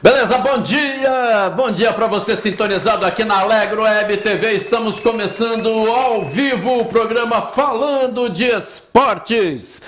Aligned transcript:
Beleza, 0.00 0.38
bom 0.38 0.58
dia! 0.58 1.50
Bom 1.56 1.72
dia 1.72 1.92
para 1.92 2.06
você 2.06 2.36
sintonizado 2.36 3.04
aqui 3.04 3.24
na 3.24 3.40
Alegro 3.40 3.82
Web 3.82 4.18
TV. 4.18 4.52
Estamos 4.52 5.00
começando 5.00 5.68
ao 5.90 6.22
vivo 6.22 6.78
o 6.78 6.84
programa 6.84 7.42
Falando 7.42 8.28
de 8.28 8.44
Esportes. 8.44 9.82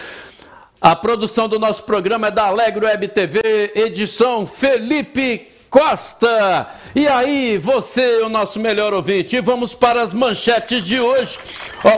A 0.80 0.96
produção 0.96 1.48
do 1.48 1.60
nosso 1.60 1.84
programa 1.84 2.26
é 2.26 2.30
da 2.32 2.46
Alegro 2.46 2.86
Web 2.86 3.06
TV, 3.06 3.70
edição 3.76 4.48
Felipe 4.48 5.46
Costa. 5.70 6.66
E 6.92 7.06
aí, 7.06 7.56
você, 7.56 8.20
o 8.24 8.28
nosso 8.28 8.58
melhor 8.58 8.92
ouvinte, 8.92 9.36
e 9.36 9.40
vamos 9.40 9.74
para 9.74 10.02
as 10.02 10.12
manchetes 10.12 10.84
de 10.84 10.98
hoje. 10.98 11.38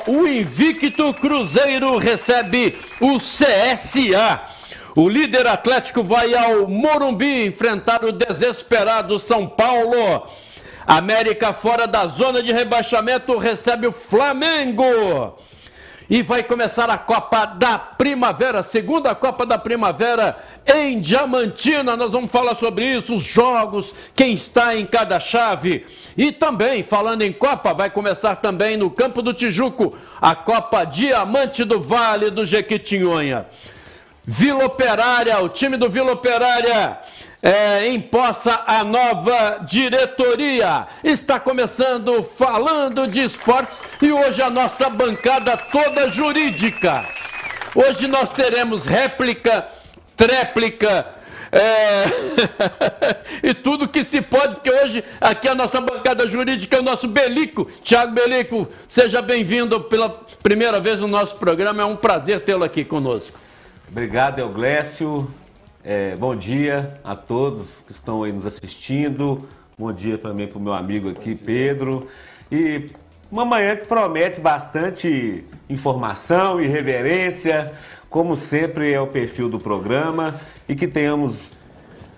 O 0.06 0.27
Invicto 0.27 1.14
Cruzeiro 1.14 1.97
recebe 1.97 2.78
o 3.00 3.16
CSA. 3.16 4.61
O 4.95 5.09
líder 5.09 5.46
atlético 5.46 6.02
vai 6.02 6.34
ao 6.34 6.69
Morumbi 6.69 7.46
enfrentar 7.46 8.05
o 8.05 8.12
desesperado 8.12 9.19
São 9.19 9.48
Paulo. 9.48 10.28
América 10.87 11.50
fora 11.55 11.87
da 11.87 12.06
zona 12.06 12.42
de 12.42 12.52
rebaixamento 12.52 13.38
recebe 13.38 13.86
o 13.86 13.92
Flamengo. 13.92 15.38
E 16.10 16.20
vai 16.20 16.42
começar 16.42 16.91
a 16.91 16.98
Copa 16.98 17.47
da 17.47 17.78
Primavera, 17.78 18.62
segunda 18.62 19.14
Copa 19.14 19.47
da 19.47 19.56
Primavera 19.56 20.36
em 20.66 21.00
Diamantina. 21.00 21.97
Nós 21.97 22.12
vamos 22.12 22.30
falar 22.30 22.55
sobre 22.55 22.84
isso, 22.84 23.14
os 23.14 23.22
jogos, 23.22 23.95
quem 24.14 24.34
está 24.34 24.77
em 24.77 24.84
cada 24.84 25.19
chave. 25.19 25.86
E 26.19 26.30
também, 26.30 26.83
falando 26.83 27.22
em 27.22 27.33
Copa, 27.33 27.72
vai 27.72 27.88
começar 27.88 28.36
também 28.36 28.77
no 28.77 28.91
Campo 28.91 29.22
do 29.22 29.33
Tijuco 29.33 29.97
a 30.20 30.34
Copa 30.34 30.84
Diamante 30.84 31.64
do 31.64 31.81
Vale 31.81 32.28
do 32.28 32.44
Jequitinhonha. 32.44 33.47
Vila 34.25 34.67
Operária, 34.67 35.41
o 35.41 35.48
time 35.48 35.77
do 35.77 35.89
Vila 35.89 36.12
Operária 36.12 36.98
é, 37.42 37.81
a 38.67 38.84
nova 38.84 39.59
diretoria. 39.67 40.87
Está 41.03 41.41
começando 41.41 42.23
falando 42.23 43.09
de 43.09 43.20
esportes 43.20 43.83
e 44.00 44.12
hoje 44.12 44.41
a 44.41 44.48
nossa 44.48 44.89
bancada 44.89 45.56
toda 45.56 46.09
jurídica. 46.09 47.05
Hoje 47.75 48.06
nós 48.06 48.31
teremos 48.31 48.87
réplica, 48.87 49.67
tréplica, 50.17 51.05
é... 51.50 52.05
e 53.43 53.53
tudo 53.53 53.89
que 53.89 54.05
se 54.05 54.23
pode, 54.23 54.55
porque 54.55 54.70
hoje 54.70 55.03
aqui 55.20 55.48
a 55.48 55.55
nossa 55.55 55.81
bancada 55.81 56.28
jurídica 56.28 56.77
é 56.77 56.81
o 56.81 56.84
nosso 56.84 57.09
Belico. 57.09 57.65
Tiago 57.83 58.12
Belico, 58.12 58.69
seja 58.87 59.20
bem-vindo 59.20 59.81
pela 59.81 60.09
primeira 60.43 60.78
vez 60.81 61.00
no 61.00 61.09
nosso 61.09 61.34
programa, 61.37 61.83
é 61.83 61.84
um 61.84 61.97
prazer 61.97 62.41
tê-lo 62.45 62.62
aqui 62.62 62.84
conosco. 62.84 63.43
Obrigado, 63.92 64.38
Euglécio. 64.38 65.30
É, 65.84 66.16
bom 66.16 66.34
dia 66.34 66.94
a 67.04 67.14
todos 67.14 67.82
que 67.82 67.92
estão 67.92 68.22
aí 68.22 68.32
nos 68.32 68.46
assistindo. 68.46 69.46
Bom 69.78 69.92
dia 69.92 70.16
também 70.16 70.48
para 70.48 70.56
o 70.56 70.62
meu 70.62 70.72
amigo 70.72 71.10
aqui, 71.10 71.34
Pedro. 71.34 72.08
E 72.50 72.86
uma 73.30 73.44
manhã 73.44 73.76
que 73.76 73.86
promete 73.86 74.40
bastante 74.40 75.44
informação 75.68 76.58
e 76.58 76.66
reverência, 76.66 77.70
como 78.08 78.34
sempre 78.34 78.90
é 78.90 78.98
o 78.98 79.08
perfil 79.08 79.50
do 79.50 79.58
programa, 79.58 80.40
e 80.66 80.74
que 80.74 80.88
tenhamos 80.88 81.50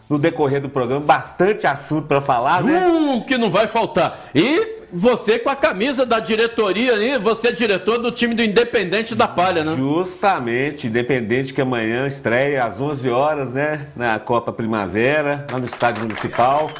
no 0.08 0.16
decorrer 0.16 0.60
do 0.60 0.68
programa 0.68 1.04
bastante 1.04 1.66
assunto 1.66 2.06
para 2.06 2.20
falar, 2.20 2.62
né? 2.62 2.86
Uh, 2.86 3.24
que 3.24 3.36
não 3.36 3.50
vai 3.50 3.66
faltar. 3.66 4.30
E 4.32 4.73
você 4.94 5.40
com 5.40 5.50
a 5.50 5.56
camisa 5.56 6.06
da 6.06 6.20
diretoria 6.20 6.94
aí, 6.94 7.18
você 7.18 7.48
é 7.48 7.52
diretor 7.52 7.98
do 7.98 8.12
time 8.12 8.32
do 8.32 8.42
Independente 8.42 9.14
da 9.14 9.26
Palha, 9.26 9.64
né? 9.64 9.74
Justamente, 9.76 10.86
Independente 10.86 11.52
que 11.52 11.60
amanhã 11.60 12.06
estreia 12.06 12.64
às 12.64 12.80
11 12.80 13.10
horas, 13.10 13.54
né? 13.54 13.88
Na 13.96 14.20
Copa 14.20 14.52
Primavera, 14.52 15.44
lá 15.50 15.58
no 15.58 15.66
Estádio 15.66 16.02
Municipal. 16.02 16.70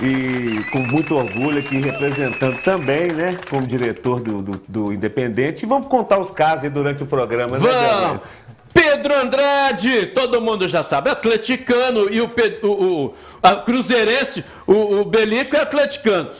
E 0.00 0.62
com 0.70 0.78
muito 0.78 1.16
orgulho 1.16 1.58
aqui 1.58 1.78
representando 1.80 2.62
também, 2.62 3.12
né? 3.12 3.36
Como 3.50 3.66
diretor 3.66 4.20
do, 4.20 4.42
do, 4.42 4.62
do 4.68 4.92
Independente. 4.92 5.64
E 5.64 5.66
vamos 5.66 5.88
contar 5.88 6.20
os 6.20 6.30
casos 6.30 6.64
aí 6.64 6.70
durante 6.70 7.02
o 7.02 7.06
programa, 7.06 7.58
né, 7.58 7.66
Vamos! 7.66 8.46
Pedro 8.72 9.18
Andrade, 9.18 10.06
todo 10.06 10.40
mundo 10.40 10.68
já 10.68 10.84
sabe, 10.84 11.08
atleticano 11.08 12.12
e 12.12 12.20
o, 12.20 12.30
o, 12.62 12.68
o 12.68 13.14
a 13.42 13.56
cruzeirense, 13.56 14.44
o, 14.66 15.00
o 15.00 15.04
Belico 15.04 15.56
é 15.56 15.62
atleticano. 15.62 16.30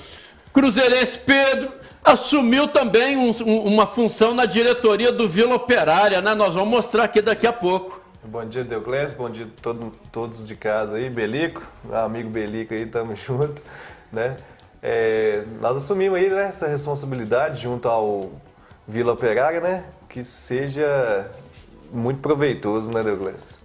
Cruzeirense 0.57 1.19
Pedro 1.19 1.71
assumiu 2.03 2.67
também 2.67 3.15
um, 3.15 3.31
um, 3.45 3.75
uma 3.75 3.87
função 3.87 4.33
na 4.33 4.47
diretoria 4.47 5.13
do 5.13 5.29
Vila 5.29 5.55
Operária, 5.55 6.23
né? 6.23 6.35
Nós 6.35 6.55
vamos 6.55 6.71
mostrar 6.71 7.05
aqui 7.05 7.21
daqui 7.21 7.47
a 7.47 7.53
pouco. 7.53 8.01
Bom 8.25 8.43
dia, 8.47 8.65
Deuclés, 8.65 9.13
bom 9.13 9.29
dia 9.29 9.45
a 9.45 9.61
todo, 9.61 9.93
todos 10.11 10.49
de 10.49 10.57
casa 10.57 10.97
aí, 10.97 11.11
Belico, 11.11 11.61
amigo 11.93 12.31
Belico 12.31 12.73
aí, 12.73 12.87
tamo 12.87 13.13
junto, 13.15 13.61
né? 14.11 14.39
É, 14.83 15.45
nós 15.61 15.77
assumimos 15.77 16.19
aí 16.19 16.31
né, 16.31 16.45
essa 16.45 16.67
responsabilidade 16.67 17.61
junto 17.61 17.87
ao 17.87 18.33
Vila 18.89 19.13
Operária, 19.13 19.61
né? 19.61 19.85
Que 20.09 20.25
seja 20.25 21.31
muito 21.93 22.21
proveitoso, 22.21 22.91
né, 22.91 23.03
Douglas? 23.03 23.63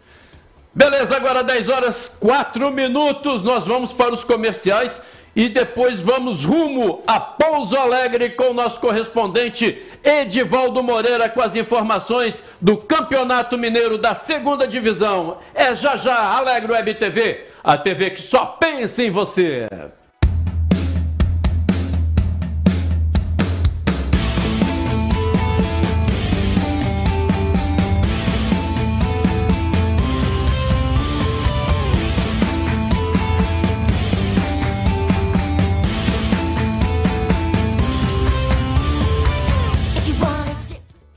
Beleza, 0.76 1.16
agora 1.16 1.42
10 1.42 1.70
horas 1.70 2.12
4 2.20 2.70
minutos, 2.70 3.46
nós 3.46 3.66
vamos 3.66 3.94
para 3.94 4.14
os 4.14 4.26
comerciais 4.26 5.02
e 5.36 5.48
depois 5.48 6.02
vamos 6.02 6.44
rumo 6.44 7.02
a 7.08 7.20
Pouso 7.20 7.76
Alegre 7.78 8.32
com 8.32 8.52
o 8.52 8.54
nosso 8.54 8.80
correspondente 8.80 9.82
Edivaldo 10.04 10.84
Moreira 10.84 11.30
com 11.30 11.42
as 11.42 11.56
informações 11.56 12.44
do 12.60 12.78
Campeonato 12.78 13.58
Mineiro 13.58 13.98
da 13.98 14.16
Segunda 14.16 14.68
Divisão. 14.68 15.38
É 15.54 15.76
já 15.76 15.96
já 15.96 16.38
Alegre 16.38 16.74
Web 16.74 16.94
TV, 16.96 17.46
a 17.64 17.78
TV 17.78 18.10
que 18.12 18.22
só 18.22 18.46
pensa 18.46 19.04
em 19.04 19.10
você. 19.10 19.68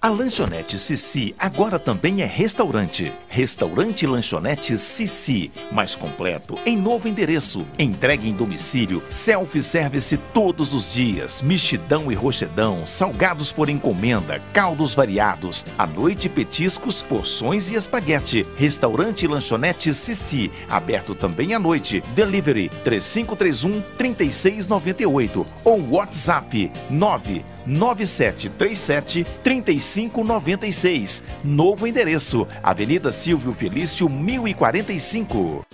A 0.04 0.10
lanchonete 0.10 0.78
Sissi 0.78 1.34
agora 1.38 1.78
também 1.78 2.20
é 2.20 2.26
restaurante. 2.26 3.10
Restaurante 3.26 4.06
Lanchonete 4.06 4.76
Sissi, 4.76 5.50
mais 5.72 5.94
completo, 5.94 6.56
em 6.66 6.76
novo 6.76 7.08
endereço. 7.08 7.66
Entregue 7.78 8.28
em 8.28 8.34
domicílio, 8.34 9.02
self-service 9.08 10.18
todos 10.34 10.74
os 10.74 10.92
dias, 10.92 11.40
mexidão 11.40 12.12
e 12.12 12.14
rochedão, 12.14 12.86
salgados 12.86 13.50
por 13.50 13.70
encomenda, 13.70 14.42
caldos 14.52 14.94
variados, 14.94 15.64
à 15.78 15.86
noite 15.86 16.28
petiscos, 16.28 17.00
porções 17.00 17.70
e 17.70 17.74
espaguete. 17.74 18.46
Restaurante 18.58 19.26
Lanchonete 19.26 19.94
Sissi, 19.94 20.52
aberto 20.68 21.14
também 21.14 21.54
à 21.54 21.58
noite. 21.58 22.02
Delivery 22.14 22.68
3531 22.84 23.80
3698 23.96 25.46
ou 25.64 25.92
WhatsApp 25.92 26.70
9 26.90 27.53
9737 27.66 29.26
3596. 29.42 31.22
Novo 31.42 31.86
endereço: 31.86 32.46
Avenida 32.62 33.10
Silvio 33.10 33.52
Felício 33.52 34.08
1045. 34.08 35.64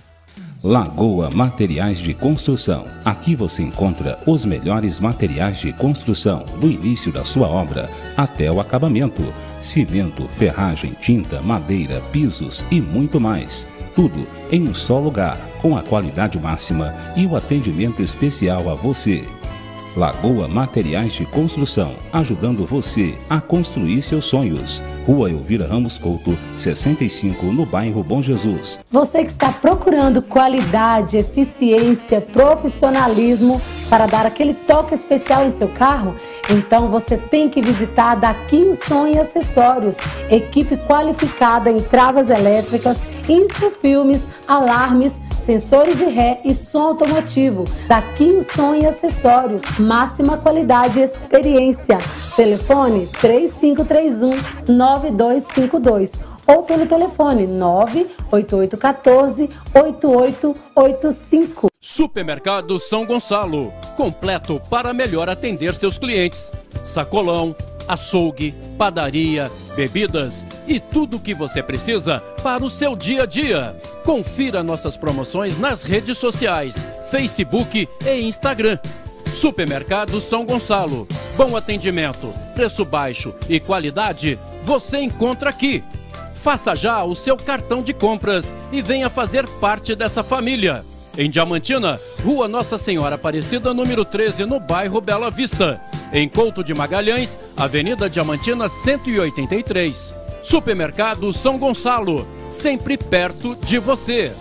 Lagoa 0.63 1.31
Materiais 1.31 1.97
de 1.97 2.13
Construção. 2.13 2.85
Aqui 3.03 3.35
você 3.35 3.63
encontra 3.63 4.19
os 4.27 4.45
melhores 4.45 4.99
materiais 4.99 5.57
de 5.57 5.73
construção, 5.73 6.45
do 6.59 6.69
início 6.69 7.11
da 7.11 7.25
sua 7.25 7.47
obra 7.47 7.89
até 8.15 8.51
o 8.51 8.59
acabamento: 8.59 9.23
cimento, 9.59 10.27
ferragem, 10.37 10.95
tinta, 11.01 11.41
madeira, 11.41 11.99
pisos 12.11 12.63
e 12.69 12.79
muito 12.79 13.19
mais. 13.19 13.67
Tudo 13.95 14.27
em 14.51 14.67
um 14.67 14.73
só 14.75 14.99
lugar, 14.99 15.35
com 15.61 15.75
a 15.75 15.81
qualidade 15.81 16.39
máxima 16.39 16.93
e 17.15 17.25
o 17.25 17.35
atendimento 17.35 18.03
especial 18.03 18.69
a 18.69 18.75
você. 18.75 19.25
Lagoa 19.95 20.47
Materiais 20.47 21.11
de 21.11 21.25
Construção, 21.25 21.95
ajudando 22.13 22.65
você 22.65 23.17
a 23.29 23.41
construir 23.41 24.01
seus 24.01 24.23
sonhos. 24.23 24.81
Rua 25.05 25.29
Elvira 25.29 25.67
Ramos 25.67 25.97
Couto, 25.97 26.37
65, 26.55 27.47
no 27.47 27.65
bairro 27.65 28.01
Bom 28.01 28.21
Jesus. 28.21 28.79
Você 28.89 29.23
que 29.23 29.31
está 29.31 29.51
procurando 29.51 30.21
qualidade, 30.21 31.17
eficiência, 31.17 32.21
profissionalismo 32.21 33.61
para 33.89 34.05
dar 34.05 34.25
aquele 34.25 34.53
toque 34.53 34.95
especial 34.95 35.45
em 35.45 35.51
seu 35.51 35.67
carro, 35.67 36.15
então 36.49 36.89
você 36.89 37.17
tem 37.17 37.49
que 37.49 37.61
visitar 37.61 38.11
a 38.11 38.15
Daqui 38.15 38.73
Som 38.87 39.07
e 39.07 39.19
Acessórios, 39.19 39.97
equipe 40.29 40.77
qualificada 40.87 41.69
em 41.69 41.79
travas 41.79 42.29
elétricas, 42.29 42.97
infofilmes, 43.27 44.21
alarmes, 44.47 45.11
sensores 45.45 45.97
de 45.97 46.05
ré 46.05 46.41
e 46.43 46.53
som 46.53 46.89
automotivo. 46.89 47.63
Daqui 47.87 48.45
Som 48.55 48.75
e 48.75 48.85
Acessórios, 48.85 49.61
máxima 49.79 50.37
qualidade 50.37 50.99
e 50.99 51.03
experiência. 51.03 51.97
Telefone 52.35 53.07
3531 53.19 54.35
9252 54.67 56.11
ou 56.47 56.63
pelo 56.63 56.85
telefone 56.85 57.47
98814 57.47 59.49
8885. 59.73 61.67
Supermercado 61.79 62.77
São 62.79 63.05
Gonçalo, 63.05 63.71
completo 63.97 64.61
para 64.69 64.93
melhor 64.93 65.29
atender 65.29 65.73
seus 65.73 65.97
clientes. 65.97 66.51
Sacolão, 66.85 67.55
açougue, 67.87 68.53
padaria, 68.77 69.49
bebidas 69.75 70.50
e 70.71 70.79
tudo 70.79 71.17
o 71.17 71.19
que 71.19 71.33
você 71.33 71.61
precisa 71.61 72.21
para 72.41 72.63
o 72.63 72.69
seu 72.69 72.95
dia 72.95 73.23
a 73.23 73.25
dia. 73.25 73.75
Confira 74.05 74.63
nossas 74.63 74.95
promoções 74.95 75.59
nas 75.59 75.83
redes 75.83 76.17
sociais, 76.17 76.75
Facebook 77.11 77.89
e 78.05 78.21
Instagram. 78.21 78.79
Supermercado 79.25 80.21
São 80.21 80.45
Gonçalo. 80.45 81.05
Bom 81.35 81.57
atendimento, 81.57 82.33
preço 82.55 82.85
baixo 82.85 83.35
e 83.49 83.59
qualidade 83.59 84.39
você 84.63 84.99
encontra 84.99 85.49
aqui. 85.49 85.83
Faça 86.35 86.73
já 86.73 87.03
o 87.03 87.15
seu 87.15 87.35
cartão 87.35 87.81
de 87.81 87.93
compras 87.93 88.55
e 88.71 88.81
venha 88.81 89.09
fazer 89.09 89.47
parte 89.59 89.93
dessa 89.93 90.23
família. 90.23 90.85
Em 91.17 91.29
Diamantina, 91.29 91.99
Rua 92.23 92.47
Nossa 92.47 92.77
Senhora 92.77 93.15
Aparecida, 93.15 93.73
número 93.73 94.05
13, 94.05 94.45
no 94.45 94.57
bairro 94.57 95.01
Bela 95.01 95.29
Vista. 95.29 95.81
Em 96.13 96.29
Couto 96.29 96.63
de 96.63 96.73
Magalhães, 96.73 97.37
Avenida 97.57 98.09
Diamantina 98.09 98.69
183. 98.69 100.20
Supermercado 100.51 101.31
São 101.31 101.57
Gonçalo, 101.57 102.27
sempre 102.49 102.97
perto 102.97 103.55
de 103.55 103.79
você. 103.79 104.33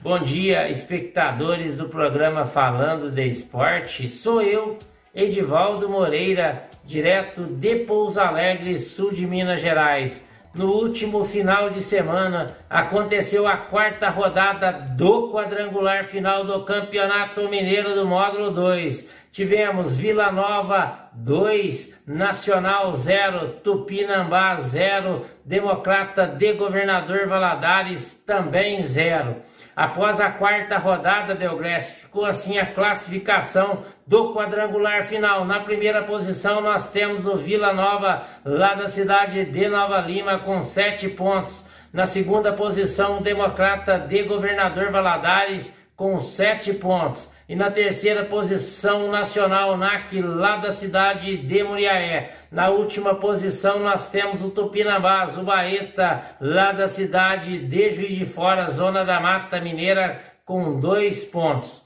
Bom 0.00 0.20
dia, 0.20 0.70
espectadores 0.70 1.76
do 1.76 1.88
programa 1.88 2.44
Falando 2.44 3.10
de 3.10 3.26
Esporte. 3.26 4.08
Sou 4.08 4.40
eu, 4.40 4.78
Edivaldo 5.12 5.88
Moreira, 5.88 6.68
direto 6.84 7.42
de 7.42 7.80
Pouso 7.80 8.20
Alegre, 8.20 8.78
sul 8.78 9.10
de 9.10 9.26
Minas 9.26 9.60
Gerais. 9.60 10.22
No 10.54 10.70
último 10.70 11.24
final 11.24 11.68
de 11.68 11.80
semana 11.80 12.46
aconteceu 12.70 13.44
a 13.44 13.56
quarta 13.56 14.08
rodada 14.08 14.70
do 14.70 15.32
quadrangular 15.32 16.04
final 16.04 16.44
do 16.44 16.62
Campeonato 16.62 17.48
Mineiro 17.48 17.92
do 17.96 18.06
Módulo 18.06 18.52
2. 18.52 19.24
Tivemos 19.32 19.96
Vila 19.96 20.30
Nova 20.30 21.10
2, 21.12 22.02
Nacional 22.06 22.94
0, 22.94 23.48
Tupinambá 23.64 24.54
0, 24.58 25.26
Democrata 25.44 26.24
de 26.24 26.52
Governador 26.52 27.26
Valadares 27.26 28.14
também 28.24 28.80
0. 28.80 29.34
Após 29.74 30.20
a 30.20 30.30
quarta 30.30 30.78
rodada, 30.78 31.34
Delgresse, 31.34 32.02
ficou 32.02 32.24
assim 32.24 32.58
a 32.58 32.66
classificação 32.66 33.82
do 34.06 34.32
quadrangular 34.32 35.06
final. 35.06 35.44
Na 35.44 35.60
primeira 35.60 36.02
posição 36.02 36.60
nós 36.60 36.90
temos 36.90 37.26
o 37.26 37.36
Vila 37.36 37.72
Nova, 37.72 38.24
lá 38.44 38.74
da 38.74 38.86
cidade 38.86 39.44
de 39.44 39.68
Nova 39.68 39.98
Lima, 40.00 40.38
com 40.38 40.62
sete 40.62 41.08
pontos. 41.08 41.66
Na 41.92 42.06
segunda 42.06 42.52
posição, 42.52 43.18
o 43.18 43.22
Democrata 43.22 43.98
de 43.98 44.24
Governador 44.24 44.90
Valadares, 44.90 45.72
com 45.94 46.18
sete 46.18 46.72
pontos. 46.72 47.32
E 47.48 47.54
na 47.54 47.70
terceira 47.70 48.24
posição, 48.24 49.10
Nacional 49.10 49.76
NAC, 49.76 50.20
lá 50.20 50.56
da 50.56 50.72
cidade 50.72 51.36
de 51.36 51.62
Muriaé. 51.62 52.32
Na 52.50 52.70
última 52.70 53.14
posição, 53.14 53.78
nós 53.80 54.10
temos 54.10 54.42
o 54.42 54.50
Tupinambás, 54.50 55.36
o 55.36 55.42
Baeta, 55.42 56.22
lá 56.40 56.72
da 56.72 56.88
cidade 56.88 57.58
de 57.58 57.92
Juiz 57.92 58.16
de 58.16 58.24
Fora, 58.24 58.70
zona 58.70 59.04
da 59.04 59.20
Mata 59.20 59.60
Mineira, 59.60 60.20
com 60.44 60.80
dois 60.80 61.22
pontos. 61.24 61.83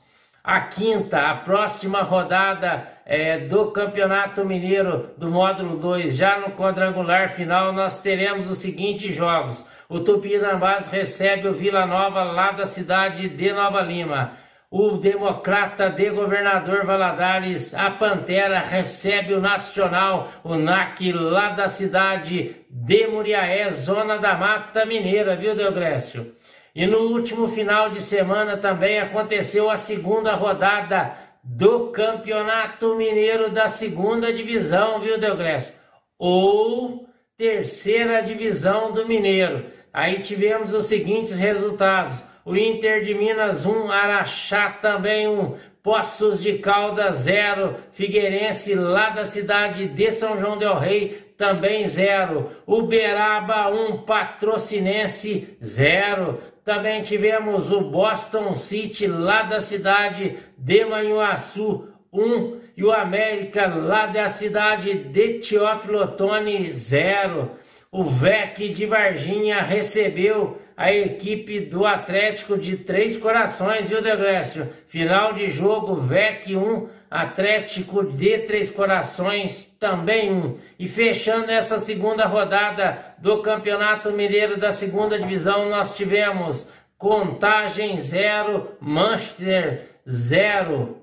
A 0.49 0.63
quinta, 0.63 1.19
a 1.19 1.35
próxima 1.35 2.01
rodada 2.01 2.89
é, 3.05 3.37
do 3.37 3.71
Campeonato 3.71 4.47
Mineiro 4.47 5.11
do 5.19 5.31
módulo 5.31 5.77
2, 5.77 6.17
já 6.17 6.39
no 6.39 6.53
quadrangular 6.53 7.29
final, 7.29 7.71
nós 7.71 8.01
teremos 8.01 8.51
os 8.51 8.57
seguintes 8.57 9.15
jogos. 9.15 9.63
O 9.91 10.01
Tupinambás 10.01 10.89
recebe 10.89 11.49
o 11.49 11.53
Vila 11.53 11.85
Nova, 11.85 12.23
lá 12.23 12.53
da 12.53 12.65
cidade 12.65 13.29
de 13.29 13.53
Nova 13.53 13.83
Lima. 13.83 14.39
O 14.71 14.93
democrata 14.93 15.91
de 15.91 16.09
governador 16.09 16.87
Valadares, 16.87 17.75
a 17.75 17.91
Pantera, 17.91 18.59
recebe 18.59 19.35
o 19.35 19.43
Nacional, 19.43 20.29
o 20.43 20.57
NAC, 20.57 21.13
lá 21.13 21.51
da 21.51 21.69
cidade 21.69 22.57
de 22.71 23.07
Muriaé, 23.07 23.71
zona 23.71 24.17
da 24.17 24.35
Mata 24.35 24.87
Mineira, 24.87 25.37
viu, 25.37 25.55
Deogrécio? 25.55 26.38
E 26.79 26.87
no 26.87 27.09
último 27.11 27.49
final 27.49 27.91
de 27.91 28.01
semana 28.01 28.57
também 28.57 29.01
aconteceu 29.01 29.69
a 29.69 29.77
segunda 29.77 30.37
rodada 30.37 31.13
do 31.43 31.89
Campeonato 31.89 32.95
Mineiro 32.95 33.51
da 33.51 33.69
segunda 33.69 34.33
divisão, 34.33 35.01
viu, 35.01 35.19
Deogrécio? 35.19 35.75
Ou 36.17 37.05
terceira 37.37 38.23
divisão 38.23 38.93
do 38.93 39.09
Mineiro. 39.09 39.65
Aí 39.93 40.21
tivemos 40.21 40.73
os 40.73 40.87
seguintes 40.87 41.37
resultados. 41.37 42.25
O 42.45 42.57
Inter 42.57 43.03
de 43.03 43.13
Minas 43.13 43.67
1, 43.67 43.71
um, 43.73 43.91
Araxá 43.91 44.71
também 44.71 45.27
1, 45.27 45.33
um, 45.33 45.57
Poços 45.83 46.41
de 46.41 46.59
Caldas 46.59 47.17
0, 47.17 47.75
Figueirense 47.91 48.77
lá 48.77 49.11
da 49.11 49.25
cidade 49.25 49.89
de 49.89 50.13
São 50.13 50.39
João 50.39 50.57
del 50.57 50.79
Rei 50.79 51.27
também 51.37 51.89
0, 51.89 52.51
Uberaba 52.67 53.69
1, 53.69 53.85
um, 53.85 54.03
Patrocinense 54.03 55.57
0, 55.61 56.41
também 56.69 57.03
tivemos 57.03 57.73
o 57.73 57.81
Boston 57.81 58.55
City 58.55 59.07
lá 59.07 59.43
da 59.43 59.59
cidade 59.59 60.37
de 60.59 60.85
Manhuaçu 60.85 61.89
1 62.13 62.61
e 62.77 62.85
o 62.85 62.93
América 62.93 63.67
lá 63.67 64.05
da 64.05 64.29
cidade 64.29 64.93
de 64.93 65.39
Teófilo 65.39 66.03
Otoni 66.03 66.75
0. 66.75 67.53
O 67.91 68.05
VEC 68.05 68.69
de 68.69 68.85
Varginha 68.85 69.63
recebeu 69.63 70.59
a 70.77 70.93
equipe 70.93 71.59
do 71.59 71.87
Atlético 71.87 72.59
de 72.59 72.77
Três 72.77 73.17
Corações, 73.17 73.89
viu, 73.89 74.03
Degrécio? 74.03 74.69
Final 74.89 75.33
de 75.33 75.49
jogo, 75.49 75.95
VEC 75.95 76.55
1, 76.55 76.87
Atlético 77.11 78.05
de 78.05 78.39
Três 78.39 78.71
Corações 78.71 79.65
também 79.79 80.33
1. 80.33 80.59
E 80.79 80.87
fechando 80.87 81.51
essa 81.51 81.79
segunda 81.79 82.27
rodada 82.27 83.15
do 83.19 83.43
Campeonato 83.43 84.13
Mineiro 84.13 84.59
da 84.59 84.73
segunda 84.73 85.19
divisão, 85.19 85.69
nós 85.69 85.97
tivemos 85.97 86.69
Contagem 86.99 87.97
0, 87.99 88.77
Manchester 88.81 89.89
0. 90.07 90.99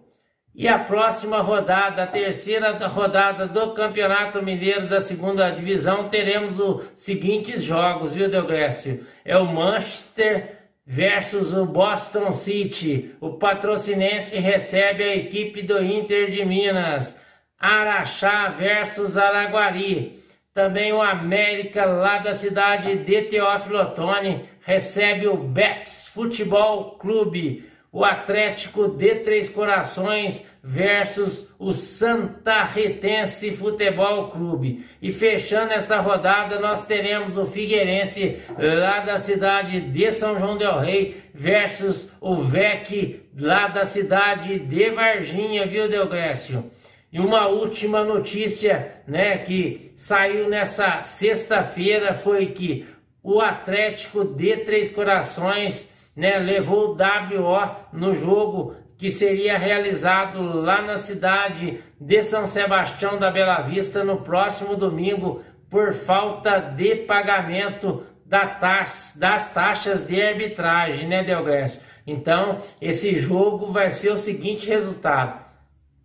E 0.53 0.67
a 0.67 0.79
próxima 0.79 1.41
rodada, 1.41 2.03
a 2.03 2.07
terceira 2.07 2.71
rodada 2.87 3.45
do 3.45 3.73
Campeonato 3.73 4.41
Mineiro 4.41 4.87
da 4.87 5.01
segunda 5.01 5.49
divisão, 5.49 6.07
teremos 6.07 6.59
os 6.59 6.83
seguintes 6.95 7.61
jogos, 7.61 8.13
viu, 8.13 8.29
Delgrécio? 8.29 9.05
É 9.25 9.37
o 9.37 9.45
Manchester 9.45 10.64
versus 10.85 11.53
o 11.53 11.65
Boston 11.65 12.31
City. 12.31 13.15
O 13.19 13.33
patrocinense 13.33 14.37
recebe 14.37 15.03
a 15.03 15.15
equipe 15.15 15.61
do 15.61 15.83
Inter 15.83 16.29
de 16.29 16.45
Minas. 16.45 17.19
Araxá 17.59 18.49
versus 18.49 19.17
Araguari. 19.17 20.23
Também 20.53 20.93
o 20.93 21.01
América, 21.01 21.85
lá 21.85 22.19
da 22.19 22.33
cidade 22.33 22.97
de 22.99 23.23
Teófilo 23.23 23.81
Otoni, 23.81 24.47
recebe 24.61 25.27
o 25.27 25.35
Betis 25.35 26.07
Futebol 26.07 26.97
Clube. 26.97 27.69
O 27.95 28.03
Atlético 28.03 28.89
de 28.89 29.15
Três 29.15 29.47
Corações 29.47 30.45
versus 30.61 31.47
o 31.57 31.71
Santa 31.71 32.61
Retense 32.61 33.55
Futebol 33.55 34.31
Clube. 34.31 34.85
E 35.01 35.13
fechando 35.13 35.71
essa 35.71 36.01
rodada, 36.01 36.59
nós 36.59 36.85
teremos 36.85 37.37
o 37.37 37.45
Figueirense 37.45 38.41
lá 38.59 38.99
da 38.99 39.17
cidade 39.17 39.79
de 39.79 40.11
São 40.11 40.37
João 40.37 40.57
del 40.57 40.77
Rei 40.77 41.23
versus 41.33 42.11
o 42.19 42.35
VEC 42.35 43.21
lá 43.39 43.69
da 43.69 43.85
cidade 43.85 44.59
de 44.59 44.89
Varginha, 44.89 45.65
viu, 45.65 45.87
Delgrécio? 45.87 46.69
E 47.13 47.17
uma 47.17 47.47
última 47.47 48.03
notícia, 48.03 48.91
né, 49.07 49.37
que 49.37 49.93
saiu 49.95 50.49
nessa 50.49 51.01
sexta-feira 51.01 52.13
foi 52.13 52.47
que 52.47 52.85
o 53.23 53.39
Atlético 53.39 54.25
de 54.25 54.57
Três 54.57 54.91
Corações, 54.91 55.89
né, 56.15 56.37
levou 56.37 56.89
o 56.89 56.97
WO 56.97 57.75
no 57.91 58.13
jogo 58.13 58.75
que 58.97 59.11
seria 59.11 59.57
realizado 59.57 60.41
lá 60.41 60.81
na 60.81 60.97
cidade 60.97 61.83
de 61.99 62.23
São 62.23 62.47
Sebastião 62.47 63.19
da 63.19 63.29
Bela 63.29 63.61
Vista 63.61 64.03
no 64.03 64.21
próximo 64.21 64.75
domingo 64.75 65.43
por 65.69 65.93
falta 65.93 66.59
de 66.59 66.95
pagamento 66.95 68.05
da 68.25 68.47
taxa, 68.47 69.19
das 69.19 69.53
taxas 69.53 70.05
de 70.07 70.21
arbitragem, 70.21 71.07
né, 71.07 71.23
Delgrécio? 71.23 71.81
Então, 72.07 72.61
esse 72.79 73.19
jogo 73.19 73.71
vai 73.71 73.91
ser 73.91 74.11
o 74.11 74.17
seguinte 74.17 74.67
resultado. 74.67 75.43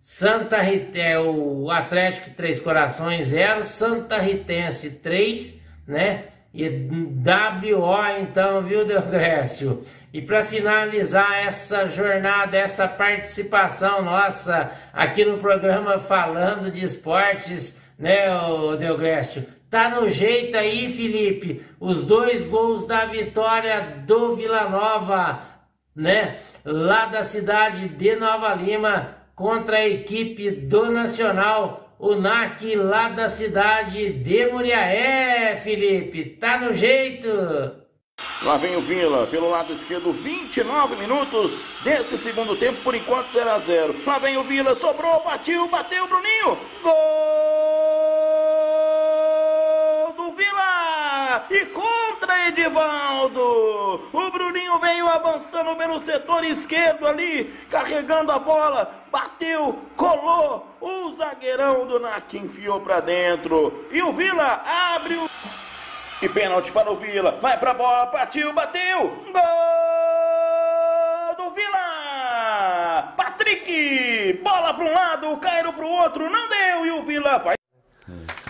Santa 0.00 0.56
é, 0.56 1.18
o 1.18 1.70
Atlético 1.70 2.30
Três 2.30 2.58
Corações 2.58 3.26
0, 3.26 3.64
Santa 3.64 4.18
Ritense 4.18 4.90
3, 4.92 5.60
né? 5.86 6.24
E 6.52 6.68
WO 6.68 8.20
então, 8.20 8.62
viu, 8.62 8.84
Delgrécio? 8.84 9.84
E 10.12 10.20
para 10.20 10.42
finalizar 10.42 11.46
essa 11.46 11.86
jornada, 11.86 12.56
essa 12.56 12.88
participação 12.88 14.02
nossa 14.02 14.72
aqui 14.92 15.24
no 15.24 15.38
programa 15.38 16.00
Falando 16.00 16.70
de 16.70 16.84
Esportes, 16.84 17.80
né, 17.96 18.26
Delgrécio? 18.78 19.46
Tá 19.70 19.88
no 19.88 20.08
jeito 20.10 20.56
aí, 20.56 20.92
Felipe. 20.92 21.64
Os 21.78 22.04
dois 22.04 22.44
gols 22.44 22.88
da 22.88 23.04
vitória 23.04 24.02
do 24.04 24.34
Vila 24.34 24.68
Nova, 24.68 25.42
né? 25.94 26.38
Lá 26.64 27.06
da 27.06 27.22
cidade 27.22 27.88
de 27.88 28.16
Nova 28.16 28.52
Lima 28.54 29.14
contra 29.36 29.76
a 29.76 29.88
equipe 29.88 30.50
do 30.50 30.90
Nacional, 30.90 31.94
o 32.00 32.16
NAC 32.16 32.74
lá 32.74 33.10
da 33.10 33.28
cidade 33.28 34.12
de 34.12 34.46
Muriaé, 34.46 35.54
Felipe. 35.62 36.30
Tá 36.30 36.58
no 36.58 36.74
jeito? 36.74 37.79
Lá 38.42 38.56
vem 38.56 38.74
o 38.74 38.80
Vila, 38.80 39.26
pelo 39.26 39.50
lado 39.50 39.70
esquerdo, 39.72 40.12
29 40.12 40.96
minutos 40.96 41.62
desse 41.82 42.16
segundo 42.16 42.56
tempo, 42.56 42.82
por 42.82 42.94
enquanto 42.94 43.30
0 43.32 43.50
a 43.50 43.58
0 43.58 43.96
Lá 44.06 44.18
vem 44.18 44.38
o 44.38 44.44
Vila, 44.44 44.74
sobrou, 44.74 45.22
bateu, 45.22 45.68
bateu, 45.68 46.08
Bruninho. 46.08 46.58
Gol 46.82 46.94
do 50.16 50.32
Vila! 50.32 51.46
E 51.50 51.66
contra 51.66 52.48
Edivaldo! 52.48 54.08
O 54.10 54.30
Bruninho 54.30 54.78
veio 54.78 55.06
avançando 55.06 55.76
pelo 55.76 56.00
setor 56.00 56.42
esquerdo 56.44 57.06
ali, 57.06 57.52
carregando 57.70 58.32
a 58.32 58.38
bola, 58.38 58.90
bateu, 59.12 59.78
colou, 59.96 60.66
o 60.80 61.14
zagueirão 61.14 61.86
do 61.86 62.00
NAC 62.00 62.38
enfiou 62.38 62.80
para 62.80 63.00
dentro. 63.00 63.84
E 63.92 64.00
o 64.02 64.12
Vila 64.14 64.62
abre 64.94 65.16
o. 65.16 65.28
E 66.22 66.28
pênalti 66.28 66.70
para 66.70 66.92
o 66.92 66.96
Vila. 66.96 67.38
Vai 67.40 67.58
para 67.58 67.70
a 67.70 67.74
bola, 67.74 68.06
partiu, 68.08 68.52
bateu. 68.52 69.24
Gol 69.32 69.44
do 71.38 71.50
Vila! 71.54 73.14
Patrick! 73.16 74.38
Bola 74.42 74.74
para 74.74 74.84
um 74.84 74.92
lado, 74.92 75.36
Cairo 75.38 75.72
para 75.72 75.84
o 75.86 75.88
outro, 75.88 76.28
não 76.28 76.46
deu. 76.48 76.84
E 76.86 76.90
o 76.90 77.02
Vila 77.04 77.38
vai. 77.38 77.54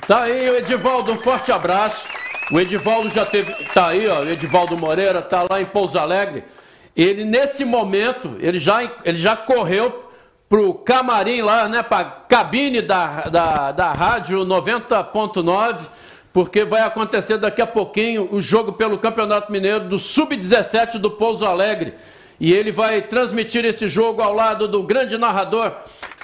Tá 0.04 0.24
aí 0.24 0.50
o 0.50 0.56
Edivaldo, 0.56 1.12
um 1.12 1.18
forte 1.18 1.52
abraço. 1.52 2.04
O 2.50 2.58
Edivaldo 2.58 3.08
já 3.10 3.24
teve. 3.24 3.52
Tá 3.66 3.86
aí, 3.88 4.08
ó. 4.08 4.22
O 4.22 4.28
Edivaldo 4.28 4.76
Moreira 4.76 5.22
tá 5.22 5.46
lá 5.48 5.60
em 5.60 5.64
Pouso 5.64 5.96
Alegre. 5.96 6.42
Ele, 6.96 7.24
nesse 7.24 7.64
momento, 7.64 8.36
ele 8.40 8.58
já, 8.58 8.82
ele 9.04 9.16
já 9.16 9.36
correu 9.36 10.10
pro 10.48 10.74
camarim 10.74 11.42
lá, 11.42 11.68
né? 11.68 11.84
Pra 11.84 12.02
cabine 12.02 12.82
da, 12.82 13.20
da, 13.22 13.70
da 13.70 13.92
rádio 13.92 14.40
90.9 14.40 15.78
porque 16.32 16.64
vai 16.64 16.82
acontecer 16.82 17.38
daqui 17.38 17.60
a 17.60 17.66
pouquinho 17.66 18.28
o 18.30 18.40
jogo 18.40 18.72
pelo 18.72 18.98
Campeonato 18.98 19.50
Mineiro 19.50 19.88
do 19.88 19.98
Sub-17 19.98 20.98
do 20.98 21.10
Pouso 21.10 21.44
Alegre. 21.44 21.94
E 22.38 22.52
ele 22.52 22.72
vai 22.72 23.02
transmitir 23.02 23.64
esse 23.64 23.88
jogo 23.88 24.22
ao 24.22 24.32
lado 24.32 24.66
do 24.66 24.82
grande 24.82 25.18
narrador 25.18 25.72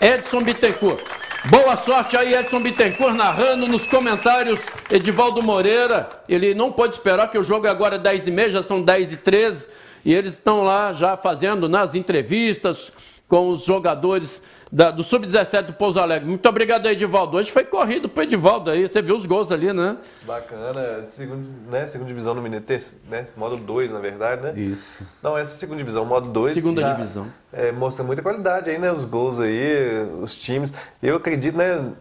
Edson 0.01 0.43
Bittencourt. 0.43 1.03
Boa 1.51 1.77
sorte 1.77 2.17
aí, 2.17 2.35
Edson 2.35 2.61
Bittencourt, 2.61 3.15
narrando 3.15 3.69
nos 3.69 3.87
comentários. 3.87 4.59
Edivaldo 4.91 5.43
Moreira, 5.43 6.09
ele 6.29 6.55
não 6.55 6.73
pode 6.73 6.95
esperar 6.95 7.31
que 7.31 7.39
o 7.39 7.43
jogo 7.43 7.67
é 7.67 7.71
agora 7.71 7.99
10h30, 7.99 8.49
já 8.49 8.63
são 8.63 8.83
10h13. 8.83 9.67
E 10.05 10.15
eles 10.15 10.35
estão 10.35 10.63
lá 10.63 10.93
já 10.93 11.17
fazendo 11.17 11.69
nas 11.69 11.95
entrevistas 11.95 12.91
com 13.29 13.51
os 13.51 13.65
jogadores 13.65 14.43
da, 14.71 14.91
do 14.91 15.05
Sub-17 15.05 15.67
do 15.67 15.73
Pouso 15.73 16.01
Alegre. 16.01 16.29
Muito 16.29 16.49
obrigado, 16.49 16.87
Edivaldo. 16.87 17.37
Hoje 17.37 17.51
foi 17.51 17.65
corrido 17.65 18.09
pro 18.09 18.23
Edivaldo 18.23 18.71
aí. 18.71 18.89
Você 18.89 19.01
viu 19.01 19.15
os 19.15 19.25
gols 19.25 19.53
ali, 19.53 19.73
né? 19.73 19.97
Bacana. 20.23 21.07
Segundo, 21.07 21.47
né? 21.71 21.87
Segunda 21.87 22.09
divisão 22.09 22.35
no 22.35 22.43
Mineiro, 22.43 22.65
né? 23.09 23.27
Modo 23.37 23.57
2, 23.57 23.91
na 23.93 24.01
verdade, 24.01 24.43
né? 24.43 24.53
Isso. 24.57 25.07
Não, 25.23 25.39
essa 25.39 25.53
é 25.53 25.55
a 25.55 25.59
segunda 25.59 25.79
divisão, 25.79 26.05
modo 26.05 26.29
2. 26.31 26.55
Segunda 26.55 26.83
tá, 26.83 26.93
divisão. 26.93 27.27
É, 27.53 27.71
mostra 27.71 28.05
muita 28.05 28.23
qualidade 28.23 28.69
aí, 28.71 28.79
né? 28.79 28.91
Os 28.91 29.05
gols 29.05 29.39
aí, 29.39 30.07
os 30.21 30.37
times. 30.37 30.73
Eu 31.03 31.17
acredito, 31.17 31.57
né? 31.57 31.93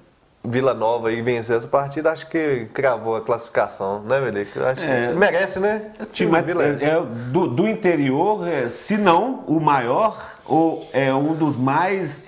Vila 0.48 0.74
Nova 0.74 1.10
aí 1.10 1.22
vencer 1.22 1.58
essa 1.58 1.68
partida, 1.68 2.12
acho 2.12 2.28
que 2.28 2.68
cravou 2.74 3.16
a 3.16 3.22
classificação, 3.22 4.02
né, 4.04 4.20
Melico? 4.20 4.60
Acho 4.64 4.84
é, 4.84 5.08
que 5.08 5.14
merece, 5.14 5.60
né? 5.60 5.92
O 6.00 6.06
time 6.06 6.42
Vila... 6.42 6.64
é, 6.64 6.84
é 6.84 7.02
do, 7.32 7.48
do, 7.48 7.68
interior, 7.68 8.48
é, 8.48 8.70
se 8.70 8.98
não 8.98 9.44
o 9.48 9.60
maior, 9.60 10.34
ou 10.46 10.90
é 10.94 11.14
um 11.14 11.34
dos 11.34 11.58
mais 11.58 12.26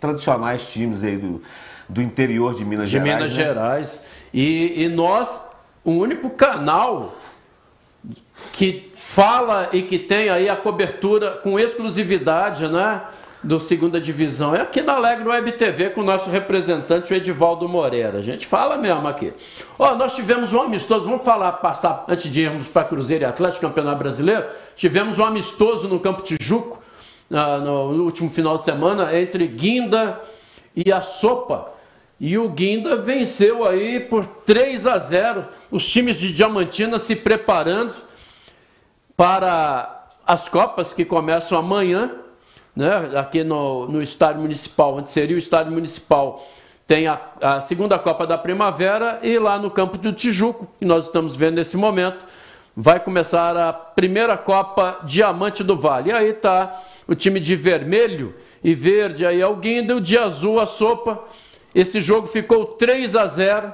tradicionais 0.00 0.62
times 0.66 1.04
aí 1.04 1.16
do, 1.16 1.42
do 1.88 2.02
interior 2.02 2.54
de 2.54 2.64
Minas 2.64 2.88
de 2.88 2.98
Gerais. 2.98 3.10
De 3.10 3.18
Minas 3.18 3.36
né? 3.36 3.44
Gerais. 3.44 4.06
E, 4.32 4.84
e 4.84 4.88
nós, 4.88 5.40
o 5.84 5.92
único 5.92 6.30
canal 6.30 7.12
que 8.52 8.92
fala 8.94 9.68
e 9.72 9.82
que 9.82 9.98
tem 9.98 10.28
aí 10.28 10.48
a 10.48 10.56
cobertura 10.56 11.32
com 11.42 11.58
exclusividade, 11.58 12.68
né? 12.68 13.02
Do 13.42 13.58
segunda 13.58 13.98
divisão 14.00 14.54
é 14.54 14.60
aqui 14.60 14.82
na 14.82 14.94
Alegre 14.94 15.26
Web 15.26 15.52
TV 15.52 15.90
com 15.90 16.02
o 16.02 16.04
nosso 16.04 16.28
representante, 16.28 17.12
o 17.12 17.16
Edivaldo 17.16 17.66
Moreira. 17.68 18.18
A 18.18 18.22
gente 18.22 18.46
fala 18.46 18.76
mesmo 18.76 19.06
aqui. 19.08 19.32
Ó, 19.78 19.94
nós 19.94 20.14
tivemos 20.14 20.52
um 20.52 20.60
amistoso, 20.60 21.06
vamos 21.06 21.24
falar, 21.24 21.52
passar 21.52 22.04
antes 22.06 22.30
de 22.30 22.42
irmos 22.42 22.68
para 22.68 22.84
Cruzeiro 22.84 23.24
e 23.24 23.26
Atlético, 23.26 23.62
Campeonato 23.62 23.98
Brasileiro. 23.98 24.44
Tivemos 24.76 25.18
um 25.18 25.24
amistoso 25.24 25.88
no 25.88 25.98
Campo 25.98 26.22
Tijuco, 26.22 26.82
ah, 27.30 27.58
no, 27.58 27.94
no 27.94 28.04
último 28.04 28.28
final 28.28 28.58
de 28.58 28.64
semana, 28.64 29.18
entre 29.18 29.46
Guinda 29.46 30.20
e 30.76 30.92
a 30.92 31.00
Sopa. 31.00 31.72
E 32.18 32.36
o 32.36 32.50
Guinda 32.50 32.96
venceu 32.96 33.66
aí 33.66 34.00
por 34.00 34.26
3 34.26 34.86
a 34.86 34.98
0. 34.98 35.46
Os 35.70 35.88
times 35.88 36.18
de 36.18 36.30
Diamantina 36.34 36.98
se 36.98 37.16
preparando 37.16 37.96
para 39.16 40.08
as 40.26 40.46
Copas 40.46 40.92
que 40.92 41.06
começam 41.06 41.58
amanhã 41.58 42.10
né? 42.74 43.10
aqui 43.16 43.44
no, 43.44 43.86
no 43.88 44.02
estádio 44.02 44.42
municipal, 44.42 44.96
onde 44.96 45.10
seria 45.10 45.36
o 45.36 45.38
estádio 45.38 45.72
municipal, 45.72 46.46
tem 46.86 47.06
a, 47.06 47.20
a, 47.40 47.60
segunda 47.60 47.98
Copa 47.98 48.26
da 48.26 48.36
Primavera 48.36 49.20
e 49.22 49.38
lá 49.38 49.58
no 49.58 49.70
campo 49.70 49.96
do 49.96 50.12
Tijuco, 50.12 50.66
que 50.78 50.84
nós 50.84 51.06
estamos 51.06 51.36
vendo 51.36 51.54
nesse 51.54 51.76
momento, 51.76 52.24
vai 52.76 52.98
começar 52.98 53.56
a 53.56 53.72
primeira 53.72 54.36
Copa 54.36 54.98
Diamante 55.04 55.62
do 55.62 55.76
Vale. 55.76 56.10
E 56.10 56.12
aí 56.12 56.30
está 56.30 56.82
o 57.06 57.14
time 57.14 57.38
de 57.38 57.54
vermelho 57.54 58.34
e 58.62 58.74
verde, 58.74 59.24
aí 59.24 59.40
é 59.40 59.46
o 59.46 59.60
de 60.00 60.18
azul 60.18 60.58
a 60.58 60.66
sopa. 60.66 61.22
Esse 61.74 62.00
jogo 62.00 62.26
ficou 62.26 62.66
3 62.66 63.14
a 63.14 63.26
0 63.26 63.72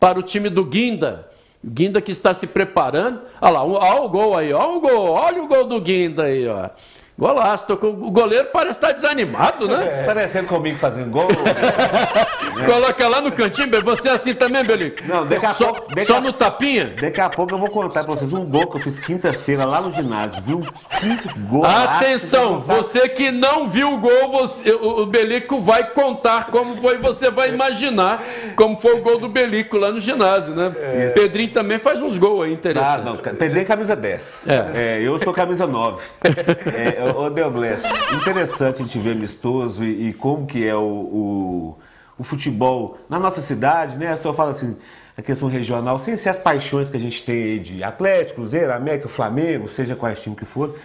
para 0.00 0.18
o 0.18 0.22
time 0.22 0.48
do 0.48 0.64
Guinda. 0.64 1.28
Guinda 1.64 2.00
que 2.00 2.12
está 2.12 2.32
se 2.32 2.46
preparando. 2.46 3.20
Olha 3.40 3.52
lá, 3.52 3.64
olha 3.64 4.02
o 4.02 4.08
gol 4.08 4.38
aí, 4.38 4.52
olha 4.52 4.76
o 4.76 4.80
gol, 4.80 5.10
olha 5.10 5.42
o 5.42 5.48
gol 5.48 5.64
do 5.64 5.80
Guinda 5.80 6.24
aí, 6.24 6.46
ó. 6.46 6.70
Golaço, 7.18 7.72
o 7.72 8.10
goleiro 8.10 8.48
parece 8.52 8.72
estar 8.72 8.92
desanimado, 8.92 9.66
né? 9.66 9.86
É. 9.96 10.04
Parecendo 10.04 10.48
comigo 10.48 10.78
fazendo 10.78 11.10
gol. 11.10 11.28
Coloca 12.66 13.08
lá 13.08 13.20
no 13.20 13.32
cantinho. 13.32 13.68
Você 13.82 14.08
é 14.08 14.12
assim 14.12 14.34
também, 14.34 14.62
Belico? 14.64 15.02
Não, 15.06 15.24
daqui 15.26 15.46
a 15.46 15.54
só, 15.54 15.72
pouco- 15.72 15.94
daqui 15.94 16.06
só 16.06 16.16
a- 16.18 16.20
no 16.20 16.32
tapinha? 16.32 16.94
Daqui 17.00 17.20
a 17.20 17.28
pouco 17.30 17.54
eu 17.54 17.58
vou 17.58 17.70
contar 17.70 18.04
pra 18.04 18.14
vocês 18.14 18.32
um 18.32 18.44
gol 18.44 18.66
que 18.66 18.76
eu 18.76 18.80
fiz 18.80 18.98
quinta-feira 18.98 19.64
lá 19.64 19.80
no 19.80 19.92
ginásio, 19.92 20.42
viu? 20.44 20.60
Que 20.60 21.38
gol! 21.40 21.64
Atenção, 21.64 22.60
você 22.60 23.08
que 23.08 23.30
não 23.30 23.68
viu 23.68 23.94
o 23.94 23.98
gol, 23.98 24.30
você- 24.32 24.72
o, 24.72 25.02
o 25.02 25.06
Belico 25.06 25.60
vai 25.60 25.84
contar 25.90 26.46
como 26.46 26.76
foi, 26.76 26.98
você 26.98 27.30
vai 27.30 27.48
imaginar 27.50 28.22
como 28.56 28.76
foi 28.76 28.94
o 28.94 29.02
gol 29.02 29.18
do 29.18 29.28
Belico 29.28 29.76
lá 29.78 29.90
no 29.90 30.00
ginásio, 30.00 30.54
né? 30.54 30.72
Pedrinho 31.14 31.50
também 31.50 31.78
faz 31.78 32.02
uns 32.02 32.18
gols 32.18 32.44
aí 32.44 32.50
Ah, 32.50 32.54
interessantes. 32.54 33.04
não, 33.04 33.16
Pedrinho 33.16 33.62
é 33.62 33.64
camisa 33.64 33.96
10. 33.96 34.44
É. 34.46 35.00
eu 35.02 35.18
sou 35.18 35.32
camisa 35.32 35.66
9. 35.66 36.02
é, 36.74 37.05
ô, 37.14 37.30
Deoglés, 37.30 37.82
interessante 38.12 38.82
a 38.82 38.84
gente 38.84 38.98
ver 38.98 39.12
amistoso 39.12 39.84
e, 39.84 40.08
e 40.08 40.12
como 40.12 40.46
que 40.46 40.66
é 40.66 40.74
o, 40.74 40.80
o, 40.80 41.78
o 42.18 42.24
futebol 42.24 42.98
na 43.08 43.18
nossa 43.18 43.40
cidade, 43.40 43.96
né? 43.96 44.16
Só 44.16 44.32
fala 44.32 44.50
assim, 44.50 44.76
a 45.16 45.22
questão 45.22 45.48
regional, 45.48 45.98
sem 45.98 46.16
ser 46.16 46.30
as 46.30 46.38
paixões 46.38 46.90
que 46.90 46.96
a 46.96 47.00
gente 47.00 47.24
tem 47.24 47.42
aí 47.42 47.58
de 47.58 47.82
Atlético, 47.82 48.36
Cruzeiro, 48.36 48.72
América, 48.72 49.08
Flamengo, 49.08 49.68
seja 49.68 49.94
quais 49.94 50.22
time 50.22 50.36
que 50.36 50.44
for. 50.44 50.78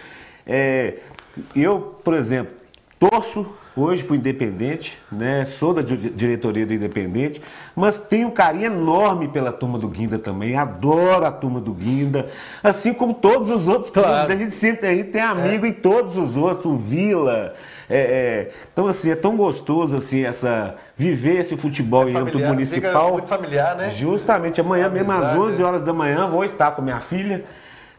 É, 0.46 0.98
eu, 1.54 1.98
por 2.02 2.14
exemplo, 2.14 2.54
torço 2.98 3.46
hoje 3.76 4.02
para 4.02 4.12
o 4.12 4.16
Independente, 4.16 4.98
né? 5.10 5.44
Sou 5.46 5.72
da 5.72 5.82
di- 5.82 6.10
diretoria 6.10 6.66
do 6.66 6.74
Independente, 6.74 7.40
mas 7.74 8.00
tenho 8.00 8.28
um 8.28 8.30
carinho 8.30 8.66
enorme 8.66 9.28
pela 9.28 9.52
turma 9.52 9.78
do 9.78 9.88
Guinda 9.88 10.18
também. 10.18 10.56
Adoro 10.56 11.24
a 11.24 11.32
turma 11.32 11.60
do 11.60 11.72
Guinda, 11.72 12.28
assim 12.62 12.92
como 12.92 13.14
todos 13.14 13.50
os 13.50 13.68
outros 13.68 13.90
clubes. 13.90 14.10
Claro. 14.10 14.32
A 14.32 14.36
gente 14.36 14.54
sempre 14.54 14.86
aí 14.86 15.04
tem 15.04 15.22
amigo 15.22 15.64
em 15.64 15.72
todos 15.72 16.16
os 16.16 16.36
outros, 16.36 16.64
o 16.66 16.76
Vila. 16.76 17.54
é, 17.88 17.98
é. 17.98 18.50
então 18.72 18.86
assim 18.86 19.10
é 19.10 19.16
tão 19.16 19.36
gostoso 19.36 19.96
assim 19.96 20.24
essa 20.24 20.76
viver 20.96 21.40
esse 21.40 21.56
futebol 21.56 22.08
em 22.08 22.16
âmbito 22.16 22.38
municipal. 22.38 23.12
muito 23.12 23.28
familiar, 23.28 23.76
né? 23.76 23.90
Justamente 23.90 24.60
amanhã 24.60 24.88
mesmo 24.88 25.10
às 25.12 25.18
Amizade, 25.18 25.38
11 25.40 25.62
é. 25.62 25.64
horas 25.64 25.84
da 25.84 25.92
manhã 25.92 26.26
vou 26.28 26.44
estar 26.44 26.70
com 26.72 26.82
minha 26.82 27.00
filha 27.00 27.44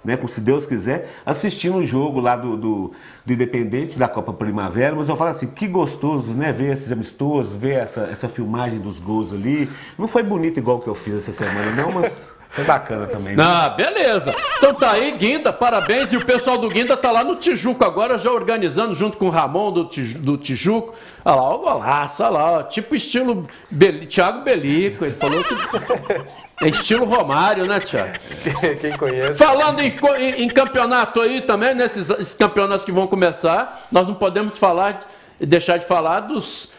né, 0.03 0.19
se 0.27 0.41
Deus 0.41 0.65
quiser, 0.65 1.09
assistindo 1.25 1.77
o 1.77 1.85
jogo 1.85 2.19
lá 2.19 2.35
do, 2.35 2.57
do, 2.57 2.91
do 3.25 3.33
Independente, 3.33 3.97
da 3.97 4.07
Copa 4.07 4.33
Primavera, 4.33 4.95
mas 4.95 5.07
eu 5.07 5.15
falo 5.15 5.29
assim, 5.29 5.47
que 5.47 5.67
gostoso, 5.67 6.31
né, 6.31 6.51
ver 6.51 6.73
esses 6.73 6.91
amistosos, 6.91 7.55
ver 7.55 7.75
essa, 7.75 8.01
essa 8.11 8.27
filmagem 8.27 8.79
dos 8.79 8.99
gols 8.99 9.33
ali. 9.33 9.69
Não 9.97 10.07
foi 10.07 10.23
bonito 10.23 10.57
igual 10.57 10.79
que 10.79 10.87
eu 10.87 10.95
fiz 10.95 11.15
essa 11.15 11.31
semana, 11.31 11.71
não, 11.71 11.91
mas 11.91 12.33
foi 12.53 12.63
bacana 12.65 13.07
também. 13.07 13.35
né? 13.35 13.43
Ah, 13.43 13.69
beleza. 13.69 14.33
Então 14.57 14.73
tá 14.75 14.91
aí, 14.91 15.11
Guinda, 15.17 15.51
parabéns. 15.51 16.13
E 16.13 16.17
o 16.17 16.23
pessoal 16.25 16.57
do 16.57 16.69
Guinda 16.69 16.95
tá 16.95 17.11
lá 17.11 17.23
no 17.23 17.35
Tijuco 17.35 17.83
agora, 17.83 18.17
já 18.19 18.31
organizando 18.31 18.93
junto 18.93 19.17
com 19.17 19.25
o 19.25 19.29
Ramon 19.31 19.71
do, 19.71 19.85
Tiju- 19.85 20.19
do 20.19 20.37
Tijuco. 20.37 20.93
Olha 21.25 21.35
lá, 21.35 21.55
o 21.55 21.57
golaço, 21.59 22.21
olha 22.23 22.31
lá, 22.31 22.51
ó, 22.59 22.63
tipo 22.63 22.93
estilo 22.95 23.47
Beli, 23.71 24.05
Thiago 24.05 24.41
Belico. 24.43 25.03
Ele 25.03 25.15
falou 25.15 25.43
que 25.43 26.65
é 26.65 26.69
estilo 26.69 27.05
Romário, 27.05 27.65
né, 27.65 27.79
Thiago? 27.79 28.13
Quem 28.79 28.91
conhece. 28.97 29.33
Falando 29.33 29.79
em, 29.81 29.95
em- 30.19 30.43
em 30.43 30.47
campeonato 30.47 31.21
aí 31.21 31.41
também, 31.41 31.73
nesses 31.73 32.07
esses 32.11 32.35
campeonatos 32.35 32.85
que 32.85 32.91
vão 32.91 33.07
começar, 33.07 33.87
nós 33.91 34.05
não 34.07 34.13
podemos 34.13 34.59
falar, 34.59 34.99
de- 35.39 35.45
deixar 35.47 35.77
de 35.77 35.85
falar 35.87 36.19
dos, 36.19 36.71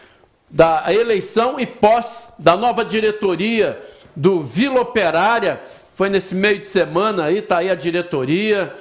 da 0.49 0.85
eleição 0.87 1.59
e 1.59 1.65
posse 1.65 2.27
da 2.39 2.55
nova 2.55 2.85
diretoria 2.85 3.77
do 4.15 4.41
Vila 4.41 4.81
Operária. 4.81 5.61
Foi 5.95 6.09
nesse 6.09 6.35
meio 6.35 6.59
de 6.59 6.67
semana 6.67 7.25
aí, 7.25 7.41
tá 7.41 7.57
aí 7.59 7.69
a 7.69 7.75
diretoria 7.75 8.73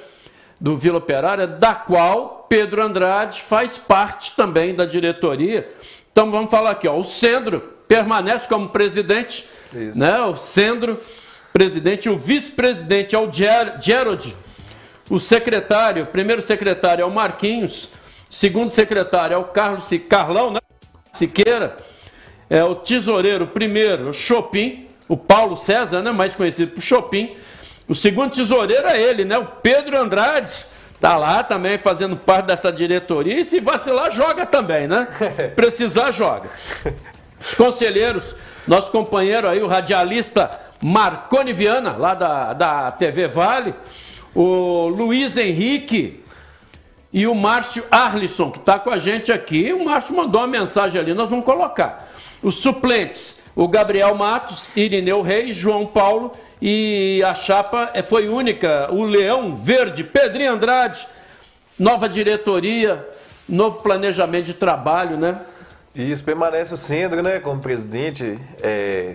do 0.60 0.76
Vila 0.76 0.98
Operária, 0.98 1.46
da 1.46 1.74
qual 1.74 2.46
Pedro 2.48 2.82
Andrade 2.82 3.42
faz 3.42 3.76
parte 3.76 4.34
também 4.36 4.74
da 4.74 4.84
diretoria. 4.84 5.68
Então 6.10 6.30
vamos 6.30 6.50
falar 6.50 6.70
aqui, 6.70 6.86
ó, 6.86 6.96
o 6.96 7.04
Sendro 7.04 7.60
permanece 7.88 8.48
como 8.48 8.68
presidente, 8.68 9.44
Isso. 9.74 9.98
né? 9.98 10.18
O 10.20 10.36
Sendro, 10.36 10.98
presidente, 11.52 12.08
o 12.08 12.16
vice-presidente 12.16 13.14
é 13.14 13.18
o 13.18 13.30
Ger 13.32 13.78
Gerald, 13.80 14.34
o 15.10 15.20
secretário, 15.20 16.04
o 16.04 16.06
primeiro 16.06 16.40
secretário 16.40 17.02
é 17.02 17.06
o 17.06 17.10
Marquinhos, 17.10 17.90
segundo 18.30 18.70
secretário 18.70 19.34
é 19.34 19.38
o 19.38 19.44
Carlos 19.44 19.88
Carlão, 20.08 20.50
né? 20.50 20.60
Siqueira, 21.12 21.76
é 22.48 22.64
o 22.64 22.74
tesoureiro 22.74 23.46
primeiro, 23.46 24.08
o 24.08 24.14
Chopin, 24.14 24.83
o 25.08 25.16
Paulo 25.16 25.56
César, 25.56 26.02
né, 26.02 26.12
mais 26.12 26.34
conhecido 26.34 26.72
por 26.72 26.82
Chopin. 26.82 27.36
O 27.88 27.94
segundo 27.94 28.32
tesoureiro 28.32 28.86
é 28.86 29.00
ele, 29.00 29.24
né, 29.24 29.38
o 29.38 29.44
Pedro 29.44 29.98
Andrade. 29.98 30.66
Tá 31.00 31.16
lá 31.16 31.42
também 31.42 31.76
fazendo 31.76 32.16
parte 32.16 32.46
dessa 32.46 32.72
diretoria 32.72 33.38
e 33.38 33.44
se 33.44 33.60
vacilar 33.60 34.10
joga 34.10 34.46
também, 34.46 34.88
né? 34.88 35.06
Precisar 35.54 36.12
joga. 36.12 36.48
Os 37.44 37.54
conselheiros, 37.54 38.34
nosso 38.66 38.90
companheiro 38.90 39.46
aí, 39.46 39.62
o 39.62 39.66
radialista 39.66 40.58
Marconi 40.82 41.52
Viana, 41.52 41.94
lá 41.98 42.14
da, 42.14 42.52
da 42.54 42.90
TV 42.92 43.28
Vale, 43.28 43.74
o 44.34 44.86
Luiz 44.86 45.36
Henrique, 45.36 46.24
e 47.14 47.28
o 47.28 47.34
Márcio 47.34 47.84
Arlisson, 47.92 48.50
que 48.50 48.58
está 48.58 48.76
com 48.76 48.90
a 48.90 48.98
gente 48.98 49.30
aqui. 49.30 49.72
O 49.72 49.84
Márcio 49.84 50.16
mandou 50.16 50.40
uma 50.40 50.48
mensagem 50.48 51.00
ali, 51.00 51.14
nós 51.14 51.30
vamos 51.30 51.44
colocar. 51.44 52.10
Os 52.42 52.56
suplentes, 52.56 53.38
o 53.56 53.68
Gabriel 53.68 54.14
Matos, 54.14 54.70
Irineu 54.76 55.22
Reis, 55.22 55.54
João 55.54 55.86
Paulo 55.86 56.32
e 56.60 57.22
a 57.24 57.34
chapa 57.34 57.90
eh, 57.94 58.02
foi 58.02 58.28
única, 58.28 58.88
o 58.90 59.04
Leão 59.04 59.54
Verde, 59.54 60.02
Pedrinho 60.02 60.52
Andrade, 60.52 61.06
nova 61.78 62.08
diretoria, 62.08 63.06
novo 63.48 63.82
planejamento 63.82 64.46
de 64.46 64.54
trabalho, 64.54 65.16
né? 65.16 65.40
Isso 65.94 66.24
permanece 66.24 66.74
o 66.74 66.76
Sendro, 66.76 67.22
né, 67.22 67.38
como 67.38 67.60
presidente, 67.60 68.36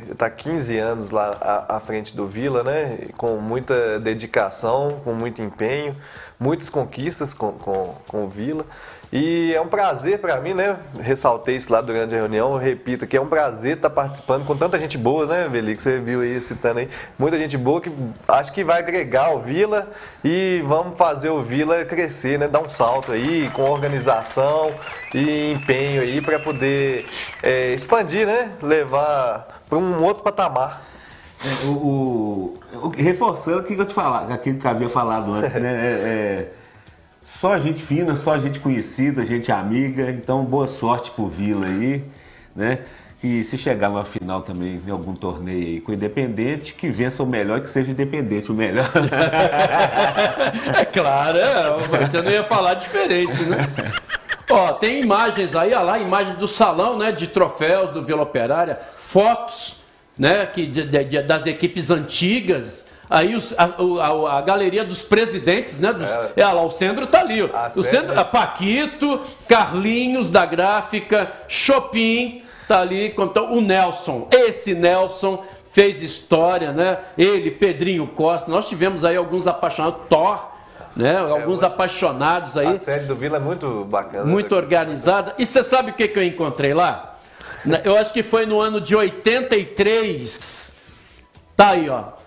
está 0.09 0.29
15 0.29 0.77
anos 0.77 1.09
lá 1.09 1.35
à, 1.41 1.75
à 1.75 1.79
frente 1.81 2.15
do 2.15 2.25
Vila, 2.25 2.63
né, 2.63 2.99
com 3.17 3.35
muita 3.35 3.99
dedicação, 3.99 5.01
com 5.03 5.13
muito 5.13 5.41
empenho, 5.41 5.93
muitas 6.39 6.69
conquistas 6.69 7.33
com, 7.33 7.51
com, 7.51 7.95
com 8.07 8.23
o 8.23 8.29
Vila. 8.29 8.65
E 9.11 9.51
é 9.55 9.59
um 9.59 9.67
prazer 9.67 10.19
para 10.19 10.39
mim, 10.39 10.53
né, 10.53 10.77
ressaltei 11.01 11.55
isso 11.55 11.73
lá 11.73 11.81
durante 11.81 12.13
a 12.13 12.17
reunião, 12.19 12.51
eu 12.53 12.57
repito 12.59 13.07
que 13.07 13.17
é 13.17 13.21
um 13.21 13.25
prazer 13.25 13.77
estar 13.77 13.89
participando 13.89 14.45
com 14.45 14.55
tanta 14.55 14.77
gente 14.77 14.99
boa, 14.99 15.25
né, 15.25 15.47
Velico, 15.51 15.81
você 15.81 15.97
viu 15.97 16.21
aí, 16.21 16.39
citando 16.39 16.77
aí, 16.79 16.89
muita 17.17 17.35
gente 17.39 17.57
boa 17.57 17.81
que 17.81 17.91
acho 18.27 18.53
que 18.53 18.63
vai 18.63 18.77
agregar 18.77 19.31
o 19.33 19.39
Vila 19.39 19.87
e 20.23 20.61
vamos 20.63 20.95
fazer 20.95 21.29
o 21.31 21.41
Vila 21.41 21.83
crescer, 21.85 22.37
né, 22.37 22.47
dar 22.47 22.59
um 22.59 22.69
salto 22.69 23.11
aí 23.11 23.49
com 23.51 23.63
organização 23.63 24.69
e 25.15 25.53
empenho 25.53 26.03
aí 26.03 26.21
para 26.21 26.37
poder 26.37 27.07
é, 27.41 27.73
expandir, 27.73 28.27
né, 28.27 28.51
levar 28.61 29.47
para 29.67 29.77
um 29.79 30.03
outro 30.03 30.21
patamar. 30.21 30.83
É, 31.43 31.65
o, 31.65 31.71
o- 31.71 32.59
o- 32.73 32.89
reforçando 32.95 33.59
o 33.59 33.63
que 33.63 33.73
eu 33.73 33.85
te 33.85 33.93
falar, 33.93 34.31
aquilo 34.31 34.59
que 34.59 34.67
eu 34.67 34.71
havia 34.71 34.89
falado 34.89 35.33
antes, 35.33 35.53
né? 35.53 35.69
É, 35.71 35.89
é, 36.45 36.58
só 37.39 37.57
gente 37.57 37.81
fina, 37.83 38.15
só 38.15 38.37
gente 38.37 38.59
conhecida, 38.59 39.25
gente 39.25 39.51
amiga. 39.51 40.09
Então, 40.11 40.43
boa 40.43 40.67
sorte 40.67 41.11
pro 41.11 41.27
Vila 41.27 41.65
aí, 41.67 42.03
né? 42.55 42.79
E 43.21 43.43
se 43.43 43.57
chegar 43.57 43.89
numa 43.89 44.05
final 44.05 44.41
também 44.41 44.79
em 44.85 44.91
algum 44.91 45.13
torneio 45.13 45.65
aí 45.67 45.81
com 45.81 45.91
o 45.91 45.95
Independente, 45.95 46.73
que 46.73 46.89
vença 46.89 47.21
o 47.21 47.25
melhor 47.25 47.59
que 47.61 47.69
seja 47.69 47.91
Independente 47.91 48.49
o 48.51 48.55
melhor. 48.55 48.89
É 50.79 50.85
claro, 50.85 51.37
é, 51.37 52.07
você 52.07 52.21
não 52.21 52.31
ia 52.31 52.43
falar 52.43 52.73
diferente, 52.75 53.43
né? 53.43 53.57
Ó, 54.49 54.71
tem 54.73 55.01
imagens 55.01 55.55
aí, 55.55 55.69
olha 55.73 55.79
lá, 55.81 55.99
imagens 55.99 56.37
do 56.37 56.47
salão, 56.47 56.97
né, 56.97 57.11
de 57.11 57.27
troféus 57.27 57.91
do 57.91 58.01
Vila 58.01 58.23
Operária, 58.23 58.79
fotos, 58.95 59.83
né, 60.17 60.45
que, 60.45 60.65
de- 60.65 61.03
de- 61.03 61.21
das 61.21 61.45
equipes 61.45 61.91
antigas. 61.91 62.87
Aí 63.09 63.35
os- 63.35 63.53
a, 63.57 63.63
a- 63.65 64.37
a 64.37 64.41
galeria 64.41 64.83
dos 64.83 65.01
presidentes, 65.01 65.79
né? 65.79 65.91
Dos, 65.91 66.07
é. 66.09 66.31
olha 66.45 66.51
lá, 66.53 66.61
o 66.63 66.69
Centro 66.69 67.07
tá 67.07 67.21
ali. 67.21 67.41
ó. 67.41 67.49
A 67.51 67.67
o 67.69 67.71
sede, 67.71 67.87
Centro, 67.89 68.13
né? 68.13 68.21
a 68.21 68.25
Paquito, 68.25 69.21
Carlinhos 69.47 70.29
da 70.29 70.45
gráfica, 70.45 71.31
Chopin, 71.47 72.43
tá 72.67 72.81
ali. 72.81 73.07
Então, 73.17 73.51
o 73.53 73.61
Nelson, 73.61 74.27
esse 74.31 74.75
Nelson 74.75 75.43
fez 75.71 76.01
história, 76.03 76.71
né? 76.71 76.99
Ele, 77.17 77.49
Pedrinho 77.49 78.05
Costa, 78.07 78.49
nós 78.51 78.67
tivemos 78.69 79.03
aí 79.03 79.15
alguns 79.15 79.47
apaixonados, 79.47 80.01
Thor, 80.07 80.47
né? 80.95 81.17
Alguns 81.17 81.63
apaixonados 81.63 82.57
aí 82.57 82.67
A 82.67 82.77
sede 82.77 83.05
do 83.07 83.15
Vila 83.15 83.37
é 83.37 83.39
muito 83.39 83.85
bacana. 83.85 84.23
muito 84.25 84.53
né? 84.53 84.61
organizada. 84.61 85.33
E 85.39 85.45
você 85.47 85.63
sabe 85.63 85.91
o 85.91 85.93
que, 85.95 86.07
que 86.07 86.19
eu 86.19 86.23
encontrei 86.23 86.73
lá? 86.75 87.15
Eu 87.83 87.97
acho 87.97 88.13
que 88.13 88.21
foi 88.23 88.45
no 88.45 88.61
ano 88.61 88.79
de 88.79 88.95
83. 88.95 90.73
Tá 91.55 91.69
aí, 91.71 91.89
ó. 91.89 92.18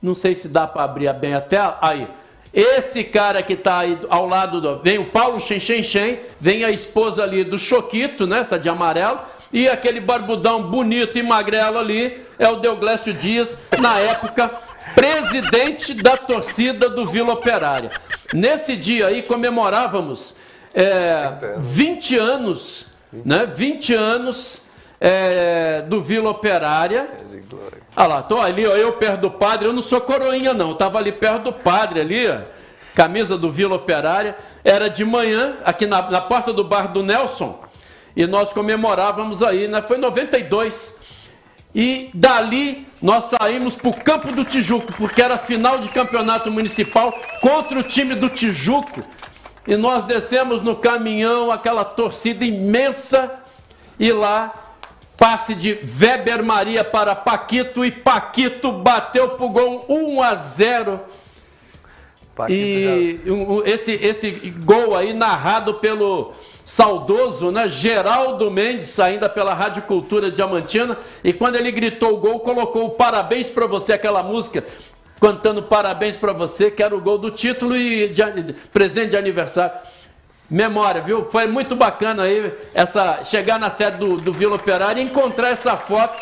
Não 0.00 0.14
sei 0.14 0.34
se 0.34 0.48
dá 0.48 0.66
para 0.66 0.84
abrir 0.84 1.12
bem 1.14 1.34
a 1.34 1.40
tela. 1.40 1.78
Aí. 1.80 2.08
Esse 2.52 3.04
cara 3.04 3.42
que 3.42 3.54
tá 3.54 3.80
aí 3.80 3.98
ao 4.08 4.26
lado 4.26 4.60
do. 4.62 4.78
Vem 4.78 4.98
o 4.98 5.10
Paulo 5.10 5.38
Shen 5.38 5.60
Shen 5.60 5.82
Shen, 5.82 6.20
vem 6.40 6.64
a 6.64 6.70
esposa 6.70 7.22
ali 7.22 7.44
do 7.44 7.58
Choquito, 7.58 8.26
né? 8.26 8.38
Essa 8.38 8.58
de 8.58 8.68
amarelo. 8.68 9.20
E 9.52 9.68
aquele 9.68 10.00
barbudão 10.00 10.62
bonito 10.62 11.18
e 11.18 11.22
magrelo 11.22 11.78
ali 11.78 12.24
é 12.38 12.48
o 12.48 12.56
Deoglécio 12.56 13.12
Dias, 13.12 13.56
na 13.78 13.98
época, 13.98 14.50
presidente 14.94 15.94
da 15.94 16.16
torcida 16.16 16.88
do 16.88 17.06
Vila 17.06 17.32
Operária. 17.32 17.90
Nesse 18.32 18.74
dia 18.74 19.08
aí 19.08 19.22
comemorávamos 19.22 20.34
é, 20.74 21.56
20 21.58 22.16
anos, 22.16 22.86
né? 23.12 23.46
20 23.46 23.94
anos 23.94 24.62
é, 25.00 25.82
do 25.82 26.00
Vila 26.00 26.30
Operária. 26.30 27.08
Olha 27.96 28.06
lá, 28.06 28.22
tô 28.22 28.40
ali, 28.40 28.66
ó, 28.66 28.76
eu 28.76 28.92
perto 28.94 29.22
do 29.22 29.30
padre, 29.30 29.68
eu 29.68 29.72
não 29.72 29.82
sou 29.82 30.00
coroinha 30.00 30.52
não, 30.52 30.70
eu 30.70 30.74
tava 30.74 30.98
ali 30.98 31.12
perto 31.12 31.44
do 31.44 31.52
padre 31.52 32.00
ali, 32.00 32.28
ó, 32.28 32.40
camisa 32.94 33.36
do 33.36 33.50
Vila 33.50 33.76
Operária. 33.76 34.36
Era 34.64 34.88
de 34.88 35.04
manhã, 35.04 35.56
aqui 35.64 35.86
na, 35.86 36.10
na 36.10 36.20
porta 36.20 36.52
do 36.52 36.64
bar 36.64 36.92
do 36.92 37.02
Nelson, 37.02 37.62
e 38.16 38.26
nós 38.26 38.52
comemorávamos 38.52 39.42
aí, 39.42 39.68
né? 39.68 39.82
Foi 39.82 39.98
92. 39.98 40.96
E 41.74 42.10
dali 42.14 42.88
nós 43.02 43.26
saímos 43.26 43.74
para 43.74 43.90
o 43.90 43.94
campo 43.94 44.32
do 44.32 44.42
Tijuco, 44.42 44.90
porque 44.94 45.20
era 45.20 45.36
final 45.36 45.78
de 45.78 45.90
campeonato 45.90 46.50
municipal 46.50 47.12
contra 47.42 47.78
o 47.78 47.82
time 47.82 48.14
do 48.14 48.30
Tijuco. 48.30 49.02
E 49.66 49.76
nós 49.76 50.04
descemos 50.04 50.62
no 50.62 50.74
caminhão, 50.74 51.50
aquela 51.50 51.84
torcida 51.84 52.44
imensa, 52.44 53.30
e 53.98 54.10
lá 54.10 54.65
passe 55.16 55.54
de 55.54 55.80
Weber 55.98 56.44
Maria 56.44 56.84
para 56.84 57.14
Paquito, 57.14 57.84
e 57.84 57.90
Paquito 57.90 58.70
bateu 58.72 59.30
para 59.30 59.46
o 59.46 59.48
gol 59.48 59.84
1 59.88 60.22
a 60.22 60.34
0. 60.34 61.00
Paquito 62.34 62.54
E 63.26 63.30
um- 63.30 63.62
esse, 63.64 63.92
esse 63.92 64.30
gol 64.30 64.96
aí 64.96 65.12
narrado 65.14 65.74
pelo 65.74 66.32
saudoso, 66.64 67.50
né, 67.50 67.68
Geraldo 67.68 68.50
Mendes, 68.50 68.98
ainda 69.00 69.28
pela 69.28 69.54
Rádio 69.54 69.82
Cultura 69.82 70.30
Diamantina, 70.30 70.98
e 71.22 71.32
quando 71.32 71.56
ele 71.56 71.70
gritou 71.70 72.14
o 72.14 72.16
gol, 72.18 72.40
colocou 72.40 72.86
o 72.86 72.90
parabéns 72.90 73.48
para 73.48 73.66
você, 73.66 73.92
aquela 73.94 74.22
música, 74.22 74.64
cantando 75.20 75.62
parabéns 75.62 76.16
para 76.16 76.32
você, 76.32 76.70
que 76.70 76.82
era 76.82 76.94
o 76.94 77.00
gol 77.00 77.16
do 77.18 77.30
título 77.30 77.76
e 77.76 78.08
de, 78.08 78.42
de 78.42 78.52
presente 78.52 79.10
de 79.10 79.16
aniversário. 79.16 79.72
Memória, 80.50 81.00
viu? 81.00 81.24
Foi 81.26 81.46
muito 81.46 81.74
bacana 81.74 82.22
aí 82.24 82.52
essa 82.74 83.24
chegar 83.24 83.58
na 83.58 83.70
sede 83.70 83.98
do, 83.98 84.16
do 84.16 84.32
Vila 84.32 84.56
Operária 84.56 85.00
e 85.00 85.04
encontrar 85.04 85.48
essa 85.48 85.76
foto, 85.76 86.16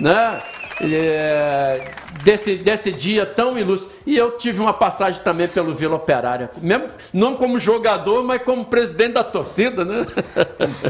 né? 0.00 0.40
é, 0.80 1.92
desse, 2.22 2.56
desse 2.56 2.92
dia 2.92 3.26
tão 3.26 3.58
ilustre. 3.58 3.88
E 4.06 4.16
eu 4.16 4.32
tive 4.32 4.60
uma 4.60 4.72
passagem 4.72 5.20
também 5.22 5.48
pelo 5.48 5.74
Vila 5.74 5.96
Operária, 5.96 6.50
mesmo, 6.62 6.86
não 7.12 7.34
como 7.34 7.58
jogador, 7.58 8.22
mas 8.22 8.42
como 8.42 8.64
presidente 8.64 9.14
da 9.14 9.24
torcida, 9.24 9.84
né? 9.84 10.06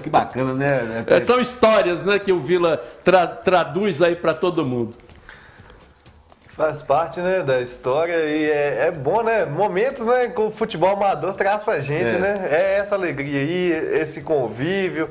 Que 0.02 0.10
bacana, 0.10 0.54
né? 0.54 1.04
É, 1.08 1.20
São 1.20 1.40
histórias 1.40 2.04
né, 2.04 2.18
que 2.18 2.32
o 2.32 2.40
Vila 2.40 2.76
tra- 3.02 3.26
traduz 3.26 4.02
aí 4.02 4.14
para 4.14 4.34
todo 4.34 4.64
mundo. 4.64 4.94
Faz 6.58 6.82
parte, 6.82 7.20
né, 7.20 7.40
da 7.44 7.60
história 7.60 8.16
e 8.24 8.50
é, 8.50 8.86
é 8.88 8.90
bom, 8.90 9.22
né? 9.22 9.46
Momentos, 9.46 10.04
né, 10.04 10.26
que 10.26 10.40
o 10.40 10.50
futebol 10.50 10.90
amador 10.90 11.34
traz 11.34 11.62
pra 11.62 11.78
gente, 11.78 12.16
É. 12.16 12.18
né? 12.18 12.48
É 12.50 12.78
essa 12.80 12.96
alegria 12.96 13.38
aí, 13.40 13.70
esse 14.00 14.22
convívio. 14.22 15.08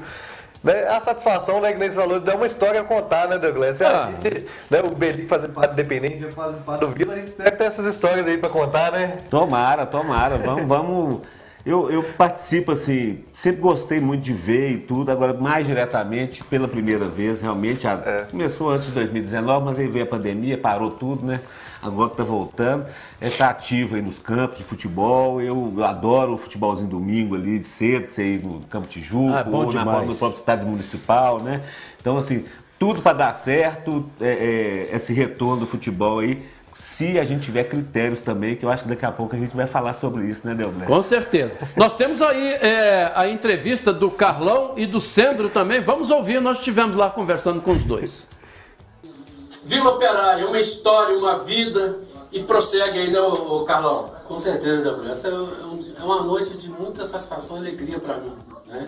Né? 0.62 0.86
A 0.90 1.00
satisfação, 1.00 1.62
né, 1.62 1.72
que 1.72 1.80
nesse 1.80 1.96
valor 1.96 2.20
dá 2.20 2.36
uma 2.36 2.46
história 2.46 2.82
a 2.82 2.84
contar, 2.84 3.30
né, 3.30 3.38
Douglas? 3.38 3.82
Ah. 3.82 4.08
A 4.08 4.12
gente, 4.12 4.46
né, 4.70 4.82
o 4.84 4.94
Belico 4.94 5.30
fazendo 5.30 5.54
parte 5.54 5.72
Independente, 5.72 6.24
eu 6.24 6.32
fazendo 6.34 6.66
parte 6.66 6.82
do 6.82 6.90
Vila, 6.90 7.14
a 7.14 7.16
gente 7.16 7.32
deve 7.38 7.52
ter 7.52 7.64
essas 7.64 7.86
histórias 7.86 8.28
aí 8.28 8.38
pra 8.38 8.50
contar, 8.50 8.92
né? 8.92 9.16
Tomara, 9.30 9.86
tomara. 9.86 10.38
Vamos, 10.38 10.66
vamos. 10.66 11.22
Eu, 11.68 11.92
eu 11.92 12.02
participo, 12.02 12.72
assim, 12.72 13.20
sempre 13.34 13.60
gostei 13.60 14.00
muito 14.00 14.24
de 14.24 14.32
ver 14.32 14.72
e 14.72 14.78
tudo, 14.78 15.12
agora 15.12 15.34
mais 15.34 15.68
diretamente, 15.68 16.42
pela 16.46 16.66
primeira 16.66 17.10
vez, 17.10 17.42
realmente. 17.42 17.86
a- 17.86 18.26
Começou 18.32 18.70
antes 18.70 18.86
de 18.86 18.94
2019, 18.94 19.66
mas 19.66 19.78
aí 19.78 19.86
veio 19.86 20.06
a 20.06 20.08
pandemia, 20.08 20.58
parou 20.58 20.92
tudo, 20.92 21.26
né? 21.26 21.42
Agora 21.84 22.10
que 22.10 22.16
tá 22.16 22.24
voltando. 22.24 22.86
É, 23.20 23.30
tá 23.30 23.50
ativo 23.50 23.96
aí 23.98 24.02
nos 24.02 24.18
campos 24.18 24.58
de 24.60 24.64
futebol. 24.64 25.42
Eu 25.42 25.84
adoro 25.84 26.36
o 26.36 26.38
futebolzinho 26.38 26.90
domingo 26.90 27.36
ali, 27.36 27.60
de 27.60 27.66
cedo, 27.66 28.12
você 28.14 28.24
ir 28.36 28.44
no 28.46 28.62
Campo 28.68 28.88
Tijuco, 28.88 29.34
Ah, 29.34 29.44
bom 29.44 29.66
ou 29.66 29.74
na, 29.74 29.80
demais. 29.84 30.08
no 30.10 30.16
próprio 30.16 30.40
estádio 30.40 30.68
municipal, 30.68 31.42
né? 31.44 31.64
Então, 32.00 32.18
assim, 32.18 32.46
tudo 32.80 33.02
para 33.02 33.12
dar 33.18 33.34
certo, 33.34 34.06
é, 34.22 34.88
é, 34.92 34.96
esse 34.96 35.14
retorno 35.14 35.62
do 35.62 35.68
futebol 35.68 36.20
aí, 36.20 36.42
se 36.80 37.20
a 37.20 37.26
gente 37.26 37.44
tiver 37.46 37.64
critérios 37.66 38.22
também, 38.22 38.56
que 38.56 38.64
eu 38.66 38.70
acho 38.70 38.84
que 38.84 38.90
daqui 38.90 39.06
a 39.06 39.12
pouco 39.12 39.36
a 39.36 39.40
gente 39.40 39.56
vai 39.56 39.68
falar 39.68 39.94
sobre 39.96 40.26
isso, 40.28 40.46
né, 40.48 40.54
Delmer? 40.54 40.88
Com 40.88 41.02
certeza. 41.04 41.58
Nós 41.76 41.96
temos 41.96 42.22
aí 42.22 42.54
é, 42.54 43.12
a 43.16 43.28
entrevista 43.28 43.92
do 43.92 44.10
Carlão 44.12 44.74
e 44.78 44.86
do 44.86 45.02
Sandro 45.02 45.50
também. 45.50 45.82
Vamos 45.82 46.10
ouvir, 46.12 46.40
nós 46.42 46.60
estivemos 46.60 46.96
lá 46.96 47.10
conversando 47.10 47.62
com 47.62 47.72
os 47.72 47.84
dois. 47.84 48.28
Vila 49.64 49.92
Operária, 49.92 50.48
uma 50.48 50.60
história, 50.60 51.18
uma 51.18 51.40
vida 51.40 52.00
e 52.32 52.42
prossegue 52.44 53.00
aí, 53.00 53.12
né, 53.12 53.20
ô, 53.20 53.58
ô 53.62 53.66
Carlão? 53.66 54.12
Com 54.28 54.38
certeza, 54.38 54.82
Gabriel. 54.84 55.12
Essa 55.12 55.28
é 55.30 55.34
um- 55.34 55.94
é 56.00 56.04
uma 56.04 56.22
noite 56.24 56.56
de 56.58 56.70
muita 56.70 57.06
satisfação 57.06 57.58
e 57.58 57.60
alegria 57.62 58.00
para 58.00 58.18
mim. 58.18 58.34
Né? 58.68 58.86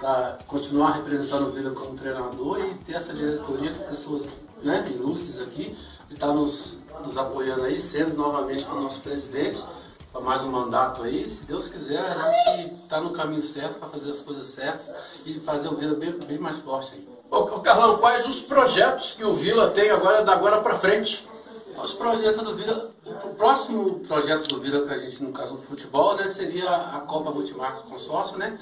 Tá, 0.00 0.38
continuar 0.46 0.92
representando 0.92 1.48
o 1.48 1.52
Vila 1.52 1.70
como 1.70 1.94
treinador 1.94 2.58
e 2.60 2.74
ter 2.84 2.94
essa 2.94 3.12
diretoria 3.14 3.72
com 3.72 3.84
pessoas 3.84 4.28
né, 4.62 4.86
ilustres 4.90 5.40
aqui 5.40 5.74
que 6.08 6.14
está 6.14 6.26
nos, 6.28 6.76
nos 7.02 7.16
apoiando 7.16 7.64
aí, 7.64 7.78
sendo 7.78 8.14
novamente 8.14 8.64
com 8.64 8.76
o 8.76 8.82
nosso 8.82 9.00
presidente 9.00 9.64
para 10.12 10.20
mais 10.20 10.42
um 10.42 10.50
mandato 10.50 11.02
aí. 11.02 11.28
Se 11.28 11.44
Deus 11.44 11.66
quiser, 11.66 11.98
a 11.98 12.30
gente 12.56 12.74
está 12.82 13.00
no 13.00 13.10
caminho 13.10 13.42
certo 13.42 13.80
para 13.80 13.88
fazer 13.88 14.10
as 14.10 14.20
coisas 14.20 14.46
certas 14.46 14.92
e 15.26 15.40
fazer 15.40 15.68
o 15.68 15.76
Vila 15.76 15.96
bem, 15.96 16.12
bem 16.12 16.38
mais 16.38 16.60
forte 16.60 16.92
aí. 16.94 17.08
Ô, 17.30 17.44
Carlão, 17.60 17.98
quais 17.98 18.28
os 18.28 18.40
projetos 18.40 19.12
que 19.12 19.24
o 19.24 19.34
Vila 19.34 19.70
tem 19.70 19.90
agora, 19.90 20.22
da 20.22 20.32
agora 20.32 20.60
para 20.60 20.78
frente? 20.78 21.26
Os 21.82 21.92
projetos 21.92 22.40
do 22.44 22.54
Vila, 22.54 22.94
o 23.04 23.34
próximo 23.34 23.98
projeto 24.06 24.46
do 24.46 24.60
Vila, 24.60 24.86
que 24.86 24.94
a 24.94 24.98
gente, 24.98 25.20
no 25.22 25.32
caso 25.32 25.56
do 25.56 25.62
futebol, 25.62 26.14
né, 26.14 26.28
seria 26.28 26.70
a 26.70 27.00
Copa 27.00 27.32
Multimarca 27.32 27.80
Consórcio, 27.80 28.38
né? 28.38 28.56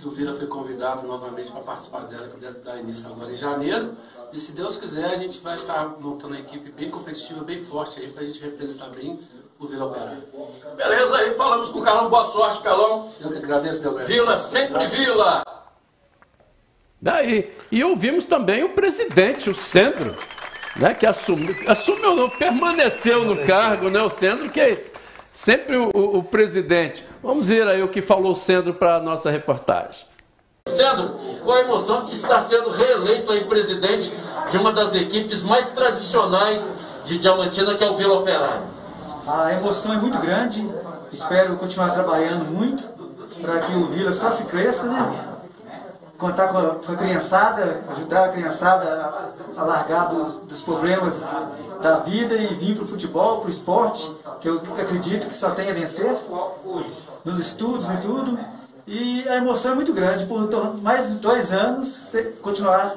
Que 0.00 0.06
o 0.06 0.10
Vila 0.12 0.32
foi 0.34 0.46
convidado 0.46 1.06
novamente 1.06 1.50
para 1.50 1.60
participar 1.60 2.02
dela, 2.02 2.28
que 2.28 2.36
deve 2.36 2.60
dar 2.60 2.78
início 2.78 3.08
agora 3.08 3.32
em 3.32 3.36
janeiro. 3.36 3.96
E 4.32 4.38
se 4.38 4.52
Deus 4.52 4.76
quiser, 4.76 5.06
a 5.06 5.16
gente 5.16 5.40
vai 5.40 5.56
estar 5.56 5.96
montando 5.98 6.34
uma 6.34 6.40
equipe 6.40 6.70
bem 6.70 6.88
competitiva, 6.88 7.42
bem 7.42 7.64
forte 7.64 7.98
aí, 7.98 8.08
para 8.08 8.22
a 8.22 8.26
gente 8.26 8.40
representar 8.40 8.90
bem 8.90 9.18
o 9.58 9.66
Vila 9.66 9.86
Operário. 9.86 10.22
Beleza, 10.76 11.16
aí 11.16 11.34
falamos 11.34 11.70
com 11.70 11.80
o 11.80 11.82
Carlão. 11.82 12.08
Boa 12.08 12.30
sorte, 12.30 12.62
Carlão. 12.62 13.12
Eu 13.20 13.30
que 13.30 13.38
agradeço, 13.38 13.82
Delber. 13.82 14.06
Vila, 14.06 14.38
sempre 14.38 14.86
Vila! 14.86 15.42
Daí, 17.00 17.52
e 17.70 17.82
ouvimos 17.82 18.26
também 18.26 18.62
o 18.64 18.70
presidente, 18.70 19.50
o 19.50 19.54
Sandro, 19.54 20.16
né, 20.76 20.94
que 20.94 21.06
assumiu, 21.06 21.54
assumiu 21.68 22.14
não, 22.14 22.30
permaneceu 22.30 23.24
no 23.24 23.44
cargo, 23.46 23.88
né, 23.88 24.02
o 24.02 24.10
Sandro, 24.10 24.50
que 24.50 24.60
sempre 25.38 25.76
o, 25.76 25.88
o- 25.94 26.18
o 26.18 26.22
presidente. 26.24 27.04
Vamos 27.22 27.46
ver 27.46 27.66
aí 27.68 27.80
o 27.80 27.88
que 27.88 28.02
falou 28.02 28.32
o 28.32 28.34
Sandro 28.34 28.74
para 28.74 28.96
a 28.96 29.00
nossa 29.00 29.30
reportagem. 29.30 30.04
Sandro, 30.68 31.10
qual 31.44 31.56
a 31.58 31.60
emoção 31.60 32.04
de 32.04 32.12
estar 32.14 32.40
sendo 32.40 32.70
reeleito 32.70 33.30
aí 33.30 33.44
presidente 33.44 34.12
de 34.50 34.56
uma 34.58 34.72
das 34.72 34.94
equipes 34.96 35.42
mais 35.44 35.70
tradicionais 35.70 36.74
de 37.04 37.18
Diamantina, 37.18 37.76
que 37.76 37.84
é 37.84 37.88
o 37.88 37.94
Vila 37.94 38.18
Operário? 38.18 38.62
A 39.28 39.52
emoção 39.52 39.92
é 39.94 39.96
muito 39.96 40.18
grande. 40.18 40.68
Espero 41.12 41.54
continuar 41.56 41.90
trabalhando 41.90 42.44
muito 42.50 42.82
para 43.40 43.60
que 43.60 43.72
o 43.76 43.84
Vila 43.84 44.12
só 44.12 44.30
se 44.32 44.42
cresça, 44.44 44.86
né? 44.86 45.24
Contar 46.18 46.48
com 46.48 46.58
a, 46.58 46.74
com 46.74 46.92
a 46.92 46.96
criançada, 46.96 47.84
ajudar 47.92 48.24
a 48.24 48.28
criançada 48.30 48.84
a, 49.56 49.60
a 49.60 49.64
largar 49.64 50.08
dos, 50.08 50.38
dos 50.40 50.60
problemas 50.62 51.30
da 51.80 51.98
vida 52.00 52.34
e 52.34 52.54
vir 52.54 52.74
para 52.74 52.84
o 52.84 52.86
futebol, 52.86 53.38
para 53.38 53.46
o 53.46 53.50
esporte, 53.50 54.10
que 54.40 54.48
eu 54.48 54.62
acredito 54.80 55.28
que 55.28 55.34
só 55.34 55.50
tem 55.50 55.70
a 55.70 55.74
vencer, 55.74 56.16
nos 57.24 57.38
estudos 57.38 57.88
e 57.88 57.96
tudo. 57.98 58.38
E 58.86 59.28
a 59.28 59.36
emoção 59.36 59.72
é 59.72 59.74
muito 59.74 59.92
grande 59.92 60.24
por 60.24 60.48
mais 60.80 61.10
dois 61.12 61.52
anos 61.52 62.10
continuar 62.40 62.96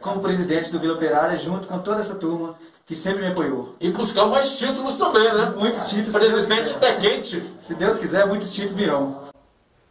como 0.00 0.20
presidente 0.20 0.70
do 0.70 0.78
Vila 0.78 0.94
Operária, 0.94 1.36
junto 1.36 1.66
com 1.66 1.78
toda 1.78 2.00
essa 2.00 2.14
turma 2.14 2.54
que 2.86 2.94
sempre 2.94 3.22
me 3.22 3.28
apoiou. 3.28 3.76
E 3.80 3.90
buscar 3.90 4.26
mais 4.26 4.58
títulos 4.58 4.96
também, 4.96 5.32
né? 5.32 5.52
Muitos 5.56 5.88
títulos. 5.88 6.12
Presidente 6.12 6.74
pé 6.74 6.94
quente. 6.94 7.42
Se 7.60 7.74
Deus 7.74 7.98
quiser, 7.98 8.26
muitos 8.26 8.52
títulos 8.52 8.76
virão. 8.76 9.30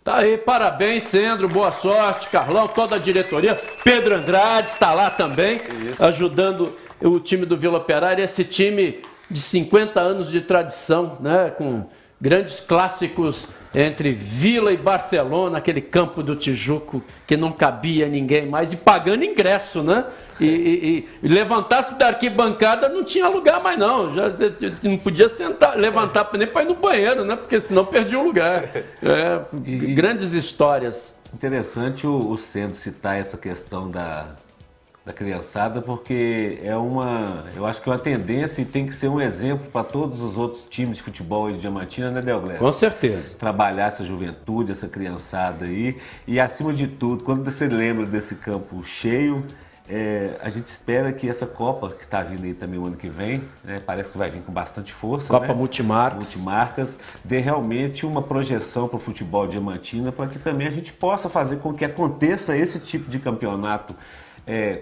Tá 0.03 0.17
aí, 0.17 0.37
parabéns, 0.37 1.05
Sandro, 1.05 1.47
boa 1.47 1.71
sorte, 1.71 2.29
Carlão, 2.29 2.67
toda 2.67 2.95
a 2.95 2.99
diretoria. 2.99 3.55
Pedro 3.83 4.15
Andrade 4.15 4.69
está 4.69 4.93
lá 4.93 5.09
também, 5.09 5.61
ajudando 5.99 6.73
o 7.01 7.19
time 7.19 7.45
do 7.45 7.57
Vila 7.57 7.77
Operária, 7.77 8.23
esse 8.23 8.43
time 8.43 8.99
de 9.29 9.41
50 9.41 9.99
anos 10.01 10.29
de 10.29 10.41
tradição, 10.41 11.17
né? 11.19 11.51
Com 11.55 11.85
grandes 12.21 12.59
clássicos 12.59 13.47
entre 13.73 14.11
Vila 14.11 14.73
e 14.73 14.77
Barcelona, 14.77 15.59
aquele 15.59 15.79
campo 15.79 16.23
do 16.23 16.35
Tijuco 16.35 17.01
que 17.27 17.37
não 17.37 17.51
cabia 17.51 18.07
ninguém 18.09 18.47
mais, 18.47 18.73
e 18.73 18.75
pagando 18.75 19.23
ingresso, 19.23 19.83
né? 19.83 20.05
E, 20.39 20.45
e- 20.45 21.07
e 21.23 21.27
levantar-se 21.27 21.97
da 21.97 22.07
arquibancada 22.07 22.89
não 22.89 23.03
tinha 23.03 23.27
lugar 23.27 23.61
mais, 23.61 23.77
não. 23.77 24.13
Já 24.15 24.23
não 24.83 24.97
podia 24.97 25.29
sentar, 25.29 25.77
levantar 25.77 26.27
nem 26.33 26.47
para 26.47 26.63
ir 26.63 26.67
no 26.67 26.73
banheiro, 26.75 27.23
né? 27.23 27.35
Porque 27.35 27.61
senão 27.61 27.85
perdia 27.85 28.19
o 28.19 28.23
lugar. 28.23 28.69
É, 29.03 29.39
grandes 29.93 30.33
histórias. 30.33 31.19
Interessante 31.33 32.07
o, 32.07 32.31
o 32.31 32.37
Sendo 32.37 32.73
citar 32.73 33.19
essa 33.19 33.37
questão 33.37 33.87
da, 33.89 34.25
da 35.09 35.13
criançada, 35.13 35.81
porque 35.81 36.59
é 36.63 36.75
uma, 36.75 37.43
eu 37.55 37.65
acho 37.65 37.81
que 37.81 37.89
é 37.89 37.91
uma 37.91 37.97
tendência 37.99 38.61
e 38.61 38.65
tem 38.65 38.85
que 38.85 38.93
ser 38.93 39.07
um 39.07 39.19
exemplo 39.19 39.69
para 39.71 39.83
todos 39.83 40.21
os 40.21 40.37
outros 40.37 40.65
times 40.65 40.97
de 40.97 41.03
futebol 41.03 41.51
de 41.51 41.57
Diamantina, 41.57 42.11
né, 42.11 42.21
Delglesso? 42.21 42.59
Com 42.59 42.71
certeza. 42.71 43.35
trabalhar 43.35 43.87
essa 43.87 44.05
juventude, 44.05 44.71
essa 44.71 44.87
criançada 44.87 45.65
aí. 45.65 45.97
E 46.27 46.39
acima 46.39 46.71
de 46.71 46.87
tudo, 46.87 47.23
quando 47.23 47.43
você 47.43 47.67
lembra 47.67 48.05
desse 48.05 48.35
campo 48.35 48.83
cheio, 48.83 49.43
É, 49.91 50.37
a 50.43 50.51
gente 50.51 50.67
espera 50.67 51.11
que 51.11 51.27
essa 51.27 51.47
Copa, 51.47 51.89
que 51.89 52.03
está 52.03 52.21
vindo 52.21 52.43
aí 52.43 52.53
também 52.53 52.79
o 52.79 52.85
ano 52.85 52.95
que 52.95 53.09
vem, 53.09 53.41
né, 53.63 53.81
parece 53.83 54.11
que 54.11 54.19
vai 54.19 54.29
vir 54.29 54.43
com 54.43 54.53
bastante 54.53 54.93
força. 54.93 55.27
Copa 55.27 55.47
né? 55.47 55.53
Multimarcas. 55.55 56.19
Multimarcas, 56.19 56.99
dê 57.23 57.39
realmente 57.39 58.05
uma 58.05 58.21
projeção 58.21 58.87
para 58.87 58.97
o 58.97 58.99
futebol 58.99 59.47
diamantina, 59.47 60.11
para 60.11 60.27
que 60.27 60.37
também 60.37 60.67
a 60.67 60.69
gente 60.69 60.93
possa 60.93 61.27
fazer 61.27 61.57
com 61.57 61.73
que 61.73 61.83
aconteça 61.83 62.55
esse 62.55 62.79
tipo 62.79 63.09
de 63.09 63.17
campeonato 63.17 63.95
é, 64.49 64.79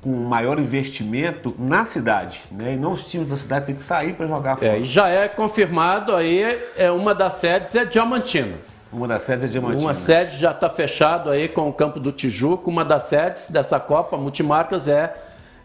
com 0.00 0.08
maior 0.08 0.58
investimento 0.58 1.54
na 1.58 1.84
cidade. 1.84 2.40
Né? 2.50 2.72
E 2.72 2.76
não 2.76 2.92
os 2.92 3.04
times 3.04 3.28
da 3.28 3.36
cidade 3.36 3.66
têm 3.66 3.74
que 3.74 3.82
sair 3.82 4.14
para 4.14 4.26
jogar 4.26 4.56
fora. 4.56 4.76
É, 4.76 4.80
e 4.80 4.84
já 4.84 5.08
é 5.08 5.28
confirmado 5.28 6.16
aí, 6.16 6.58
é 6.74 6.90
uma 6.90 7.14
das 7.14 7.34
sedes 7.34 7.74
é 7.74 7.84
Diamantina. 7.84 8.56
Uma 8.90 9.06
das 9.06 9.22
sedes 9.24 9.44
é 9.44 9.48
Diamantina. 9.48 9.82
Uma 9.82 9.94
sede 9.94 10.38
já 10.38 10.52
está 10.52 10.70
fechado 10.70 11.28
aí 11.28 11.48
com 11.48 11.68
o 11.68 11.72
campo 11.72 12.00
do 12.00 12.10
Tijuco. 12.10 12.70
Uma 12.70 12.82
das 12.82 13.04
sedes 13.04 13.50
dessa 13.50 13.78
Copa 13.78 14.16
Multimarcas 14.16 14.88
é, 14.88 15.12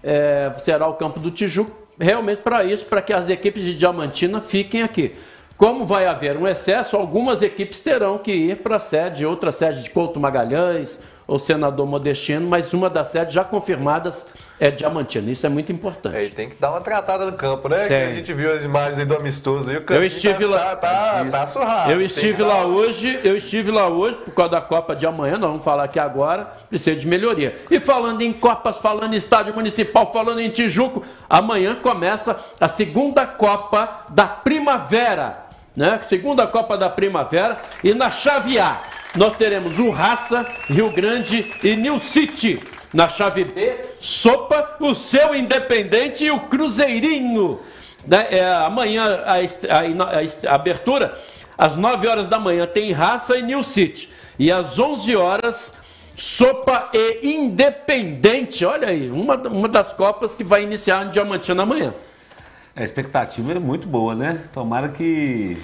é 0.04 0.52
será 0.58 0.86
o 0.88 0.96
campo 0.96 1.22
do 1.22 1.32
Tijuco. 1.32 1.72
Realmente 1.98 2.42
para 2.42 2.66
isso, 2.66 2.86
para 2.86 3.02
que 3.02 3.14
as 3.14 3.30
equipes 3.30 3.64
de 3.64 3.74
Diamantina 3.74 4.42
fiquem 4.42 4.84
aqui. 4.84 5.16
Como 5.58 5.86
vai 5.86 6.06
haver 6.06 6.36
um 6.36 6.46
excesso, 6.46 6.98
algumas 6.98 7.42
equipes 7.42 7.80
terão 7.80 8.18
que 8.18 8.34
ir 8.34 8.58
para 8.58 8.76
a 8.76 8.80
sede, 8.82 9.26
outra 9.26 9.54
sede 9.54 9.82
de 9.82 9.90
Couto 9.90 10.20
Magalhães, 10.20 11.00
ou 11.28 11.40
senador 11.40 11.88
Modestino, 11.88 12.48
mas 12.48 12.72
uma 12.74 12.90
das 12.90 13.08
sedes 13.08 13.34
já 13.34 13.44
confirmadas 13.44 14.28
é 14.60 14.70
Diamantina. 14.70 15.32
Isso 15.32 15.46
é 15.46 15.50
muito 15.50 15.72
importante. 15.72 16.16
É, 16.16 16.24
e 16.26 16.30
tem 16.30 16.50
que 16.50 16.56
dar 16.56 16.72
uma 16.72 16.82
tratada 16.82 17.26
no 17.26 17.34
campo, 17.34 17.68
né? 17.68 17.88
Tem. 17.88 17.88
Que 17.88 17.94
a 17.94 18.12
gente 18.12 18.34
viu 18.34 18.54
as 18.54 18.64
imagens 18.64 19.00
aí 19.00 19.06
do 19.06 19.16
amistoso. 19.16 19.72
E 19.72 19.78
o 19.78 19.84
Eu 19.90 20.04
estive 20.04 20.46
tá, 20.46 20.50
lá. 20.50 20.76
Tá, 20.76 20.76
tá, 20.76 21.26
tá 21.32 21.48
surrado. 21.48 21.92
Eu 21.92 22.02
estive 22.02 22.44
lá 22.44 22.60
dar- 22.60 22.68
hoje, 22.68 23.20
eu 23.24 23.36
estive 23.36 23.72
lá 23.72 23.88
hoje 23.88 24.18
por 24.18 24.34
causa 24.34 24.52
da 24.52 24.62
Copa 24.62 24.96
de 24.96 25.06
amanhã, 25.06 25.38
nós 25.38 25.50
vamos 25.50 25.66
falar 25.66 25.86
aqui 25.86 26.00
agora, 26.00 26.46
precisa 26.70 26.96
de 26.96 27.08
melhoria. 27.08 27.60
E 27.70 27.80
falando 27.80 28.22
em 28.22 28.32
Copas, 28.32 28.78
falando 28.78 29.14
em 29.14 29.18
estádio 29.18 29.54
municipal, 29.54 30.12
falando 30.14 30.40
em 30.40 30.50
Tijuco, 30.50 31.04
amanhã 31.30 31.76
começa 31.76 32.38
a 32.60 32.68
segunda 32.68 33.26
Copa 33.26 34.06
da 34.10 34.26
Primavera, 34.26 35.46
né? 35.76 36.00
Segunda 36.08 36.48
Copa 36.48 36.78
da 36.78 36.90
Primavera 36.90 37.58
e 37.84 37.94
na 37.94 38.10
chave 38.12 38.60
A 38.60 38.82
nós 39.16 39.36
teremos 39.36 39.80
o 39.80 39.90
Raça, 39.90 40.46
Rio 40.68 40.92
Grande 40.92 41.54
e 41.64 41.76
New 41.76 42.00
City. 42.00 42.62
Na 42.94 43.10
chave 43.10 43.44
B, 43.44 43.78
Sopa, 44.00 44.78
o 44.80 44.94
seu 44.94 45.36
Independente 45.36 46.26
e 46.26 46.32
o 46.32 46.42
Cruzeirinho. 46.42 47.60
Né, 48.08 48.28
é, 48.30 48.46
amanhã 48.46 49.24
a, 49.26 49.36
a 49.36 50.52
a 50.52 50.56
abertura, 50.56 51.18
às 51.58 51.76
9 51.76 52.08
horas 52.08 52.28
da 52.28 52.40
manhã, 52.40 52.68
tem 52.68 52.92
Raça 52.92 53.38
e 53.38 53.42
New 53.42 53.64
City. 53.64 54.10
E 54.38 54.52
às 54.52 54.78
11 54.78 55.16
horas, 55.16 55.74
Sopa 56.18 56.90
e 56.94 57.28
Independente. 57.36 58.66
Olha 58.66 58.90
aí, 58.90 59.10
uma, 59.10 59.36
uma 59.48 59.68
das 59.68 59.92
Copas 59.94 60.36
que 60.36 60.44
vai 60.44 60.64
iniciar 60.64 61.06
em 61.06 61.10
Diamantina 61.10 61.64
amanhã. 61.64 61.94
A 62.76 62.84
expectativa 62.84 63.54
é 63.54 63.60
muito 63.60 63.88
boa, 63.88 64.14
né? 64.14 64.44
Tomara 64.54 64.90
que 64.90 65.58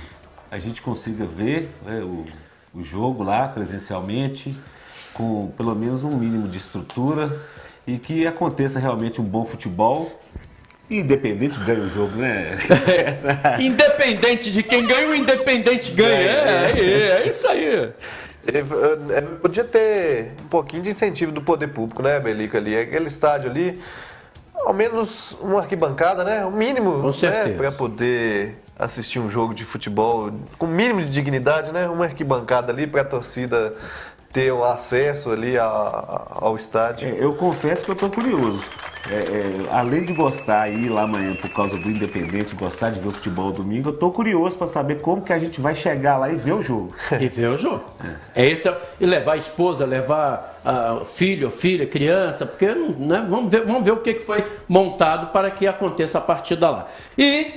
a 0.50 0.58
gente 0.58 0.82
consiga 0.82 1.26
ver 1.26 1.70
né, 1.86 2.02
o, 2.02 2.26
o 2.74 2.84
jogo 2.84 3.24
lá 3.24 3.48
presencialmente, 3.48 4.56
com 5.14 5.48
pelo 5.58 5.76
menos 5.76 6.04
um 6.04 6.12
mínimo 6.12 6.48
de 6.48 6.58
estrutura 6.58 7.38
e 7.86 7.98
que 7.98 8.26
aconteça 8.26 8.80
realmente 8.80 9.20
um 9.20 9.24
bom 9.24 9.46
futebol. 9.46 10.20
Independente 10.90 11.58
ganha 11.60 11.84
o 11.84 11.88
jogo, 11.88 12.18
né? 12.18 12.58
Independente 13.60 14.52
de 14.52 14.62
quem 14.62 14.86
ganha, 14.86 15.10
o 15.10 15.16
Independente 15.16 15.92
ganha. 15.92 16.10
É, 16.10 16.72
é, 16.78 17.22
é 17.24 17.30
isso 17.30 17.48
aí. 17.48 17.94
É, 18.48 19.18
é, 19.18 19.22
Podia 19.22 19.64
ter 19.64 20.34
um 20.44 20.48
pouquinho 20.48 20.82
de 20.82 20.90
incentivo 20.90 21.32
do 21.32 21.42
poder 21.42 21.68
público, 21.68 22.02
né, 22.02 22.20
Belica, 22.20 22.58
ali. 22.58 22.78
Aquele 22.78 23.08
estádio 23.08 23.50
ali, 23.50 23.80
ao 24.66 24.74
menos 24.74 25.38
uma 25.42 25.62
arquibancada, 25.62 26.24
né? 26.24 26.46
O 26.46 26.52
mínimo, 26.52 27.00
Com 27.00 27.08
né? 27.08 27.14
certeza. 27.14 27.56
Para 27.56 27.72
poder 27.72 28.58
assistir 28.82 29.20
um 29.20 29.30
jogo 29.30 29.54
de 29.54 29.64
futebol 29.64 30.32
com 30.58 30.66
o 30.66 30.70
mínimo 30.70 31.02
de 31.04 31.12
dignidade, 31.12 31.72
né? 31.72 31.88
Uma 31.88 32.06
arquibancada 32.06 32.72
ali 32.72 32.88
para 32.88 33.02
a 33.02 33.06
torcida 33.06 33.74
ter 34.34 34.52
um 34.52 34.64
acesso 34.64 35.32
ali 35.32 35.58
a- 35.58 36.22
ao 36.32 36.56
estádio. 36.56 37.08
É, 37.08 37.24
eu 37.24 37.34
confesso 37.36 37.86
que 37.86 37.92
eu 37.92 37.96
tô 37.96 38.10
curioso. 38.10 38.64
É, 39.10 39.14
é, 39.16 39.54
além 39.72 40.06
de 40.06 40.14
gostar 40.14 40.70
e 40.70 40.86
ir 40.86 40.90
lá 40.90 41.02
amanhã 41.02 41.36
por 41.36 41.50
causa 41.50 41.76
do 41.76 41.90
Independente, 41.90 42.56
gostar 42.56 42.92
de 42.92 43.00
ver 43.00 43.08
o 43.10 43.12
futebol 43.12 43.52
domingo, 43.52 43.90
eu 43.90 43.94
tô 43.98 44.12
curioso 44.12 44.56
para 44.58 44.68
saber 44.68 45.02
como 45.02 45.24
que 45.24 45.34
a 45.34 45.40
gente 45.40 45.60
vai 45.60 45.74
chegar 45.76 46.18
lá 46.18 46.30
e 46.30 46.36
ver 46.36 46.54
o 46.54 46.62
jogo. 46.62 46.94
E 47.20 47.28
ver 47.28 47.48
o 47.50 47.58
jogo. 47.58 47.84
É 48.36 48.46
esse, 48.48 48.72
e 49.00 49.06
levar 49.06 49.34
a 49.34 49.38
esposa, 49.38 49.86
levar 49.88 50.60
ah, 50.64 51.02
filho, 51.14 51.50
filha, 51.50 51.88
criança, 51.88 52.46
porque 52.46 52.68
né, 52.68 53.26
vamos, 53.28 53.52
ver, 53.52 53.66
vamos 53.66 53.84
ver 53.84 53.92
o 53.92 53.98
que 53.98 54.14
que 54.14 54.24
foi 54.26 54.46
montado 54.70 55.32
para 55.34 55.50
que 55.50 55.66
aconteça 55.68 56.20
a 56.20 56.22
partida 56.22 56.70
lá. 56.70 56.88
E 57.18 57.54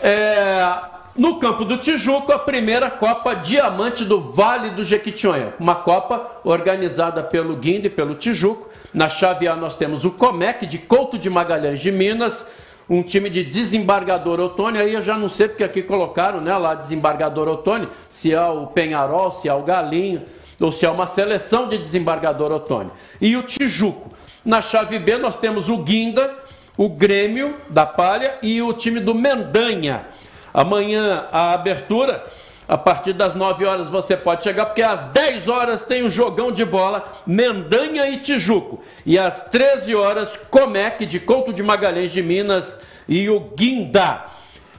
é, 0.00 0.78
no 1.16 1.38
campo 1.38 1.64
do 1.64 1.76
Tijuco, 1.76 2.32
a 2.32 2.38
primeira 2.38 2.90
Copa 2.90 3.34
Diamante 3.34 4.04
do 4.04 4.20
Vale 4.20 4.70
do 4.70 4.82
Jequitinhonha. 4.82 5.54
Uma 5.60 5.74
Copa 5.74 6.40
organizada 6.42 7.22
pelo 7.22 7.56
Guindo 7.56 7.86
e 7.86 7.90
pelo 7.90 8.14
Tijuco. 8.14 8.68
Na 8.94 9.08
chave 9.08 9.46
A 9.48 9.54
nós 9.54 9.76
temos 9.76 10.04
o 10.04 10.10
Comec 10.10 10.66
de 10.66 10.78
Couto 10.78 11.18
de 11.18 11.28
Magalhães 11.28 11.80
de 11.80 11.90
Minas, 11.90 12.46
um 12.88 13.02
time 13.02 13.30
de 13.30 13.44
desembargador 13.44 14.40
Otônio, 14.40 14.80
aí 14.80 14.92
eu 14.92 15.02
já 15.02 15.16
não 15.16 15.28
sei 15.28 15.48
porque 15.48 15.64
aqui 15.64 15.82
colocaram, 15.82 16.40
né, 16.40 16.56
lá 16.56 16.74
desembargador 16.74 17.48
Otônio, 17.48 17.88
se 18.08 18.32
é 18.32 18.44
o 18.44 18.66
Penharol, 18.66 19.30
se 19.30 19.48
é 19.48 19.54
o 19.54 19.62
Galinho, 19.62 20.22
ou 20.60 20.70
se 20.70 20.84
é 20.84 20.90
uma 20.90 21.06
seleção 21.06 21.68
de 21.68 21.78
desembargador 21.78 22.52
Otônio. 22.52 22.92
E 23.20 23.36
o 23.36 23.42
Tijuco. 23.42 24.10
Na 24.44 24.60
chave 24.60 24.98
B 24.98 25.16
nós 25.16 25.36
temos 25.36 25.68
o 25.68 25.78
Guinda, 25.78 26.34
o 26.76 26.88
Grêmio 26.88 27.56
da 27.68 27.84
Palha 27.84 28.38
e 28.42 28.62
o 28.62 28.72
time 28.72 29.00
do 29.00 29.14
Mendanha. 29.14 30.06
Amanhã 30.52 31.26
a 31.32 31.52
abertura, 31.52 32.24
a 32.68 32.78
partir 32.78 33.12
das 33.12 33.34
9 33.34 33.64
horas 33.64 33.88
você 33.88 34.16
pode 34.16 34.42
chegar, 34.42 34.66
porque 34.66 34.82
às 34.82 35.06
10 35.06 35.48
horas 35.48 35.84
tem 35.84 36.04
um 36.04 36.10
jogão 36.10 36.52
de 36.52 36.64
bola, 36.64 37.04
Mendanha 37.26 38.08
e 38.08 38.20
Tijuco. 38.20 38.82
E 39.04 39.18
às 39.18 39.44
13 39.44 39.94
horas, 39.94 40.36
Comec 40.50 41.04
de 41.06 41.20
Couto 41.20 41.52
de 41.52 41.62
Magalhães 41.62 42.12
de 42.12 42.22
Minas 42.22 42.80
e 43.08 43.28
o 43.28 43.40
Guinda. 43.40 44.24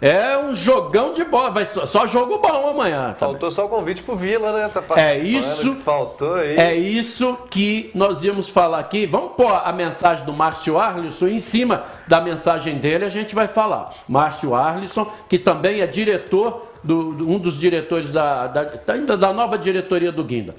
É 0.05 0.37
um 0.37 0.53
jogão 0.53 1.13
de 1.13 1.23
bola, 1.23 1.49
vai 1.49 1.65
só, 1.65 1.85
só 1.85 2.05
jogo 2.05 2.37
bom 2.39 2.69
amanhã. 2.71 3.13
Faltou 3.13 3.49
só 3.49 3.65
o 3.65 3.69
convite 3.69 4.03
pro 4.03 4.17
Vila, 4.17 4.51
né? 4.51 4.67
Tá 4.67 4.83
É 4.99 5.17
isso. 5.17 5.75
Faltou 5.75 6.33
aí. 6.35 6.57
É 6.57 6.75
isso 6.75 7.37
que 7.49 7.89
nós 7.95 8.21
íamos 8.21 8.49
falar 8.49 8.79
aqui. 8.79 9.05
Vamos 9.05 9.33
pôr 9.37 9.47
a 9.49 9.71
mensagem 9.71 10.25
do 10.25 10.33
Márcio 10.33 10.77
Arlisson 10.77 11.27
em 11.29 11.39
cima 11.39 11.83
da 12.05 12.19
mensagem 12.19 12.79
dele, 12.79 13.05
a 13.05 13.09
gente 13.09 13.33
vai 13.33 13.47
falar. 13.47 13.93
Márcio 14.05 14.53
Arlisson, 14.53 15.09
que 15.29 15.39
também 15.39 15.79
é 15.79 15.87
diretor, 15.87 16.67
do, 16.83 17.13
do- 17.13 17.29
um 17.29 17.39
dos 17.39 17.57
diretores 17.57 18.11
da, 18.11 18.47
da, 18.47 18.71
ainda 18.89 19.15
da 19.15 19.31
nova 19.31 19.57
diretoria 19.57 20.11
do 20.11 20.21
Guinda. 20.21 20.53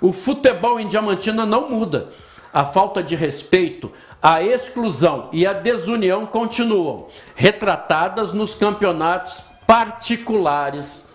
O 0.00 0.12
futebol 0.12 0.80
em 0.80 0.88
Diamantina 0.88 1.46
não 1.46 1.70
muda. 1.70 2.08
A 2.52 2.64
falta 2.64 3.00
de 3.00 3.14
respeito, 3.14 3.92
a 4.22 4.42
exclusão 4.42 5.28
e 5.32 5.46
a 5.46 5.52
desunião 5.52 6.26
continuam, 6.26 7.06
retratadas 7.34 8.32
nos 8.32 8.54
campeonatos 8.54 9.42
particulares 9.66 11.06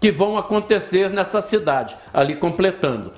que 0.00 0.12
vão 0.12 0.36
acontecer 0.36 1.08
nessa 1.10 1.40
cidade, 1.40 1.96
ali 2.12 2.36
completando. 2.36 3.12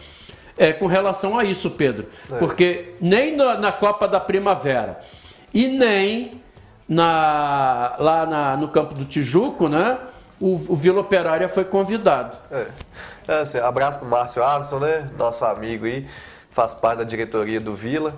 É, 0.58 0.72
com 0.72 0.86
relação 0.86 1.38
a 1.38 1.44
isso, 1.44 1.70
Pedro, 1.72 2.06
porque 2.38 2.94
nem 2.98 3.36
na, 3.36 3.58
na 3.58 3.70
Copa 3.72 4.08
da 4.08 4.18
Primavera 4.18 5.00
e 5.52 5.66
nem 5.68 6.40
na, 6.88 7.94
lá 7.98 8.24
na- 8.24 8.56
no 8.56 8.68
campo 8.68 8.94
do 8.94 9.04
Tijuco, 9.04 9.68
né? 9.68 9.98
O, 10.40 10.54
o 10.72 10.76
Vila 10.76 11.00
Operária 11.00 11.46
foi 11.48 11.64
convidado. 11.64 12.36
É. 12.50 12.66
É, 13.28 13.40
assim, 13.40 13.58
abraço 13.58 13.98
pro 13.98 14.08
Márcio 14.08 14.42
Alisson, 14.42 14.78
né? 14.78 15.10
Nosso 15.18 15.44
amigo 15.44 15.84
aí, 15.84 16.06
faz 16.50 16.72
parte 16.72 16.98
da 16.98 17.04
diretoria 17.04 17.60
do 17.60 17.74
Vila. 17.74 18.14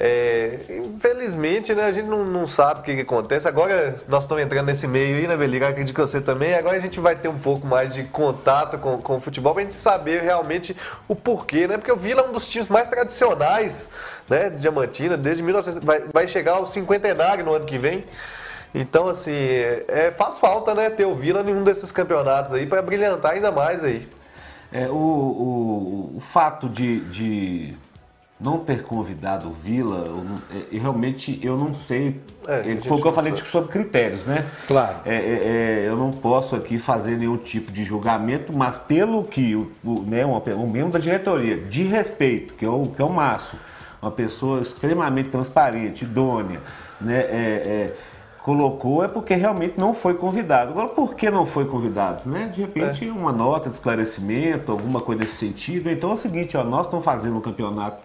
É, 0.00 0.60
infelizmente, 0.68 1.74
né, 1.74 1.86
a 1.86 1.90
gente 1.90 2.06
não, 2.06 2.24
não 2.24 2.46
sabe 2.46 2.80
o 2.80 2.82
que, 2.84 2.94
que 2.94 3.00
acontece. 3.00 3.48
Agora 3.48 3.96
nós 4.06 4.22
estamos 4.22 4.44
entrando 4.44 4.66
nesse 4.66 4.86
meio 4.86 5.16
aí, 5.16 5.26
né, 5.26 5.36
Beliga? 5.36 5.68
Acredito 5.68 5.92
que 5.92 6.00
você 6.00 6.20
também. 6.20 6.54
Agora 6.54 6.76
a 6.76 6.80
gente 6.80 7.00
vai 7.00 7.16
ter 7.16 7.26
um 7.26 7.38
pouco 7.38 7.66
mais 7.66 7.92
de 7.92 8.04
contato 8.04 8.78
com, 8.78 9.02
com 9.02 9.16
o 9.16 9.20
futebol 9.20 9.52
pra 9.52 9.64
gente 9.64 9.74
saber 9.74 10.22
realmente 10.22 10.76
o 11.08 11.16
porquê, 11.16 11.66
né? 11.66 11.76
Porque 11.76 11.90
o 11.90 11.96
Vila 11.96 12.22
é 12.22 12.24
um 12.28 12.32
dos 12.32 12.48
times 12.48 12.68
mais 12.68 12.88
tradicionais, 12.88 13.90
né, 14.28 14.50
de 14.50 14.58
Diamantina, 14.58 15.16
desde 15.16 15.42
1900. 15.42 15.82
Vai, 15.84 16.04
vai 16.12 16.28
chegar 16.28 16.52
ao 16.52 16.66
cinquentenário 16.66 17.44
no 17.44 17.52
ano 17.54 17.64
que 17.64 17.76
vem. 17.76 18.04
Então, 18.72 19.08
assim, 19.08 19.34
é, 19.88 20.12
faz 20.16 20.38
falta, 20.38 20.74
né, 20.74 20.90
ter 20.90 21.06
o 21.06 21.14
Vila 21.14 21.40
em 21.40 21.52
um 21.52 21.64
desses 21.64 21.90
campeonatos 21.90 22.52
aí 22.52 22.66
para 22.66 22.80
brilhantar 22.82 23.32
ainda 23.32 23.50
mais 23.50 23.82
aí. 23.82 24.08
É, 24.70 24.86
o, 24.86 24.92
o, 24.92 26.14
o 26.18 26.20
fato 26.20 26.68
de, 26.68 27.00
de 27.06 27.74
não 28.40 28.58
ter 28.58 28.82
convidado 28.84 29.48
o 29.48 29.52
Vila, 29.52 30.04
eu 30.06 30.24
é, 30.54 30.62
e 30.70 30.78
realmente 30.78 31.40
eu 31.42 31.56
não 31.56 31.74
sei. 31.74 32.20
É, 32.46 32.72
É, 32.72 32.76
foi 32.76 32.96
o 32.96 33.00
que 33.00 33.06
eu 33.06 33.10
não 33.10 33.12
falei 33.12 33.36
sabe. 33.36 33.50
sobre 33.50 33.68
critérios, 33.72 34.24
né? 34.24 34.46
Claro. 34.66 34.96
É, 35.04 35.14
é, 35.14 35.18
é, 35.18 35.88
eu 35.88 35.96
não 35.96 36.10
posso 36.12 36.54
aqui 36.54 36.78
fazer 36.78 37.16
nenhum 37.16 37.36
tipo 37.36 37.72
de 37.72 37.82
julgamento, 37.84 38.52
mas 38.56 38.76
pelo 38.78 39.24
que 39.24 39.56
o, 39.56 39.70
o, 39.84 40.02
né, 40.02 40.24
uma- 40.24 40.40
um 40.54 40.70
membro 40.70 40.92
da 40.92 40.98
diretoria, 41.00 41.56
de 41.58 41.82
respeito, 41.84 42.54
que 42.54 42.64
é 42.64 42.68
o, 42.68 42.86
que 42.94 43.02
é 43.02 43.04
o 43.04 43.12
Márcio, 43.12 43.58
uma 44.00 44.12
pessoa 44.12 44.60
extremamente 44.60 45.28
transparente, 45.30 46.04
idônea, 46.04 46.60
né? 47.00 47.18
É, 47.18 47.92
é, 47.92 47.96
colocou 48.44 49.04
é 49.04 49.08
porque 49.08 49.34
realmente 49.34 49.74
não 49.76 49.92
foi 49.92 50.14
convidado. 50.14 50.70
Agora, 50.70 50.88
por 50.88 51.14
que 51.14 51.28
não 51.30 51.44
foi 51.44 51.66
convidado? 51.66 52.22
Né? 52.30 52.48
De 52.54 52.62
repente, 52.62 53.06
é. 53.06 53.10
uma 53.12 53.30
nota 53.30 53.68
de 53.68 53.74
esclarecimento, 53.74 54.72
alguma 54.72 55.00
coisa 55.00 55.20
nesse 55.22 55.34
sentido. 55.34 55.90
Então 55.90 56.10
é 56.10 56.14
o 56.14 56.16
seguinte, 56.16 56.56
ó, 56.56 56.64
nós 56.64 56.86
estamos 56.86 57.04
fazendo 57.04 57.36
um 57.36 57.40
campeonato 57.42 58.02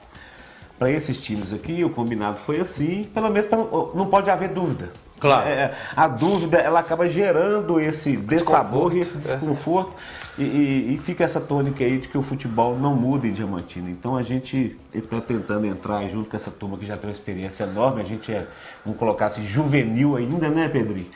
para 0.77 0.91
esses 0.91 1.17
times 1.21 1.53
aqui, 1.53 1.83
o 1.83 1.89
combinado 1.89 2.37
foi 2.37 2.59
assim, 2.59 3.03
pelo 3.03 3.29
menos 3.29 3.49
não 3.93 4.07
pode 4.07 4.29
haver 4.29 4.49
dúvida. 4.49 4.89
Claro. 5.23 5.47
É, 5.47 5.73
a 5.95 6.05
dúvida 6.05 6.57
ela 6.57 6.81
acaba 6.81 7.07
gerando 7.07 7.79
esse 7.79 8.17
dessabor 8.17 8.93
e 8.93 8.99
esse 8.99 9.17
desconforto 9.17 9.93
é. 10.37 10.41
e, 10.41 10.43
e, 10.43 10.93
e, 10.93 10.97
fica 10.97 11.23
essa 11.23 11.39
tônica 11.39 11.81
aí 11.81 11.97
de 11.97 12.09
que 12.09 12.17
o 12.17 12.21
futebol 12.21 12.77
não 12.77 12.93
muda 12.93 13.25
em 13.25 13.31
Diamantina. 13.31 13.89
Então 13.89 14.17
a 14.17 14.21
gente 14.21 14.77
está 14.93 15.21
tentando 15.21 15.65
entrar 15.65 16.05
junto 16.09 16.29
com 16.29 16.35
essa 16.35 16.51
turma 16.51 16.77
que 16.77 16.85
já 16.85 16.97
tem 16.97 17.09
uma 17.09 17.13
experiência 17.13 17.63
enorme, 17.63 18.01
a 18.01 18.03
gente 18.03 18.33
é, 18.33 18.45
vamos 18.83 18.99
colocar 18.99 19.27
assim, 19.27 19.47
juvenil 19.47 20.17
ainda, 20.17 20.49
né, 20.49 20.67
Pedrinho? 20.67 21.09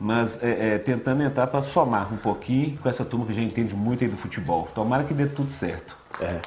Mas 0.00 0.42
é, 0.42 0.74
é, 0.74 0.78
tentando 0.78 1.22
entrar 1.22 1.46
para 1.46 1.62
somar 1.62 2.12
um 2.12 2.16
pouquinho 2.16 2.76
com 2.78 2.88
essa 2.88 3.04
turma 3.04 3.24
que 3.26 3.32
já 3.32 3.42
entende 3.42 3.76
muito 3.76 4.02
aí 4.02 4.10
do 4.10 4.16
futebol. 4.16 4.66
Tomara 4.74 5.04
que 5.04 5.14
dê 5.14 5.26
tudo 5.26 5.52
certo. 5.52 5.96
É. 6.20 6.40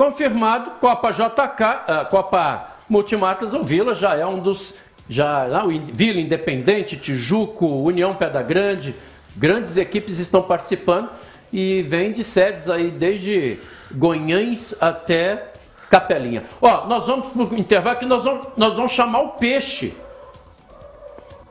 Confirmado, 0.00 0.70
Copa 0.80 1.10
JK, 1.10 1.26
uh, 1.26 2.08
Copa 2.08 2.68
Multimarcas, 2.88 3.52
o 3.52 3.62
Vila 3.62 3.94
já 3.94 4.16
é 4.16 4.24
um 4.24 4.38
dos 4.38 4.76
já 5.06 5.44
lá 5.44 5.66
o 5.66 5.68
Vila 5.68 6.18
Independente, 6.18 6.96
Tijuco, 6.96 7.66
União 7.66 8.14
Pedra 8.14 8.42
Grande, 8.42 8.94
grandes 9.36 9.76
equipes 9.76 10.18
estão 10.18 10.40
participando 10.40 11.10
e 11.52 11.82
vem 11.82 12.12
de 12.12 12.24
sedes 12.24 12.70
aí 12.70 12.90
desde 12.90 13.58
Gonhães 13.92 14.74
até 14.80 15.52
Capelinha. 15.90 16.44
Ó, 16.62 16.86
nós 16.86 17.06
vamos 17.06 17.26
para 17.26 17.54
o 17.54 17.58
intervalo 17.58 17.98
que 17.98 18.06
nós 18.06 18.24
vamos, 18.24 18.46
nós 18.56 18.74
vamos 18.74 18.92
chamar 18.92 19.20
o 19.20 19.28
peixe. 19.32 19.94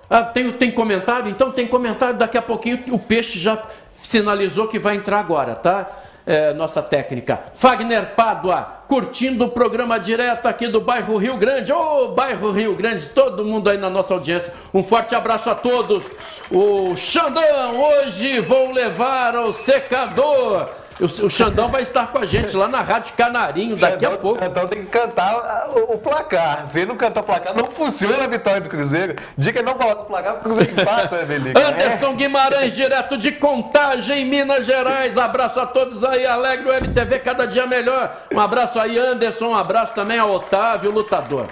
Ah, 0.09 0.23
tem, 0.23 0.51
tem 0.53 0.71
comentário? 0.71 1.29
Então 1.29 1.51
tem 1.51 1.67
comentário, 1.67 2.17
daqui 2.17 2.35
a 2.35 2.41
pouquinho 2.41 2.79
o 2.87 2.97
peixe 2.97 3.37
já 3.37 3.61
sinalizou 3.93 4.67
que 4.67 4.79
vai 4.79 4.95
entrar 4.95 5.19
agora, 5.19 5.53
tá? 5.55 6.08
É, 6.29 6.53
nossa 6.53 6.79
técnica. 6.79 7.39
Fagner 7.55 8.13
Pádua, 8.15 8.83
curtindo 8.87 9.45
o 9.45 9.49
programa 9.49 9.99
direto 9.99 10.45
aqui 10.45 10.67
do 10.67 10.79
bairro 10.79 11.17
Rio 11.17 11.35
Grande. 11.37 11.73
Ô, 11.73 12.09
bairro 12.09 12.51
Rio 12.51 12.75
Grande, 12.75 13.07
todo 13.07 13.43
mundo 13.43 13.67
aí 13.67 13.79
na 13.79 13.89
nossa 13.89 14.13
audiência. 14.13 14.53
Um 14.71 14.83
forte 14.83 15.15
abraço 15.15 15.49
a 15.49 15.55
todos. 15.55 16.05
O 16.51 16.95
Xandão, 16.95 17.81
hoje 17.81 18.39
vou 18.41 18.71
levar 18.71 19.35
o 19.37 19.51
secador. 19.51 20.69
O, 20.99 21.29
Xandão 21.29 21.69
vai 21.69 21.81
estar 21.81 22.07
com 22.07 22.17
a 22.17 22.25
gente 22.25 22.55
lá 22.57 22.67
na 22.67 22.81
Rádio 22.81 23.13
Canarinho 23.15 23.77
daqui 23.77 24.03
Xandão, 24.03 24.13
a 24.13 24.17
pouco. 24.17 24.43
Então 24.43 24.67
tem 24.67 24.83
que 24.83 24.91
cantar 24.91 25.69
o, 25.69 25.93
o, 25.93 25.97
placar. 25.97 26.67
Se 26.67 26.79
ele 26.79 26.87
não 26.87 26.97
cantar 26.97 27.21
o 27.21 27.23
placar, 27.23 27.55
não 27.55 27.65
funciona 27.65 28.25
a 28.25 28.27
vitória 28.27 28.59
do 28.59 28.69
Cruzeiro. 28.69 29.15
Diga 29.37 29.61
não 29.63 29.75
coloca 29.75 30.01
o 30.01 30.05
placar, 30.05 30.33
porque 30.33 30.49
o 30.49 30.55
Cruzeiro 30.55 30.81
empata, 30.81 31.17
né, 31.17 31.25
Belica? 31.25 31.67
Anderson 31.67 32.11
é. 32.11 32.13
Guimarães, 32.15 32.75
direto 32.75 33.17
de 33.17 33.31
Contagem, 33.31 34.25
Minas 34.25 34.65
Gerais. 34.65 35.17
Abraço 35.17 35.59
a 35.61 35.65
todos 35.65 36.03
aí, 36.03 36.25
Alegre 36.25 36.69
Web 36.69 36.89
TV, 36.89 37.19
cada 37.19 37.45
dia 37.45 37.65
melhor. 37.65 38.17
Um 38.33 38.39
abraço 38.39 38.77
aí, 38.77 38.97
Anderson. 38.97 39.47
Um 39.47 39.55
abraço 39.55 39.93
também 39.93 40.19
ao 40.19 40.29
Otávio, 40.31 40.91
lutador. 40.91 41.47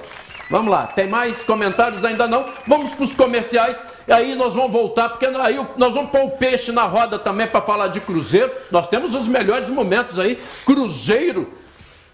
Vamos 0.50 0.72
lá, 0.72 0.88
tem 0.88 1.08
mais 1.08 1.44
comentários 1.44 2.04
ainda 2.04 2.28
não? 2.28 2.46
Vamos 2.66 2.94
para 2.94 3.04
os 3.04 3.16
comerciais. 3.16 3.78
E 4.08 4.13
aí 4.13 4.36
nós 4.36 4.54
vamos 4.54 4.72
voltar, 4.72 5.10
porque 5.10 5.26
aí 5.26 5.60
nós 5.76 5.93
vamos 5.93 6.10
pôr 6.10 6.24
o 6.24 6.32
peixe 6.32 6.72
na 6.72 6.84
roda 6.84 7.20
também 7.20 7.46
para 7.46 7.62
falar 7.62 7.89
de 7.89 8.00
Cruzeiro. 8.00 8.52
Nós 8.72 8.88
temos 8.88 9.13
os 9.13 9.28
melhores 9.28 9.67
momentos 9.67 10.17
aí. 10.17 10.39
Cruzeiro. 10.65 11.52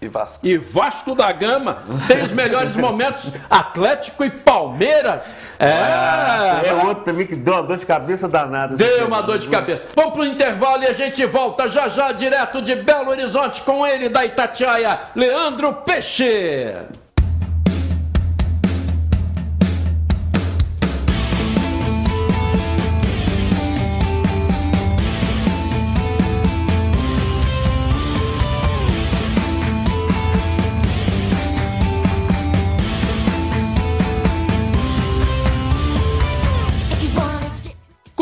E 0.02 0.08
Vasco. 0.08 0.46
E 0.46 0.58
Vasco 0.58 1.14
da 1.14 1.30
Gama 1.30 1.82
tem 2.08 2.22
os 2.22 2.32
melhores 2.32 2.74
momentos. 2.74 3.30
Atlético 3.48 4.24
e 4.24 4.30
Palmeiras. 4.30 5.36
É. 5.58 5.70
Ah, 5.70 6.62
é 6.64 6.74
outro 6.74 7.04
também 7.04 7.26
que 7.26 7.36
deu 7.36 7.54
uma 7.54 7.62
dor 7.62 7.76
de 7.76 7.86
cabeça 7.86 8.28
danada. 8.28 8.76
Deu 8.76 9.06
uma 9.06 9.22
dor 9.22 9.38
de 9.38 9.48
cabeça. 9.48 9.84
Vamos 9.94 10.12
pro 10.14 10.26
intervalo 10.26 10.82
e 10.82 10.86
a 10.86 10.92
gente 10.92 11.24
volta 11.24 11.68
já 11.70 11.88
já 11.88 12.10
direto 12.10 12.60
de 12.60 12.74
Belo 12.74 13.10
Horizonte 13.10 13.62
com 13.62 13.86
ele 13.86 14.08
da 14.08 14.24
Itatiaia, 14.24 14.98
Leandro 15.14 15.72
Peixe. 15.72 16.74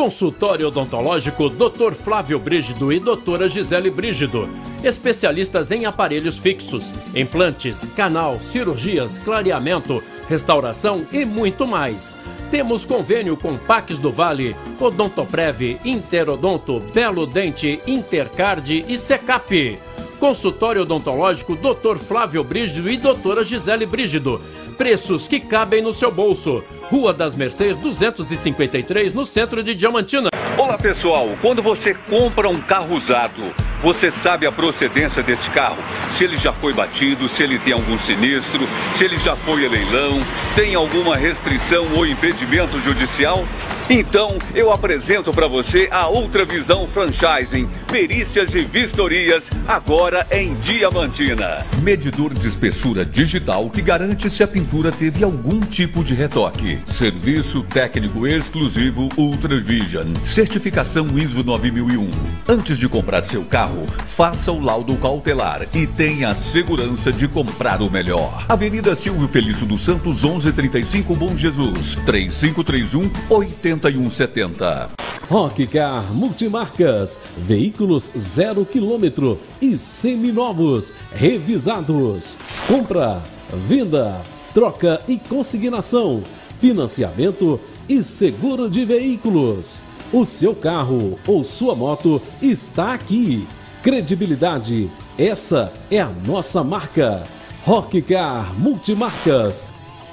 Consultório 0.02 0.66
odontológico 0.66 1.48
Dr. 1.48 1.92
Flávio 1.92 2.36
Brígido 2.36 2.92
e 2.92 2.98
Doutora 2.98 3.48
Gisele 3.48 3.88
Brígido. 3.88 4.48
Especialistas 4.82 5.70
em 5.70 5.84
aparelhos 5.86 6.38
fixos, 6.38 6.92
implantes, 7.14 7.86
canal, 7.94 8.40
cirurgias, 8.40 9.20
clareamento, 9.20 10.02
restauração 10.28 11.06
e 11.12 11.24
muito 11.24 11.68
mais. 11.68 12.16
Temos 12.50 12.84
convênio 12.84 13.36
com 13.36 13.56
Pax 13.56 13.96
do 14.00 14.10
Vale, 14.10 14.56
Odontoprev, 14.80 15.78
Interodonto, 15.84 16.80
Belo 16.92 17.24
Dente, 17.24 17.80
Intercard 17.86 18.84
e 18.88 18.98
Secap. 18.98 19.78
Consultório 20.18 20.82
odontológico 20.82 21.54
Dr. 21.54 21.98
Flávio 21.98 22.42
Brígido 22.42 22.90
e 22.90 22.96
Doutora 22.96 23.44
Gisele 23.44 23.86
Brígido. 23.86 24.40
Preços 24.76 25.28
que 25.28 25.38
cabem 25.38 25.80
no 25.80 25.94
seu 25.94 26.10
bolso. 26.10 26.64
Rua 26.92 27.14
das 27.14 27.34
Mercês 27.34 27.74
253, 27.78 29.14
no 29.14 29.24
centro 29.24 29.62
de 29.62 29.74
Diamantina. 29.74 30.28
Olá 30.58 30.76
pessoal, 30.76 31.30
quando 31.40 31.62
você 31.62 31.94
compra 31.94 32.50
um 32.50 32.60
carro 32.60 32.94
usado, 32.94 33.42
você 33.82 34.10
sabe 34.10 34.46
a 34.46 34.52
procedência 34.52 35.22
desse 35.22 35.48
carro? 35.48 35.78
Se 36.10 36.24
ele 36.24 36.36
já 36.36 36.52
foi 36.52 36.74
batido, 36.74 37.30
se 37.30 37.42
ele 37.42 37.58
tem 37.58 37.72
algum 37.72 37.98
sinistro, 37.98 38.68
se 38.92 39.06
ele 39.06 39.16
já 39.16 39.34
foi 39.34 39.64
a 39.64 39.70
leilão, 39.70 40.20
tem 40.54 40.74
alguma 40.74 41.16
restrição 41.16 41.86
ou 41.96 42.06
impedimento 42.06 42.78
judicial? 42.78 43.42
Então, 43.90 44.38
eu 44.54 44.70
apresento 44.70 45.32
para 45.32 45.46
você 45.46 45.88
a 45.90 46.06
Outra 46.06 46.44
Visão 46.44 46.86
Franchising, 46.86 47.68
perícias 47.90 48.54
e 48.54 48.62
vistorias, 48.62 49.50
agora 49.66 50.26
em 50.30 50.54
Diamantina. 50.56 51.66
Medidor 51.82 52.32
de 52.32 52.46
espessura 52.46 53.04
digital 53.04 53.68
que 53.68 53.82
garante 53.82 54.30
se 54.30 54.42
a 54.42 54.48
pintura 54.48 54.92
teve 54.92 55.24
algum 55.24 55.60
tipo 55.60 56.04
de 56.04 56.14
retoque. 56.14 56.81
Serviço 56.86 57.62
técnico 57.62 58.26
exclusivo 58.26 59.08
Ultravision. 59.16 60.06
Certificação 60.24 61.18
ISO 61.18 61.42
9001. 61.42 62.10
Antes 62.48 62.78
de 62.78 62.88
comprar 62.88 63.22
seu 63.22 63.44
carro, 63.44 63.86
faça 64.06 64.52
o 64.52 64.60
laudo 64.60 64.96
cautelar 64.96 65.66
e 65.74 65.86
tenha 65.86 66.30
a 66.30 66.34
segurança 66.34 67.12
de 67.12 67.28
comprar 67.28 67.82
o 67.82 67.90
melhor. 67.90 68.46
Avenida 68.48 68.94
Silvio 68.94 69.28
Felício 69.28 69.66
dos 69.66 69.82
Santos, 69.82 70.22
1135 70.22 71.14
Bom 71.14 71.36
Jesus, 71.36 71.96
3531 72.06 73.10
80 73.28 73.82
8170. 73.88 74.90
Rockcar 75.28 76.12
Multimarcas, 76.12 77.18
veículos 77.36 78.10
zero 78.16 78.64
quilômetro 78.64 79.40
e 79.60 79.78
seminovos, 79.78 80.92
revisados. 81.12 82.36
Compra, 82.66 83.22
venda, 83.66 84.20
troca 84.52 85.00
e 85.08 85.18
consignação, 85.18 86.22
financiamento 86.62 87.60
e 87.88 88.00
seguro 88.04 88.70
de 88.70 88.84
veículos. 88.84 89.80
O 90.12 90.24
seu 90.24 90.54
carro 90.54 91.18
ou 91.26 91.42
sua 91.42 91.74
moto 91.74 92.22
está 92.40 92.94
aqui. 92.94 93.48
Credibilidade, 93.82 94.88
essa 95.18 95.72
é 95.90 95.98
a 95.98 96.08
nossa 96.08 96.62
marca. 96.62 97.24
Rockcar 97.64 98.54
Multimarcas 98.56 99.64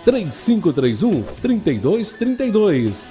3531 0.03 1.21
3232 1.39 3.05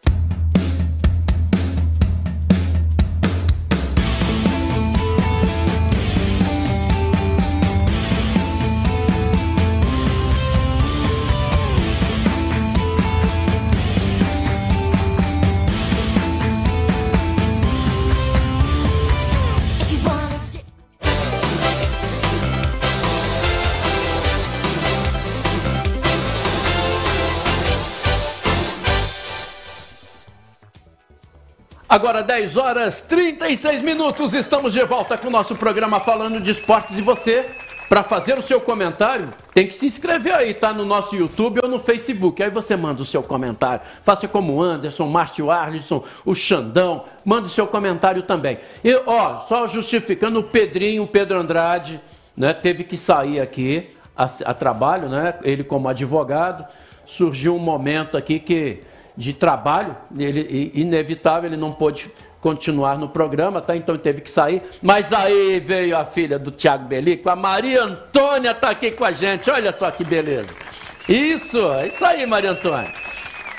Agora 31.89 32.21
10 32.21 32.55
horas 32.55 33.01
36 33.01 33.81
minutos, 33.81 34.35
estamos 34.35 34.73
de 34.73 34.85
volta 34.85 35.17
com 35.17 35.27
o 35.27 35.31
nosso 35.31 35.55
programa 35.55 35.99
falando 35.99 36.39
de 36.39 36.51
esportes 36.51 36.95
e 36.99 37.01
você, 37.01 37.47
para 37.89 38.03
fazer 38.03 38.37
o 38.37 38.43
seu 38.43 38.61
comentário, 38.61 39.29
tem 39.55 39.65
que 39.65 39.73
se 39.73 39.87
inscrever 39.87 40.35
aí, 40.35 40.53
tá 40.53 40.71
no 40.71 40.85
nosso 40.85 41.15
YouTube 41.15 41.59
ou 41.63 41.67
no 41.67 41.79
Facebook. 41.79 42.43
Aí 42.43 42.51
você 42.51 42.75
manda 42.75 43.01
o 43.01 43.05
seu 43.05 43.23
comentário. 43.23 43.81
Faça 44.03 44.27
como 44.27 44.53
o 44.53 44.61
Anderson, 44.61 45.07
Márcio 45.07 45.49
Arlisson, 45.49 46.03
o 46.23 46.35
Xandão, 46.35 47.05
manda 47.25 47.47
o 47.47 47.49
seu 47.49 47.65
comentário 47.65 48.21
também. 48.21 48.59
E 48.83 48.93
ó, 49.07 49.39
só 49.47 49.65
justificando 49.65 50.41
o 50.41 50.43
Pedrinho, 50.43 51.01
o 51.01 51.07
Pedro 51.07 51.39
Andrade, 51.39 51.99
né, 52.37 52.53
teve 52.53 52.83
que 52.83 52.97
sair 52.97 53.39
aqui 53.39 53.89
a, 54.15 54.25
a 54.45 54.53
trabalho, 54.53 55.09
né? 55.09 55.39
Ele 55.41 55.63
como 55.63 55.89
advogado, 55.89 56.67
surgiu 57.07 57.55
um 57.55 57.59
momento 57.59 58.15
aqui 58.15 58.37
que 58.37 58.81
de 59.19 59.33
trabalho, 59.33 59.97
ele 60.17 60.71
inevitável, 60.73 61.49
ele 61.49 61.57
não 61.57 61.73
pôde 61.73 62.09
continuar 62.39 62.97
no 62.97 63.09
programa, 63.09 63.59
tá? 63.59 63.75
Então 63.75 63.97
teve 63.97 64.21
que 64.21 64.31
sair. 64.31 64.63
Mas 64.81 65.11
aí 65.11 65.59
veio 65.59 65.97
a 65.97 66.05
filha 66.05 66.39
do 66.39 66.51
Tiago 66.51 66.85
Belico, 66.85 67.29
a 67.29 67.35
Maria 67.35 67.83
Antônia 67.83 68.53
tá 68.53 68.69
aqui 68.69 68.91
com 68.91 69.03
a 69.03 69.11
gente. 69.11 69.51
Olha 69.51 69.73
só 69.73 69.91
que 69.91 70.05
beleza. 70.05 70.55
Isso, 71.09 71.59
é 71.73 71.87
isso 71.87 72.05
aí, 72.05 72.25
Maria 72.25 72.51
Antônia. 72.51 72.93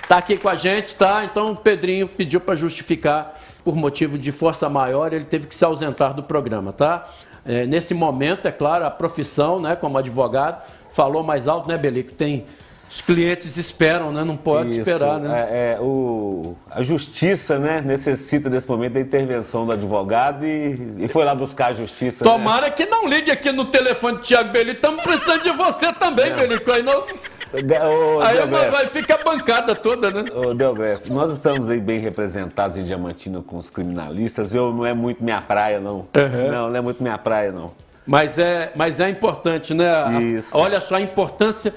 Tá 0.09 0.17
aqui 0.17 0.39
com 0.39 0.49
a 0.49 0.55
gente, 0.55 0.97
tá? 0.97 1.27
Então 1.27 1.53
o 1.53 1.57
Pedrinho 1.57 2.09
pediu 2.09 2.41
para 2.41 2.57
justificar 2.57 3.39
por 3.63 3.77
motivo 3.77 4.17
de 4.17 4.33
força 4.33 4.67
maior, 4.67 5.13
ele 5.13 5.27
teve 5.27 5.47
que 5.47 5.55
se 5.55 5.63
ausentar 5.63 6.15
do 6.15 6.23
programa, 6.23 6.73
tá? 6.73 7.07
É, 7.45 7.67
nesse 7.67 7.93
momento, 7.93 8.49
é 8.49 8.51
claro, 8.51 8.87
a 8.87 8.91
profissão, 8.91 9.61
né, 9.61 9.77
como 9.77 9.99
advogado, 9.99 10.63
falou 10.91 11.23
mais 11.23 11.47
alto, 11.47 11.69
né, 11.69 11.77
Belico? 11.77 12.15
Tem 12.15 12.47
os 12.91 13.01
clientes 13.01 13.57
esperam, 13.57 14.11
né? 14.11 14.25
Não 14.25 14.37
pode 14.37 14.71
Isso, 14.71 14.81
esperar, 14.81 15.21
né? 15.21 15.47
É, 15.49 15.75
é, 15.75 15.81
o, 15.81 16.57
a 16.69 16.83
justiça, 16.83 17.57
né, 17.57 17.81
necessita 17.81 18.51
desse 18.51 18.69
momento 18.69 18.95
da 18.95 19.01
intervenção 19.01 19.65
do 19.65 19.71
advogado 19.71 20.45
e, 20.45 20.97
e 20.99 21.07
foi 21.07 21.25
lá 21.25 21.33
buscar 21.33 21.69
a 21.69 21.73
justiça. 21.73 22.25
Né? 22.25 22.31
Tomara 22.31 22.67
né? 22.67 22.73
que 22.73 22.85
não 22.87 23.07
ligue 23.07 23.31
aqui 23.31 23.53
no 23.53 23.67
telefone 23.67 24.17
do 24.17 24.23
Tiago 24.23 24.51
Beli. 24.51 24.73
Estamos 24.73 25.05
precisando 25.05 25.45
de 25.45 25.53
você 25.53 25.93
também, 25.93 26.35
Belico. 26.35 26.73
Aí 26.73 26.83
não. 26.83 27.05
O 27.53 28.21
aí 28.21 28.47
não 28.47 28.71
vai 28.71 28.87
ficar 28.89 29.21
a 29.21 29.25
bancada 29.25 29.75
toda, 29.77 30.11
né? 30.11 30.25
Ô, 30.35 30.53
Delgresso, 30.53 31.13
nós 31.13 31.33
estamos 31.33 31.71
aí 31.71 31.81
bem 31.81 32.01
representados 32.01 32.77
em 32.77 32.83
Diamantina 32.83 33.41
com 33.41 33.57
os 33.57 33.71
criminalistas. 33.71 34.53
Eu 34.53 34.73
não 34.73 34.85
é 34.85 34.95
muito 34.95 35.23
minha 35.23 35.41
praia, 35.41 35.79
não. 35.79 36.09
Uhum. 36.17 36.51
Não, 36.51 36.69
não 36.71 36.77
é 36.77 36.81
muito 36.81 37.03
minha 37.03 37.19
praia, 37.19 37.53
não. 37.53 37.73
Mas 38.07 38.39
é, 38.39 38.73
mas 38.75 38.99
é 38.99 39.09
importante, 39.09 39.75
né? 39.75 40.21
Isso. 40.23 40.57
Olha 40.57 40.81
só 40.81 40.97
a 40.97 41.01
importância 41.01 41.73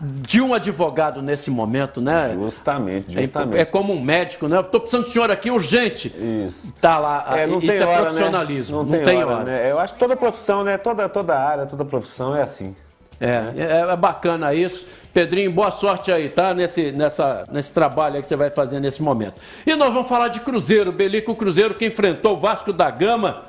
de 0.00 0.40
um 0.40 0.54
advogado 0.54 1.20
nesse 1.20 1.50
momento, 1.50 2.00
né? 2.00 2.32
Justamente, 2.34 3.18
é 3.18 3.22
justamente. 3.22 3.58
É, 3.58 3.62
é 3.62 3.64
como 3.64 3.92
um 3.92 4.00
médico, 4.00 4.46
né? 4.46 4.60
Estou 4.60 4.80
precisando 4.80 5.04
do 5.06 5.10
senhor 5.10 5.28
aqui 5.28 5.50
urgente. 5.50 6.14
Isso. 6.46 6.72
Tá 6.80 6.98
lá. 6.98 7.26
É, 7.36 7.46
não 7.48 7.58
isso 7.58 7.66
tem 7.66 7.78
é 7.78 7.84
hora, 7.84 8.02
profissionalismo. 8.04 8.84
Né? 8.84 8.90
Não, 8.90 8.98
não, 8.98 9.04
tem, 9.04 9.24
hora. 9.24 9.34
hora. 9.34 9.44
Né? 9.44 9.70
Eu 9.72 9.80
acho 9.80 9.94
que 9.94 9.98
toda 9.98 10.16
profissão, 10.16 10.62
né? 10.62 10.78
Toda, 10.78 11.08
toda 11.08 11.36
área, 11.36 11.66
toda 11.66 11.84
profissão 11.84 12.34
é 12.36 12.42
assim. 12.42 12.76
É, 13.20 13.26
né? 13.26 13.54
é, 13.56 13.92
é, 13.92 13.96
bacana 13.96 14.54
isso. 14.54 14.86
Pedrinho, 15.12 15.50
boa 15.50 15.72
sorte 15.72 16.12
aí, 16.12 16.28
tá? 16.28 16.54
Nesse, 16.54 16.92
nessa, 16.92 17.44
nesse 17.50 17.72
trabalho 17.72 18.20
que 18.20 18.28
você 18.28 18.36
vai 18.36 18.50
fazer 18.50 18.78
nesse 18.78 19.02
momento. 19.02 19.40
E 19.66 19.74
nós 19.74 19.92
vamos 19.92 20.08
falar 20.08 20.28
de 20.28 20.40
Cruzeiro. 20.40 20.92
Belico 20.92 21.34
Cruzeiro 21.34 21.74
que 21.74 21.86
enfrentou 21.86 22.34
o 22.34 22.38
Vasco 22.38 22.72
da 22.72 22.88
Gama 22.88 23.42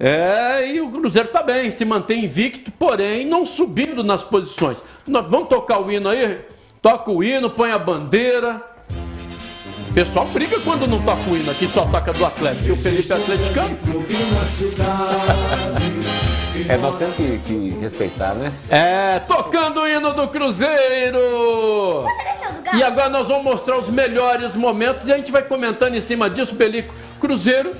é, 0.00 0.74
e 0.74 0.80
o 0.80 0.90
Cruzeiro 0.90 1.28
tá 1.28 1.42
bem, 1.42 1.72
se 1.72 1.84
mantém 1.84 2.24
invicto, 2.24 2.70
porém 2.70 3.26
não 3.26 3.44
subindo 3.44 4.04
nas 4.04 4.22
posições. 4.22 4.78
vamos 5.06 5.48
tocar 5.48 5.80
o 5.80 5.90
hino 5.90 6.08
aí? 6.08 6.40
Toca 6.80 7.10
o 7.10 7.24
hino, 7.24 7.50
põe 7.50 7.72
a 7.72 7.78
bandeira. 7.78 8.62
O 9.90 9.92
pessoal 9.92 10.26
briga 10.26 10.60
quando 10.60 10.86
não 10.86 11.02
toca 11.02 11.28
o 11.28 11.36
hino 11.36 11.50
aqui, 11.50 11.66
só 11.66 11.84
toca 11.86 12.12
do 12.12 12.24
Atlético. 12.24 12.68
E 12.68 12.72
o 12.72 12.76
Felipe 12.76 13.12
é 13.12 13.16
atleticano. 13.16 13.78
É, 16.68 16.76
nós 16.76 16.96
temos 16.98 17.16
que, 17.16 17.38
que, 17.38 17.70
respeitar, 17.80 18.34
né? 18.34 18.52
É, 18.68 19.18
tocando 19.20 19.80
o 19.80 19.88
hino 19.88 20.14
do 20.14 20.28
Cruzeiro! 20.28 22.04
E 22.76 22.82
agora 22.84 23.08
nós 23.08 23.26
vamos 23.26 23.44
mostrar 23.44 23.78
os 23.78 23.88
melhores 23.88 24.54
momentos 24.54 25.08
e 25.08 25.12
a 25.12 25.16
gente 25.16 25.32
vai 25.32 25.42
comentando 25.42 25.96
em 25.96 26.00
cima 26.00 26.30
disso, 26.30 26.54
Pelico. 26.54 26.94
Cruzeiro 27.18 27.74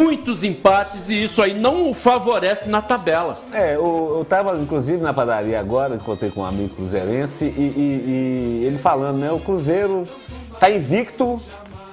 muitos 0.00 0.42
empates 0.42 1.10
e 1.10 1.24
isso 1.24 1.42
aí 1.42 1.52
não 1.52 1.90
o 1.90 1.94
favorece 1.94 2.70
na 2.70 2.80
tabela. 2.80 3.38
É, 3.52 3.76
eu, 3.76 4.20
estava 4.22 4.56
inclusive 4.56 5.02
na 5.02 5.12
padaria 5.12 5.60
agora, 5.60 5.96
encontrei 5.96 6.30
com 6.30 6.40
um 6.40 6.46
amigo 6.46 6.70
cruzeirense 6.70 7.44
e, 7.44 7.60
e, 7.60 8.62
e 8.62 8.64
ele 8.66 8.78
falando, 8.78 9.18
né? 9.18 9.30
O 9.30 9.38
Cruzeiro 9.38 10.08
tá 10.58 10.70
invicto, 10.70 11.38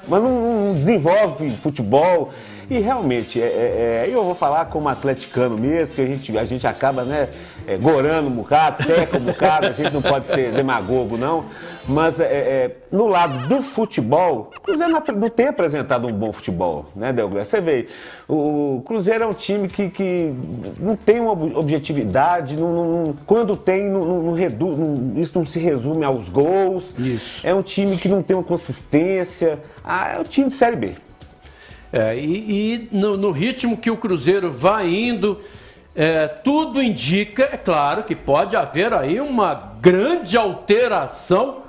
mas 0.08 0.24
não, 0.24 0.68
não 0.70 0.74
desenvolve 0.74 1.50
futebol. 1.50 2.32
E 2.70 2.80
realmente, 2.80 3.42
é, 3.42 3.46
é, 3.46 4.08
é, 4.08 4.14
eu 4.14 4.24
vou 4.24 4.36
falar 4.36 4.66
como 4.66 4.90
atleticano 4.90 5.58
mesmo, 5.58 5.96
que 5.96 6.02
a 6.02 6.06
gente, 6.06 6.38
a 6.38 6.44
gente 6.44 6.68
acaba, 6.68 7.04
né, 7.04 7.30
é, 7.66 7.78
gorando 7.78 8.28
um 8.28 8.32
bocado, 8.32 8.84
seca 8.84 9.18
um 9.18 9.22
bocado, 9.22 9.68
a 9.68 9.72
gente 9.72 9.94
não 9.94 10.02
pode 10.02 10.28
ser 10.28 10.52
demagogo, 10.52 11.18
não. 11.18 11.46
Mas 11.88 12.20
é, 12.20 12.26
é 12.26 12.76
no 12.92 13.08
lado 13.08 13.48
do 13.48 13.62
futebol, 13.62 14.52
o 14.58 14.62
Cruzeiro 14.62 14.92
não 14.92 15.30
tem 15.30 15.48
apresentado 15.48 16.08
um 16.08 16.12
bom 16.12 16.34
futebol, 16.34 16.88
né, 16.94 17.14
Delgado? 17.14 17.46
Você 17.46 17.62
vê, 17.62 17.88
o 18.28 18.82
Cruzeiro 18.86 19.24
é 19.24 19.28
um 19.28 19.34
time 19.34 19.70
que, 19.70 19.90
que 19.90 20.34
não 20.78 20.98
tem 20.98 21.22
uma 21.22 21.32
objetividade, 21.32 22.58
não, 22.58 22.74
não, 22.74 23.16
quando 23.26 23.56
tem, 23.56 23.90
não, 23.90 24.06
não, 24.06 24.38
isso 25.16 25.38
não 25.38 25.46
se 25.46 25.60
resume 25.60 26.04
aos 26.04 26.28
gols. 26.28 26.94
Isso. 27.00 27.48
É 27.48 27.54
um 27.54 27.62
time 27.62 27.96
que 27.96 28.10
não 28.10 28.22
tem 28.22 28.36
uma 28.36 28.44
consistência. 28.44 29.60
Ah, 29.84 30.16
é 30.16 30.20
um 30.20 30.24
time 30.24 30.50
de 30.50 30.56
Série 30.56 30.76
B. 30.76 31.07
É, 31.92 32.16
e, 32.18 32.90
e 32.90 32.90
no, 32.92 33.16
no, 33.16 33.32
ritmo 33.32 33.78
que 33.78 33.90
o 33.90 33.98
Cruzeiro 33.98 34.52
vai 34.52 34.94
indo, 34.94 35.40
é, 35.96 36.28
tudo 36.28 36.82
indica, 36.82 37.44
é 37.52 37.58
claro, 37.58 38.04
que 38.04 38.16
pode 38.16 38.56
haver 38.56 38.94
aí 38.94 39.22
uma 39.22 39.54
grande 39.82 40.38
alteração, 40.38 41.64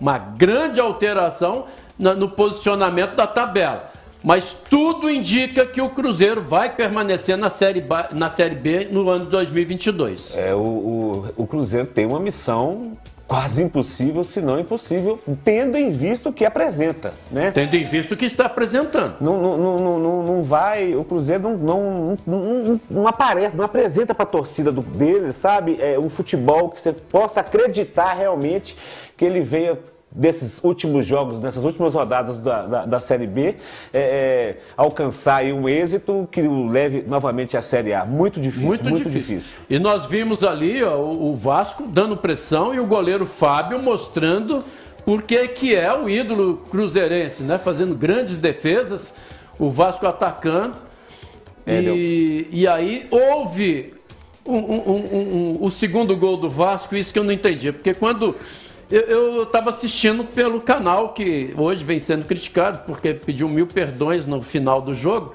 uma 0.00 0.18
grande 0.18 0.78
alteração 0.78 1.66
na, 1.98 2.14
no 2.14 2.28
posicionamento 2.28 3.14
da 3.14 3.26
tabela. 3.26 3.90
Mas 4.22 4.52
tudo 4.52 5.10
indica 5.10 5.66
que 5.66 5.80
o 5.80 5.90
Cruzeiro 5.90 6.40
vai 6.40 6.74
permanecer 6.74 7.36
na 7.36 7.50
Série, 7.50 7.84
na 8.12 8.30
série 8.30 8.54
B 8.54 8.88
no 8.90 9.08
ano 9.10 9.24
de 9.24 9.30
2022. 9.30 10.36
É, 10.36 10.54
o, 10.54 10.58
o, 10.58 11.32
o 11.36 11.46
Cruzeiro 11.46 11.88
tem 11.88 12.06
uma 12.06 12.20
missão 12.20 12.96
quase 13.32 13.62
impossível, 13.62 14.22
se 14.24 14.42
não 14.42 14.60
impossível, 14.60 15.18
tendo 15.42 15.78
em 15.78 15.88
vista 15.88 16.28
o 16.28 16.32
que 16.34 16.44
apresenta, 16.44 17.14
né? 17.30 17.50
Tendo 17.50 17.74
em 17.74 17.84
vista 17.84 18.12
o 18.12 18.16
que 18.16 18.26
está 18.26 18.44
apresentando. 18.44 19.16
Não, 19.22 19.40
não, 19.40 19.56
não, 19.56 19.98
não, 19.98 20.22
não 20.22 20.42
vai, 20.42 20.94
o 20.94 21.02
Cruzeiro 21.02 21.44
não, 21.44 21.56
não, 21.56 22.16
não, 22.26 22.80
não 22.90 23.08
aparece, 23.08 23.56
não 23.56 23.64
apresenta 23.64 24.14
para 24.14 24.24
a 24.24 24.26
torcida 24.26 24.70
do, 24.70 24.82
dele, 24.82 25.32
sabe, 25.32 25.78
é, 25.80 25.98
um 25.98 26.10
futebol 26.10 26.68
que 26.68 26.78
você 26.78 26.92
possa 26.92 27.40
acreditar 27.40 28.12
realmente 28.12 28.76
que 29.16 29.24
ele 29.24 29.40
venha 29.40 29.78
desses 30.14 30.62
últimos 30.62 31.06
jogos, 31.06 31.40
nessas 31.40 31.64
últimas 31.64 31.94
rodadas 31.94 32.36
da, 32.36 32.66
da, 32.66 32.86
da 32.86 33.00
Série 33.00 33.26
B, 33.26 33.56
é, 33.92 34.00
é, 34.00 34.58
alcançar 34.76 35.44
um 35.44 35.68
êxito 35.68 36.28
que 36.30 36.42
o 36.42 36.66
leve 36.66 37.04
novamente 37.06 37.56
à 37.56 37.62
Série 37.62 37.94
A. 37.94 38.04
Muito 38.04 38.38
difícil, 38.38 38.66
muito, 38.66 38.84
muito 38.84 39.08
difícil. 39.08 39.38
difícil. 39.38 39.60
E 39.70 39.78
nós 39.78 40.06
vimos 40.06 40.44
ali 40.44 40.82
ó, 40.82 40.96
o 40.98 41.34
Vasco 41.34 41.86
dando 41.86 42.16
pressão 42.16 42.74
e 42.74 42.78
o 42.78 42.86
goleiro 42.86 43.24
Fábio 43.24 43.82
mostrando 43.82 44.64
porque 45.04 45.48
que 45.48 45.74
é 45.74 45.92
o 45.92 46.08
ídolo 46.08 46.58
cruzeirense, 46.70 47.42
né? 47.42 47.58
Fazendo 47.58 47.94
grandes 47.94 48.36
defesas, 48.36 49.14
o 49.58 49.68
Vasco 49.68 50.06
atacando. 50.06 50.76
É, 51.66 51.80
e, 51.80 52.48
e 52.50 52.66
aí 52.66 53.06
houve 53.10 53.94
um, 54.46 54.56
um, 54.56 54.96
um, 54.96 55.58
o 55.60 55.70
segundo 55.70 56.16
gol 56.16 56.36
do 56.36 56.48
Vasco, 56.48 56.96
isso 56.96 57.12
que 57.12 57.18
eu 57.18 57.24
não 57.24 57.32
entendi. 57.32 57.72
Porque 57.72 57.94
quando 57.94 58.36
eu 58.96 59.42
estava 59.44 59.70
assistindo 59.70 60.24
pelo 60.24 60.60
canal 60.60 61.10
que 61.10 61.54
hoje 61.56 61.82
vem 61.82 61.98
sendo 61.98 62.26
criticado 62.26 62.80
porque 62.86 63.14
pediu 63.14 63.48
mil 63.48 63.66
perdões 63.66 64.26
no 64.26 64.42
final 64.42 64.80
do 64.80 64.94
jogo. 64.94 65.34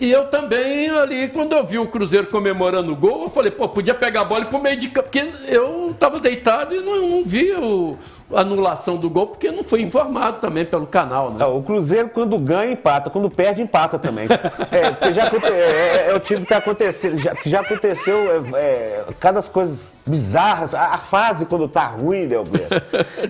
E 0.00 0.10
eu 0.10 0.24
também 0.28 0.90
ali, 0.90 1.28
quando 1.28 1.52
eu 1.52 1.64
vi 1.64 1.78
o 1.78 1.86
Cruzeiro 1.86 2.26
comemorando 2.26 2.92
o 2.92 2.96
gol, 2.96 3.22
eu 3.22 3.30
falei, 3.30 3.52
pô, 3.52 3.68
podia 3.68 3.94
pegar 3.94 4.22
a 4.22 4.24
bola 4.24 4.40
e 4.40 4.46
ir 4.46 4.48
pro 4.48 4.60
meio 4.60 4.76
de 4.76 4.88
campo, 4.88 5.08
porque 5.08 5.32
eu 5.46 5.90
estava 5.90 6.18
deitado 6.18 6.74
e 6.74 6.80
não, 6.80 7.08
não 7.08 7.24
vi 7.24 7.52
o, 7.52 7.96
anulação 8.34 8.96
do 8.96 9.10
gol, 9.10 9.26
porque 9.26 9.50
não 9.50 9.62
foi 9.62 9.82
informado 9.82 10.38
também 10.38 10.64
pelo 10.64 10.86
canal, 10.86 11.30
né? 11.32 11.44
o 11.44 11.62
Cruzeiro, 11.62 12.08
quando 12.08 12.38
ganha, 12.38 12.72
empata, 12.72 13.10
quando 13.10 13.28
perde, 13.30 13.62
empata 13.62 13.98
também. 13.98 14.26
é, 14.70 14.90
porque 14.90 15.12
já 15.12 15.24
é, 15.24 16.06
é, 16.06 16.10
é, 16.10 16.14
o 16.14 16.20
time 16.20 16.40
que 16.40 16.44
está 16.44 16.58
acontecendo, 16.58 17.18
já, 17.18 17.34
já 17.44 17.60
aconteceu 17.60 18.16
é, 18.54 18.58
é, 18.58 19.04
cada 19.20 19.42
coisas 19.42 19.92
bizarras, 20.06 20.74
a, 20.74 20.94
a, 20.94 20.98
fase 20.98 21.46
quando 21.46 21.68
tá 21.68 21.86
ruim, 21.86 22.26
Delbres, 22.26 22.68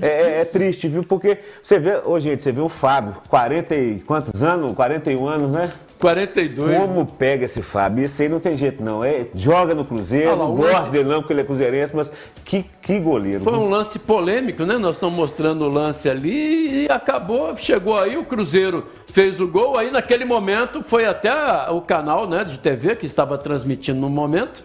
é, 0.01 0.07
é, 0.07 0.41
é, 0.41 0.45
triste, 0.45 0.89
viu? 0.89 1.03
Porque 1.03 1.39
você 1.63 1.79
vê, 1.79 2.01
ô 2.05 2.19
gente, 2.21 2.43
você 2.43 2.53
vê 2.53 2.61
o 2.61 2.69
Fábio, 2.69 3.17
40 3.29 3.75
e 3.75 4.01
quantos 4.01 4.43
anos? 4.43 4.73
41 4.73 5.27
anos, 5.27 5.53
né? 5.53 5.73
42. 6.03 6.77
Como 6.77 7.07
pega 7.07 7.45
esse 7.45 7.63
Fábio? 7.63 8.05
Esse 8.05 8.25
aí 8.25 8.29
não 8.29 8.41
tem 8.41 8.57
jeito, 8.57 8.83
não. 8.83 9.05
É, 9.05 9.25
joga 9.37 9.73
no 9.73 9.85
Cruzeiro, 9.85 10.33
ah, 10.33 10.37
não 10.37 10.57
gosta 10.57 10.79
lance... 10.79 10.91
dele 10.91 11.09
não, 11.09 11.21
porque 11.21 11.33
ele 11.33 11.43
é 11.43 11.45
cruzeirense, 11.45 11.95
mas 11.95 12.13
que, 12.45 12.65
que 12.83 12.99
goleiro. 12.99 13.45
Foi 13.45 13.53
um 13.53 13.71
lance 13.71 14.01
polêmico, 14.01 14.65
né? 14.65 14.77
Nós 14.79 14.92
nós 14.93 14.97
estamos 14.97 15.17
mostrando 15.17 15.65
o 15.65 15.69
lance 15.69 16.09
ali 16.09 16.85
e 16.85 16.89
acabou, 16.91 17.57
chegou 17.57 17.99
aí, 17.99 18.17
o 18.17 18.25
Cruzeiro 18.25 18.85
fez 19.07 19.41
o 19.41 19.49
gol, 19.49 19.79
aí 19.79 19.91
naquele 19.91 20.25
momento 20.25 20.83
foi 20.83 21.07
até 21.07 21.33
o 21.71 21.81
canal 21.81 22.29
né, 22.29 22.45
de 22.45 22.59
TV 22.59 22.95
que 22.97 23.07
estava 23.07 23.39
transmitindo 23.39 23.99
no 23.99 24.11
momento. 24.11 24.63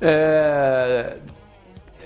É, 0.00 1.18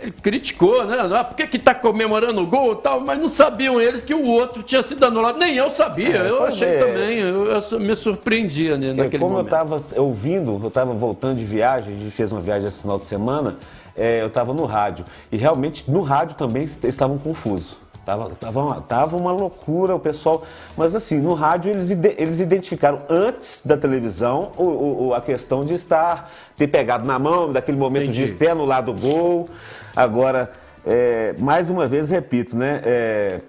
ele 0.03 0.13
criticou, 0.13 0.85
né? 0.85 0.97
Ah, 1.13 1.25
por 1.25 1.37
que 1.37 1.47
que 1.47 1.59
tá 1.59 1.75
comemorando 1.75 2.41
o 2.41 2.47
gol 2.47 2.73
e 2.73 2.77
tal? 2.77 3.01
Mas 3.01 3.21
não 3.21 3.29
sabiam 3.29 3.81
eles 3.81 4.03
que 4.03 4.15
o 4.15 4.25
outro 4.25 4.63
tinha 4.63 4.83
sido 4.83 5.05
anulado. 5.05 5.39
Nem 5.39 5.57
eu 5.57 5.71
sabia. 5.71 6.19
É, 6.19 6.31
eu 6.31 6.45
achei 6.45 6.69
é. 6.69 6.79
também. 6.79 7.19
Eu, 7.19 7.47
eu 7.47 7.81
me 7.81 7.97
surpreendia 7.97 8.77
né, 8.77 8.93
naquele 8.93 9.19
como 9.19 9.37
momento. 9.37 9.53
eu 9.53 9.63
estava 9.63 10.01
ouvindo, 10.01 10.61
eu 10.63 10.69
estava 10.69 10.93
voltando 10.93 11.39
de 11.39 11.45
viagem, 11.45 11.95
a 11.95 11.97
gente 11.97 12.11
fez 12.11 12.31
uma 12.31 12.41
viagem 12.41 12.69
esse 12.69 12.81
final 12.81 12.99
de 12.99 13.07
semana, 13.07 13.57
é, 13.99 14.23
eu 14.23 14.29
estava 14.29 14.55
no 14.55 14.65
rádio. 14.65 15.05
E 15.33 15.37
realmente 15.37 15.91
no 15.91 16.01
rádio 16.03 16.37
também 16.37 16.63
est- 16.63 16.85
estavam 16.85 17.19
confusos. 17.19 17.77
Tava, 18.07 18.31
tava, 18.31 18.63
uma, 18.63 18.81
tava 18.81 19.17
uma 19.19 19.33
loucura 19.33 19.95
o 19.95 20.01
pessoal. 20.01 20.43
Mas 20.77 20.95
assim, 20.95 21.19
no 21.21 21.35
rádio 21.35 21.71
eles, 21.73 21.91
eles 21.91 22.41
identificaram 22.41 23.01
antes 23.11 23.61
da 23.63 23.77
televisão 23.77 24.51
o, 24.57 25.09
o- 25.09 25.15
a 25.15 25.21
questão 25.21 25.63
de 25.63 25.75
estar, 25.75 26.31
ter 26.57 26.69
pegado 26.69 27.07
na 27.07 27.19
mão, 27.19 27.53
daquele 27.53 27.77
momento 27.77 28.05
Entendi. 28.05 28.25
de 28.25 28.33
ter 28.33 28.49
anulado 28.49 28.93
o 28.93 28.95
gol. 28.95 29.49
Agora, 29.95 30.51
é, 30.87 31.35
mais 31.39 31.69
uma 31.69 31.85
vez, 31.87 32.09
repito, 32.11 32.57
né? 32.57 32.81
é, 32.85 33.41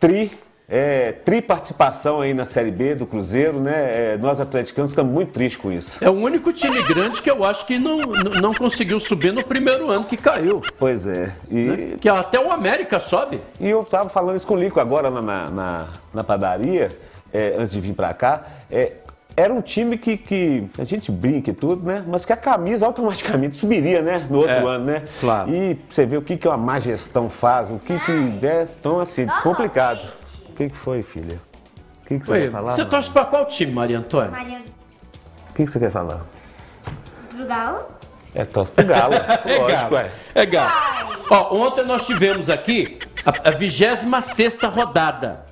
tri 0.00 0.32
é, 0.68 1.12
triparticipação 1.12 2.20
aí 2.20 2.34
na 2.34 2.44
Série 2.44 2.70
B 2.70 2.94
do 2.96 3.06
Cruzeiro, 3.06 3.60
né? 3.60 4.14
É, 4.14 4.18
nós 4.18 4.40
atleticanos 4.40 4.90
ficamos 4.90 5.12
muito 5.12 5.32
tristes 5.32 5.60
com 5.60 5.70
isso. 5.70 6.04
É 6.04 6.10
o 6.10 6.14
único 6.14 6.52
time 6.52 6.82
grande 6.82 7.22
que 7.22 7.30
eu 7.30 7.44
acho 7.44 7.64
que 7.66 7.78
não, 7.78 7.98
não 8.40 8.52
conseguiu 8.52 8.98
subir 8.98 9.32
no 9.32 9.44
primeiro 9.44 9.90
ano 9.90 10.04
que 10.04 10.16
caiu. 10.16 10.60
Pois 10.78 11.06
é. 11.06 11.32
E, 11.50 11.54
né? 11.54 11.96
Que 12.00 12.08
até 12.08 12.40
o 12.40 12.50
América 12.50 12.98
sobe. 12.98 13.40
e 13.60 13.68
eu 13.68 13.82
estava 13.82 14.08
falando 14.08 14.36
isso 14.36 14.46
com 14.46 14.54
o 14.54 14.58
Lico 14.58 14.80
agora 14.80 15.08
na, 15.10 15.22
na, 15.22 15.50
na- 15.50 15.86
na 16.12 16.24
padaria, 16.24 16.88
é, 17.32 17.54
antes 17.58 17.72
de 17.72 17.80
vir 17.80 17.94
para 17.94 18.12
cá. 18.14 18.42
É, 18.70 18.92
era 19.36 19.52
um 19.52 19.60
time 19.60 19.98
que, 19.98 20.16
que 20.16 20.64
a 20.78 20.84
gente 20.84 21.12
brinca 21.12 21.50
e 21.50 21.52
tudo, 21.52 21.86
né? 21.86 22.02
Mas 22.08 22.24
que 22.24 22.32
a 22.32 22.36
camisa 22.36 22.86
automaticamente 22.86 23.56
subiria, 23.58 24.00
né? 24.00 24.26
No 24.30 24.38
outro 24.38 24.54
É, 24.56 24.64
ano, 24.74 24.84
né? 24.86 25.02
claro. 25.20 25.50
E 25.54 25.78
você 25.88 26.06
vê 26.06 26.16
o 26.16 26.22
que, 26.22 26.38
que 26.38 26.48
uma 26.48 26.56
má 26.56 26.80
gestão 26.80 27.28
faz, 27.28 27.70
o 27.70 27.78
que 27.78 27.98
que... 28.00 28.46
É, 28.46 28.66
então, 28.80 28.98
assim, 28.98 29.26
complicado. 29.42 30.00
O 30.56 30.58
que, 30.58 30.70
que 30.70 30.76
foi, 30.76 31.02
filha? 31.02 31.38
O 32.02 32.08
que, 32.08 32.18
que 32.18 32.24
você 32.24 32.32
Oi, 32.32 32.40
quer 32.44 32.50
falar? 32.50 32.70
você 32.72 32.84
torce 32.86 33.10
pra 33.10 33.26
qual 33.26 33.44
time, 33.44 33.72
Maria 33.72 33.98
Antônia? 33.98 34.30
Maria 34.30 34.62
O 35.50 35.52
que, 35.54 35.66
que 35.66 35.70
você 35.70 35.78
quer 35.78 35.90
falar? 35.90 36.24
do 37.34 37.44
Galo. 37.44 37.84
É, 38.34 38.42
torce 38.46 38.72
pro 38.72 38.86
Galo. 38.86 39.12
É 39.44 39.58
Lógico, 39.58 39.90
galo. 39.90 39.96
é. 39.98 40.10
É 40.34 40.46
galo. 40.46 40.72
Ó, 41.30 41.56
ontem 41.58 41.84
nós 41.84 42.06
tivemos 42.06 42.48
aqui 42.48 42.98
a, 43.22 43.48
a 43.48 43.50
26 43.50 44.58
rodada 44.74 45.44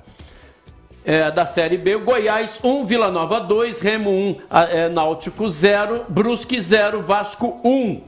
é, 1.05 1.29
da 1.29 1.45
Série 1.45 1.77
B. 1.77 1.97
Goiás 1.97 2.57
1, 2.63 2.85
Vila 2.85 3.11
Nova 3.11 3.39
2, 3.41 3.81
Remo 3.81 4.09
1, 4.09 4.37
a- 4.49 4.63
é, 4.63 4.89
Náutico 4.89 5.47
0, 5.47 6.05
Brusque 6.09 6.59
0, 6.59 7.03
Vasco 7.03 7.61
1. 7.63 8.01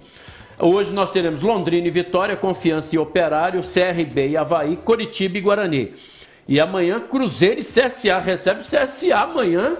Hoje 0.60 0.92
nós 0.92 1.12
teremos 1.12 1.44
Londrina 1.44 1.86
e 1.86 1.92
Vitória, 1.92 2.36
Confiança 2.36 2.96
e 2.96 2.98
Operário, 2.98 3.62
CRB 3.62 4.30
e 4.30 4.38
Havaí, 4.38 4.76
Coritiba 4.78 5.38
e 5.38 5.42
Guarani. 5.42 5.94
E 6.48 6.60
amanhã 6.60 7.00
Cruzeiro 7.00 7.60
e 7.60 7.64
CSA. 7.64 8.18
Recebe 8.18 8.62
o 8.62 8.64
CSA 8.64 9.16
amanhã. 9.16 9.76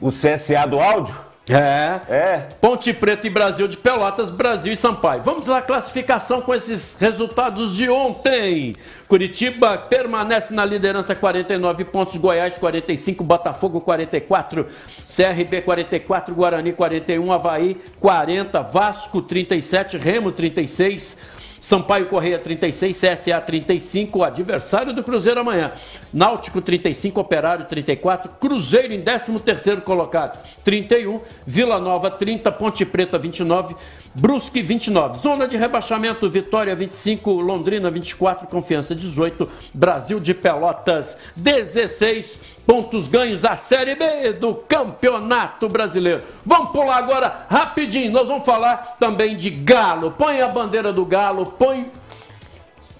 O 0.00 0.10
CSA 0.10 0.66
do 0.66 0.78
áudio? 0.78 1.28
É. 1.48 2.00
É. 2.08 2.48
Ponte 2.60 2.92
Preta 2.92 3.26
e 3.26 3.30
Brasil 3.30 3.66
de 3.66 3.76
Pelotas, 3.76 4.28
Brasil 4.28 4.72
e 4.72 4.76
Sampaio. 4.76 5.22
Vamos 5.22 5.46
lá, 5.46 5.62
classificação 5.62 6.42
com 6.42 6.54
esses 6.54 6.94
resultados 7.00 7.74
de 7.74 7.88
ontem. 7.88 8.76
Curitiba 9.08 9.78
permanece 9.78 10.52
na 10.52 10.64
liderança, 10.64 11.14
49 11.14 11.86
pontos. 11.86 12.18
Goiás, 12.18 12.58
45. 12.58 13.24
Botafogo, 13.24 13.80
44. 13.80 14.66
CRB, 15.08 15.62
44. 15.62 16.34
Guarani, 16.34 16.72
41. 16.72 17.32
Havaí, 17.32 17.80
40. 17.98 18.60
Vasco, 18.60 19.22
37. 19.22 19.96
Remo, 19.96 20.30
36. 20.30 21.16
Sampaio 21.60 22.06
Correia 22.06 22.38
36, 22.38 23.00
CSA 23.00 23.40
35, 23.40 24.18
o 24.18 24.24
adversário 24.24 24.92
do 24.92 25.02
Cruzeiro 25.02 25.40
amanhã. 25.40 25.72
Náutico 26.12 26.60
35, 26.60 27.20
Operário 27.20 27.64
34, 27.66 28.30
Cruzeiro 28.40 28.92
em 28.92 29.02
13º 29.02 29.82
colocado 29.82 30.38
31, 30.64 31.20
Vila 31.46 31.78
Nova 31.78 32.10
30, 32.10 32.50
Ponte 32.52 32.84
Preta 32.84 33.18
29, 33.18 33.74
Brusque 34.14 34.62
29. 34.62 35.18
Zona 35.18 35.46
de 35.46 35.56
rebaixamento, 35.56 36.28
Vitória 36.28 36.74
25, 36.74 37.30
Londrina 37.40 37.90
24, 37.90 38.46
Confiança 38.48 38.94
18, 38.94 39.48
Brasil 39.74 40.18
de 40.20 40.34
Pelotas 40.34 41.16
16 41.36 42.57
pontos 42.68 43.08
ganhos 43.08 43.46
a 43.46 43.56
Série 43.56 43.94
B 43.94 44.34
do 44.34 44.54
Campeonato 44.54 45.68
Brasileiro. 45.68 46.22
Vamos 46.44 46.68
pular 46.68 46.98
agora 46.98 47.46
rapidinho, 47.48 48.12
nós 48.12 48.28
vamos 48.28 48.44
falar 48.44 48.98
também 49.00 49.38
de 49.38 49.48
Galo. 49.48 50.10
Põe 50.10 50.42
a 50.42 50.48
bandeira 50.48 50.92
do 50.92 51.02
Galo, 51.06 51.46
põe, 51.46 51.90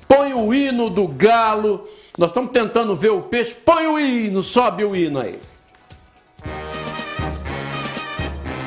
põe 0.08 0.32
o 0.32 0.54
hino 0.54 0.88
do 0.88 1.06
Galo. 1.06 1.86
Nós 2.16 2.30
estamos 2.30 2.50
tentando 2.50 2.96
ver 2.96 3.10
o 3.10 3.20
peixe. 3.20 3.54
Põe 3.54 3.86
o 3.86 4.00
hino, 4.00 4.42
sobe 4.42 4.86
o 4.86 4.96
hino 4.96 5.20
aí. 5.20 5.38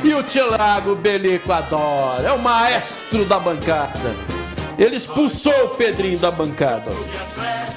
E 0.03 0.13
o 0.13 0.21
Tiago 0.21 0.95
Belico 0.95 1.51
adora, 1.51 2.29
é 2.29 2.31
o 2.31 2.37
maestro 2.37 3.25
da 3.25 3.39
bancada. 3.39 4.40
Ele 4.77 4.95
expulsou 4.95 5.53
o 5.65 5.69
Pedrinho 5.69 6.17
da 6.17 6.31
bancada. 6.31 6.91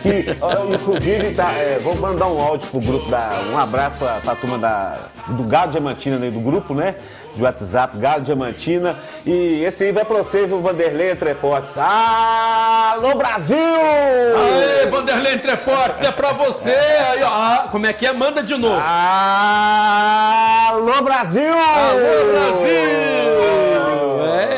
E, 0.04 0.36
ó, 0.40 0.74
inclusive, 0.74 1.34
tá, 1.34 1.50
é, 1.52 1.78
vou 1.82 1.96
mandar 1.96 2.26
um 2.26 2.40
áudio 2.40 2.68
pro 2.68 2.80
grupo, 2.80 3.10
da, 3.10 3.40
um 3.50 3.58
abraço 3.58 3.98
pra, 3.98 4.20
pra 4.22 4.36
turma 4.36 4.58
da, 4.58 4.98
do 5.28 5.42
Galo 5.44 5.70
Diamantina, 5.70 6.18
né, 6.18 6.30
do 6.30 6.40
grupo, 6.40 6.74
né? 6.74 6.96
De 7.34 7.42
WhatsApp, 7.42 7.96
Galo 7.96 8.20
Diamantina. 8.20 8.96
E 9.26 9.64
esse 9.64 9.82
aí 9.82 9.92
vai 9.92 10.04
pra 10.04 10.18
você, 10.18 10.46
viu, 10.46 10.60
Vanderlei 10.60 11.10
Entreportes. 11.10 11.72
Alô, 11.76 13.14
Brasil! 13.16 13.56
Aê, 13.56 14.86
Vanderlei 14.86 15.34
Entrefortes, 15.34 16.06
é 16.06 16.12
pra 16.12 16.32
você. 16.32 16.70
Aí, 16.70 17.22
ó. 17.24 17.28
Ah, 17.28 17.68
como 17.72 17.86
é 17.86 17.92
que 17.92 18.06
é? 18.06 18.12
Manda 18.12 18.40
de 18.42 18.56
novo. 18.56 18.80
Alô, 18.80 21.02
Brasil! 21.02 21.52
Alô, 21.52 22.30
Brasil! 22.30 23.63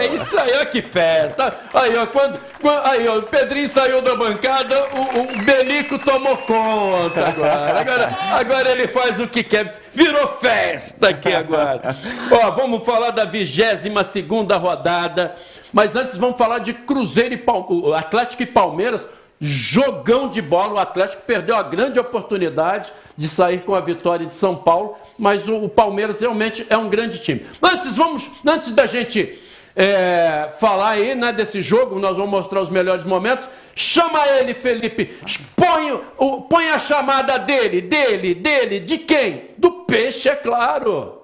É 0.06 0.14
isso 0.14 0.38
aí, 0.38 0.50
ó, 0.60 0.64
que 0.64 0.82
festa. 0.82 1.56
Aí, 1.74 1.96
ó, 1.96 2.06
quando, 2.06 2.38
quando- 2.60 2.86
aí, 2.86 3.06
ó, 3.08 3.18
o 3.18 3.22
Pedrinho 3.22 3.68
saiu 3.68 4.00
da 4.02 4.14
bancada, 4.16 4.86
o, 4.94 5.20
o 5.22 5.44
Belico 5.44 5.98
tomou 5.98 6.36
conta 6.38 7.28
agora. 7.28 7.80
agora. 7.80 8.16
Agora 8.32 8.70
ele 8.72 8.86
faz 8.88 9.18
o 9.20 9.26
que 9.26 9.42
quer. 9.42 9.80
Virou 9.92 10.26
festa 10.40 11.08
aqui 11.08 11.32
agora. 11.34 11.96
Ó, 12.30 12.50
vamos 12.52 12.84
falar 12.84 13.10
da 13.10 13.24
22 13.24 14.06
segunda 14.06 14.56
rodada. 14.56 15.34
Mas 15.72 15.94
antes 15.96 16.16
vamos 16.16 16.36
falar 16.38 16.60
de 16.60 16.72
Cruzeiro 16.72 17.34
e 17.34 17.36
Pal- 17.36 17.92
Atlético 17.94 18.42
e 18.42 18.46
Palmeiras. 18.46 19.06
Jogão 19.38 20.30
de 20.30 20.40
bola, 20.40 20.72
o 20.74 20.78
Atlético 20.78 21.22
perdeu 21.26 21.54
a 21.56 21.62
grande 21.62 21.98
oportunidade 21.98 22.90
de 23.16 23.28
sair 23.28 23.58
com 23.60 23.74
a 23.74 23.80
vitória 23.80 24.24
de 24.24 24.34
São 24.34 24.56
Paulo, 24.56 24.96
mas 25.18 25.46
o 25.46 25.68
Palmeiras 25.68 26.18
realmente 26.20 26.66
é 26.70 26.76
um 26.76 26.88
grande 26.88 27.18
time. 27.20 27.44
Antes, 27.62 27.94
vamos, 27.96 28.26
antes 28.46 28.72
da 28.72 28.86
gente 28.86 29.38
é, 29.76 30.48
falar 30.58 30.90
aí 30.90 31.14
né, 31.14 31.32
desse 31.32 31.62
jogo, 31.62 31.98
nós 31.98 32.16
vamos 32.16 32.30
mostrar 32.30 32.62
os 32.62 32.70
melhores 32.70 33.04
momentos. 33.04 33.46
Chama 33.74 34.26
ele, 34.26 34.54
Felipe. 34.54 35.12
Põe, 35.54 36.00
o, 36.16 36.40
põe 36.42 36.70
a 36.70 36.78
chamada 36.78 37.38
dele, 37.38 37.82
dele, 37.82 38.34
dele, 38.34 38.80
de 38.80 38.96
quem? 38.96 39.50
Do 39.58 39.70
peixe, 39.84 40.30
é 40.30 40.34
claro. 40.34 41.20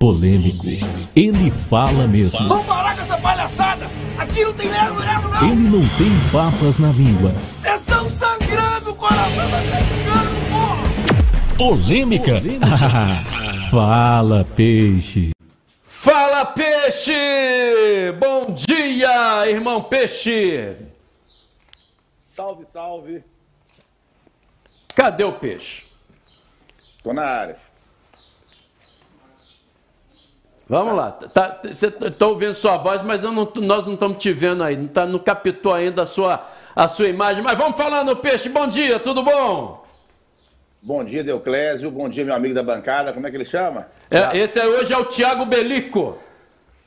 Polêmico. 0.00 0.66
Ele 1.14 1.50
fala 1.52 2.08
mesmo. 2.08 2.48
Vamos 2.48 2.66
parar 2.66 2.96
com 2.96 3.02
essa 3.02 3.16
palhaçada! 3.18 3.88
Aqui 4.18 4.44
não 4.44 4.52
tem 4.52 4.68
lero, 4.68 4.96
lero, 4.96 5.28
não! 5.28 5.48
Ele 5.48 5.68
não 5.68 5.88
tem 5.96 6.10
papas 6.32 6.78
na 6.78 6.88
língua. 6.88 7.32
Vocês 7.60 7.80
estão 7.80 8.08
sangrando, 8.08 8.90
o 8.90 8.94
coração 8.96 9.48
tá 9.48 9.60
sangrando, 9.60 10.36
porra! 10.50 11.56
Polêmica? 11.56 12.42
fala, 13.70 14.44
peixe. 14.56 15.30
Fala, 16.02 16.44
peixe! 16.46 18.10
Bom 18.18 18.46
dia, 18.52 19.48
irmão 19.48 19.84
peixe! 19.84 20.76
Salve, 22.24 22.64
salve. 22.64 23.22
Cadê 24.96 25.22
o 25.22 25.34
peixe? 25.34 25.84
Tô 27.04 27.12
na 27.12 27.22
área. 27.22 27.56
Vamos 30.68 30.96
lá. 30.96 31.12
Tá, 31.12 31.60
você 31.62 31.88
tá 31.88 32.26
ouvindo 32.26 32.54
sua 32.54 32.78
voz, 32.78 33.00
mas 33.02 33.22
não- 33.22 33.32
nós 33.54 33.86
não 33.86 33.94
estamos 33.94 34.18
te 34.20 34.32
vendo 34.32 34.64
aí. 34.64 34.76
Não, 34.76 34.88
tá, 34.88 35.06
não 35.06 35.20
captou 35.20 35.72
ainda 35.72 36.02
a 36.02 36.06
sua, 36.06 36.50
a 36.74 36.88
sua 36.88 37.06
imagem. 37.06 37.44
Mas 37.44 37.56
vamos 37.56 37.76
falar 37.76 38.02
no 38.02 38.16
peixe. 38.16 38.48
Bom 38.48 38.66
dia, 38.66 38.98
tudo 38.98 39.22
bom? 39.22 39.86
Bom 40.82 41.04
dia, 41.04 41.22
Deuclésio. 41.22 41.92
Bom 41.92 42.08
dia, 42.08 42.24
meu 42.24 42.34
amigo 42.34 42.54
da 42.56 42.62
bancada. 42.64 43.12
Como 43.12 43.24
é 43.24 43.30
que 43.30 43.36
ele 43.36 43.44
chama? 43.44 43.86
É, 44.12 44.36
esse 44.38 44.60
aí 44.60 44.68
hoje 44.68 44.92
é 44.92 44.96
o 44.96 45.06
Thiago 45.06 45.46
Belico. 45.46 46.18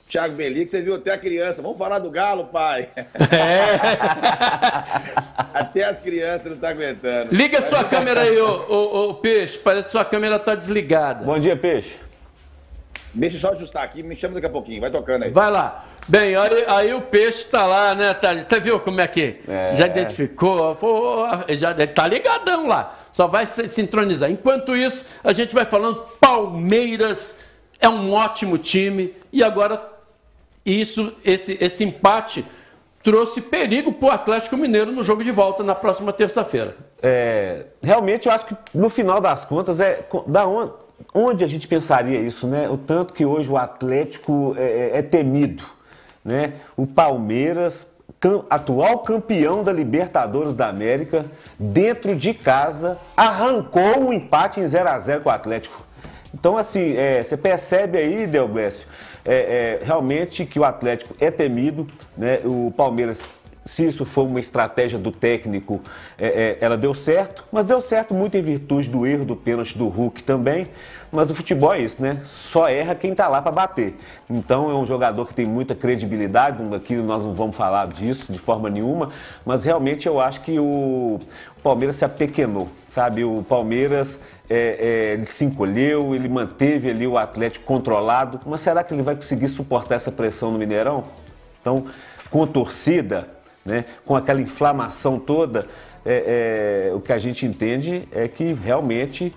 Thiago 0.08 0.36
Belic, 0.36 0.70
você 0.70 0.82
viu 0.82 0.96
até 0.96 1.12
a 1.12 1.18
criança. 1.18 1.64
Vamos 1.64 1.80
falar 1.80 1.98
do 1.98 2.12
Galo, 2.12 2.46
pai. 2.46 2.88
até 5.52 5.84
as 5.84 6.00
crianças 6.00 6.46
não 6.46 6.54
estão 6.54 6.70
aguentando. 6.70 7.34
Liga 7.34 7.68
sua 7.68 7.84
câmera 7.84 8.22
aí, 8.22 8.38
ô, 8.38 8.66
ô, 8.70 9.10
ô, 9.10 9.14
Peixe. 9.16 9.58
Parece 9.58 9.88
que 9.88 9.92
sua 9.92 10.06
câmera 10.06 10.38
tá 10.38 10.54
desligada. 10.54 11.26
Bom 11.26 11.40
dia, 11.40 11.58
Peixe. 11.58 11.96
Deixa 13.16 13.38
eu 13.38 13.40
só 13.40 13.52
ajustar 13.54 13.84
aqui, 13.84 14.04
me 14.04 14.16
chama 14.16 14.36
daqui 14.36 14.46
a 14.46 14.50
pouquinho. 14.50 14.82
Vai 14.82 14.92
tocando 14.92 15.24
aí. 15.24 15.32
Vai 15.32 15.50
lá. 15.50 15.86
Bem, 16.08 16.36
aí, 16.36 16.64
aí 16.68 16.93
o 16.93 17.01
peixe 17.01 17.45
tá 17.45 17.66
lá, 17.66 17.95
né, 17.95 18.14
Thales? 18.14 18.45
Você 18.47 18.60
viu 18.60 18.80
como 18.80 19.01
é 19.01 19.08
que 19.08 19.38
É. 19.47 19.74
já 19.76 19.88
identificou? 19.88 20.78
Já, 21.49 21.72
ele 21.72 21.88
tá 21.88 22.08
ligadão 22.08 22.68
lá. 22.68 22.95
Só 23.12 23.28
vai 23.28 23.45
se 23.47 23.68
sincronizar. 23.70 24.30
Enquanto 24.30 24.76
isso, 24.76 25.03
a 25.24 25.34
gente 25.34 25.56
vai 25.56 25.66
falando 25.66 26.06
Palmeiras 26.20 27.38
é 27.80 27.89
um 27.89 28.14
ótimo 28.14 28.58
time 28.58 29.14
e 29.34 29.43
agora 29.43 29.82
isso, 30.66 31.12
esse, 31.24 31.58
esse 31.60 31.84
empate 31.84 32.45
trouxe 33.03 33.41
perigo 33.41 33.91
pro 33.93 34.10
Atlético 34.10 34.58
Mineiro 34.58 34.91
no 34.91 35.03
jogo 35.03 35.24
de 35.24 35.32
volta 35.32 35.64
na 35.64 35.76
próxima 35.76 36.12
terça-feira. 36.14 36.76
É, 37.01 37.66
realmente 37.82 38.28
eu 38.28 38.32
acho 38.34 38.45
que 38.45 38.56
no 38.74 38.89
final 38.89 39.20
das 39.22 39.43
contas 39.45 39.80
é 39.80 40.06
da 40.28 40.47
onde, 40.47 40.72
onde 41.14 41.43
a 41.43 41.47
gente 41.47 41.68
pensaria 41.68 42.20
isso, 42.20 42.47
né? 42.47 42.68
O 42.70 42.78
tanto 42.78 43.14
que 43.14 43.26
hoje 43.26 43.49
o 43.49 43.58
Atlético 43.58 44.56
é, 44.58 44.91
é- 44.93 44.97
é 44.99 45.01
temido, 45.03 45.64
né? 46.26 46.54
O 46.76 46.88
Palmeiras, 46.88 47.88
atual 48.50 49.00
campeão 49.00 49.64
da 49.64 49.72
Libertadores 49.72 50.56
da 50.56 50.68
América, 50.68 51.26
dentro 51.60 52.16
de 52.16 52.34
casa, 52.34 52.98
arrancou 53.16 54.08
o 54.08 54.14
empate 54.14 54.60
em 54.60 54.68
0 54.68 54.90
a 54.90 54.98
0 54.98 55.22
com 55.22 55.30
o 55.30 55.32
Atlético. 55.32 55.86
Então, 56.34 56.58
assim, 56.58 56.98
é, 56.98 57.24
você 57.24 57.38
percebe 57.38 57.98
aí, 57.98 58.26
Delglécio, 58.26 58.88
é, 59.24 59.80
é, 59.82 59.86
realmente 59.86 60.46
que 60.46 60.60
o 60.60 60.64
Atlético 60.64 61.16
é 61.20 61.32
temido, 61.32 61.88
né? 62.18 62.42
O 62.44 62.74
Palmeiras, 62.76 63.30
se 63.64 63.88
isso 63.88 64.06
for 64.06 64.28
uma 64.28 64.40
estratégia 64.40 65.00
do 65.00 65.12
técnico, 65.12 65.82
é, 66.18 66.28
é, 66.28 66.58
ela 66.60 66.78
deu 66.78 66.94
certo, 66.94 67.46
mas 67.52 67.66
deu 67.66 67.80
certo 67.80 68.14
muito 68.14 68.36
em 68.36 68.42
virtude 68.42 68.90
do 68.90 69.06
erro 69.06 69.24
do 69.24 69.36
pênalti 69.36 69.78
do 69.78 69.88
Hulk 69.88 70.24
também. 70.24 70.68
Mas 71.16 71.32
o 71.32 71.36
futebol 71.36 71.74
é 71.74 71.80
isso, 71.80 72.01
né? 72.01 72.20
Só 72.24 72.68
erra 72.68 72.93
quem 72.93 73.16
tá 73.16 73.28
lá 73.30 73.41
para 73.41 73.51
bater. 73.51 73.95
Então 74.30 74.70
é 74.70 74.76
um 74.76 74.86
jogador 74.86 75.26
que 75.26 75.34
tem 75.34 75.45
muita 75.45 75.74
credibilidade, 75.74 76.61
aqui 76.76 76.95
nós 76.95 77.24
não 77.24 77.34
vamos 77.34 77.55
falar 77.55 77.88
disso 77.88 78.34
de 78.34 78.38
forma 78.38 78.70
nenhuma, 78.70 79.11
mas 79.45 79.63
realmente 79.63 80.07
eu 80.07 80.20
acho 80.20 80.41
que 80.41 80.59
o 80.59 81.20
Palmeiras 81.63 81.95
se 81.95 82.03
apequenou, 82.03 82.68
sabe? 82.88 83.24
O 83.24 83.43
Palmeiras 83.43 84.20
é, 84.49 84.57
é, 84.57 85.13
ele 85.13 85.26
se 85.26 85.45
encolheu, 85.45 86.13
ele 86.13 86.28
manteve 86.28 86.89
ali 86.89 87.07
o 87.07 87.18
Atlético 87.18 87.66
controlado, 87.66 88.39
mas 88.45 88.59
será 88.59 88.84
que 88.84 88.93
ele 88.93 89.01
vai 89.01 89.16
conseguir 89.16 89.47
suportar 89.47 89.95
essa 89.95 90.11
pressão 90.11 90.51
no 90.51 90.59
Mineirão? 90.59 91.03
Então, 91.61 91.86
com 92.30 92.45
torcida, 92.45 93.28
né, 93.66 93.86
com 94.05 94.16
aquela 94.16 94.41
inflamação 94.41 95.18
toda, 95.18 95.66
é, 96.05 96.89
é, 96.89 96.93
o 96.93 96.99
que 96.99 97.11
a 97.11 97.18
gente 97.18 97.45
entende 97.45 98.07
é 98.11 98.28
que 98.28 98.53
realmente 98.53 99.34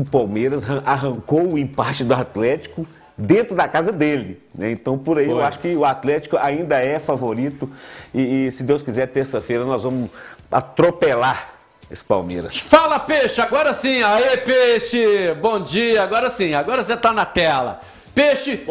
o 0.00 0.04
Palmeiras 0.04 0.64
ran- 0.64 0.82
arrancou 0.86 1.52
o 1.52 1.58
empate 1.58 2.04
do 2.04 2.14
Atlético 2.14 2.86
dentro 3.16 3.56
da 3.56 3.66
casa 3.66 3.90
dele. 3.90 4.40
né? 4.54 4.70
Então, 4.70 4.96
por 4.96 5.18
aí, 5.18 5.26
eu 5.28 5.34
Foi. 5.36 5.42
acho 5.44 5.58
que 5.58 5.74
o 5.74 5.84
Atlético 5.84 6.36
ainda 6.36 6.76
é 6.78 6.98
favorito 7.00 7.68
e, 8.14 8.46
e, 8.46 8.50
se 8.52 8.62
Deus 8.62 8.80
quiser, 8.82 9.08
terça-feira 9.08 9.64
nós 9.64 9.82
vamos 9.82 10.08
atropelar 10.50 11.54
esse 11.90 12.04
Palmeiras. 12.04 12.56
Fala, 12.56 12.98
Peixe, 13.00 13.40
agora 13.40 13.74
sim. 13.74 14.02
Aê, 14.02 14.36
Peixe, 14.36 15.34
bom 15.40 15.58
dia. 15.60 16.02
Agora 16.02 16.30
sim, 16.30 16.54
agora 16.54 16.82
você 16.82 16.96
tá 16.96 17.12
na 17.12 17.24
tela. 17.24 17.80
Peixe, 18.14 18.64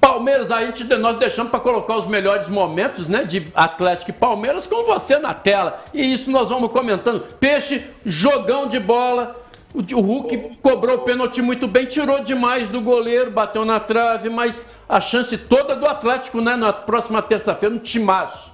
Palmeiras, 0.00 0.50
a 0.50 0.64
gente, 0.64 0.82
nós 0.96 1.16
deixamos 1.16 1.50
para 1.50 1.60
colocar 1.60 1.96
os 1.96 2.06
melhores 2.06 2.48
momentos 2.48 3.06
né, 3.08 3.22
de 3.24 3.46
Atlético 3.54 4.10
e 4.10 4.14
Palmeiras 4.14 4.66
com 4.66 4.84
você 4.84 5.18
na 5.18 5.34
tela. 5.34 5.82
E 5.92 6.12
isso 6.12 6.30
nós 6.30 6.48
vamos 6.48 6.70
comentando. 6.72 7.20
Peixe, 7.38 7.84
jogão 8.06 8.66
de 8.66 8.78
bola. 8.80 9.36
O, 9.78 10.00
Hulk 10.00 10.58
cobrou 10.60 10.96
o 10.96 10.98
pênalti 11.02 11.40
muito 11.40 11.68
bem, 11.68 11.86
tirou 11.86 12.24
demais 12.24 12.68
do 12.68 12.80
goleiro, 12.80 13.30
bateu 13.30 13.64
na 13.64 13.78
trave, 13.78 14.28
mas 14.28 14.66
a 14.88 15.00
chance 15.00 15.38
toda 15.38 15.76
do 15.76 15.86
Atlético, 15.86 16.40
né? 16.40 16.56
Na 16.56 16.72
próxima 16.72 17.22
terça-feira, 17.22 17.72
um 17.72 17.78
timaço. 17.78 18.52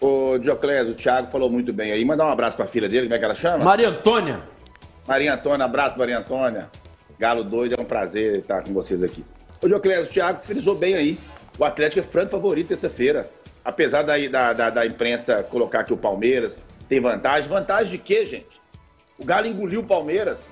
Ô, 0.00 0.38
Dioclésio, 0.38 0.92
o 0.92 0.96
Thiago 0.96 1.28
falou 1.28 1.48
muito 1.48 1.72
bem 1.72 1.92
aí. 1.92 2.04
Mandar 2.04 2.26
um 2.26 2.30
abraço 2.30 2.56
pra 2.56 2.66
filha 2.66 2.88
dele, 2.88 3.02
como 3.02 3.14
é 3.14 3.18
que 3.18 3.24
ela 3.24 3.34
chama? 3.34 3.64
Maria 3.64 3.90
Antônia. 3.90 4.42
Maria 5.06 5.34
Antônia, 5.34 5.64
abraço, 5.64 5.96
Maria 5.96 6.18
Antônia. 6.18 6.68
Galo 7.16 7.44
doido, 7.44 7.76
é 7.78 7.80
um 7.80 7.84
prazer 7.84 8.40
estar 8.40 8.62
com 8.64 8.72
vocês 8.72 9.04
aqui. 9.04 9.24
Ô, 9.62 9.68
Dioclésio, 9.68 10.06
o 10.06 10.08
Thiago 10.08 10.42
frisou 10.42 10.74
bem 10.74 10.94
aí. 10.94 11.16
O 11.58 11.64
Atlético 11.64 12.00
é 12.00 12.02
franco 12.02 12.30
favorito 12.30 12.68
terça-feira. 12.68 13.30
Apesar 13.64 14.02
da, 14.02 14.16
da, 14.18 14.52
da, 14.52 14.70
da 14.70 14.86
imprensa 14.86 15.44
colocar 15.44 15.84
que 15.84 15.92
o 15.92 15.96
Palmeiras 15.96 16.60
tem 16.88 16.98
vantagem. 16.98 17.48
Vantagem 17.48 17.92
de 17.92 17.98
quê, 17.98 18.26
gente? 18.26 18.60
O 19.20 19.24
Galo 19.24 19.46
engoliu 19.46 19.80
o 19.80 19.84
Palmeiras. 19.84 20.50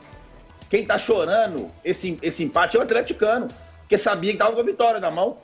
Quem 0.68 0.84
tá 0.84 0.98
chorando 0.98 1.70
esse, 1.82 2.18
esse 2.22 2.44
empate 2.44 2.76
é 2.76 2.80
o 2.80 2.82
atleticano, 2.82 3.48
porque 3.80 3.96
sabia 3.96 4.32
que 4.32 4.38
tava 4.38 4.52
com 4.52 4.60
a 4.60 4.64
vitória 4.64 5.00
na 5.00 5.10
mão. 5.10 5.38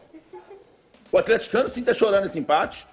O 1.11 1.16
atleticano 1.16 1.66
sim 1.68 1.83
tá 1.83 1.95
chorando 1.95 2.27
esse 2.27 2.39
empate. 2.39 2.87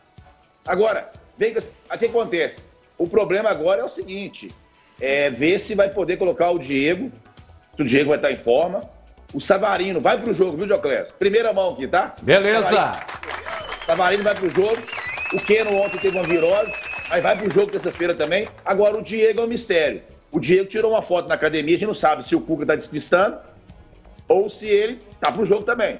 Agora, 0.66 1.10
vem, 1.38 1.54
o 1.54 1.98
que 1.98 2.06
acontece? 2.06 2.62
O 2.98 3.08
problema 3.08 3.50
agora 3.50 3.82
é 3.82 3.84
o 3.84 3.90
seguinte: 3.90 4.54
é 5.00 5.30
ver 5.30 5.60
se 5.60 5.76
vai 5.76 5.90
poder 5.90 6.18
colocar 6.18 6.52
o 6.52 6.60
Diego, 6.60 7.12
se 7.76 7.82
o 7.82 7.86
Diego 7.86 8.10
vai 8.10 8.18
estar 8.18 8.32
em 8.32 8.38
forma. 8.38 8.90
O 9.34 9.40
Savarino 9.40 10.02
vai 10.02 10.20
pro 10.20 10.34
jogo, 10.34 10.58
viu, 10.58 10.66
Dioclésio? 10.66 11.14
Primeira 11.16 11.54
mão 11.54 11.74
aqui, 11.74 11.88
tá? 11.88 12.14
Beleza. 12.22 12.70
Savarino, 12.70 13.06
Savarino 13.86 14.24
vai 14.24 14.36
pro 14.36 14.50
jogo. 14.50 14.82
O 15.34 15.40
Keno 15.40 15.74
ontem 15.78 15.98
teve 15.98 16.18
uma 16.18 16.28
virose, 16.28 16.76
mas 17.10 17.24
vai 17.24 17.38
pro 17.38 17.50
jogo 17.50 17.72
terça-feira 17.72 18.14
também. 18.14 18.48
Agora, 18.66 18.98
o 18.98 19.02
Diego 19.02 19.42
é 19.42 19.44
um 19.46 19.48
mistério. 19.48 20.02
O 20.32 20.40
Diego 20.40 20.66
tirou 20.66 20.92
uma 20.92 21.02
foto 21.02 21.28
na 21.28 21.36
academia, 21.36 21.76
a 21.76 21.78
gente 21.78 21.88
não 21.88 21.94
sabe 21.94 22.24
se 22.24 22.36
o 22.36 22.42
Cuca 22.42 22.66
tá 22.66 22.76
despistando 22.76 23.38
ou 24.28 24.50
se 24.50 24.66
ele 24.66 25.00
tá 25.20 25.32
pro 25.32 25.46
jogo 25.46 25.64
também. 25.64 26.00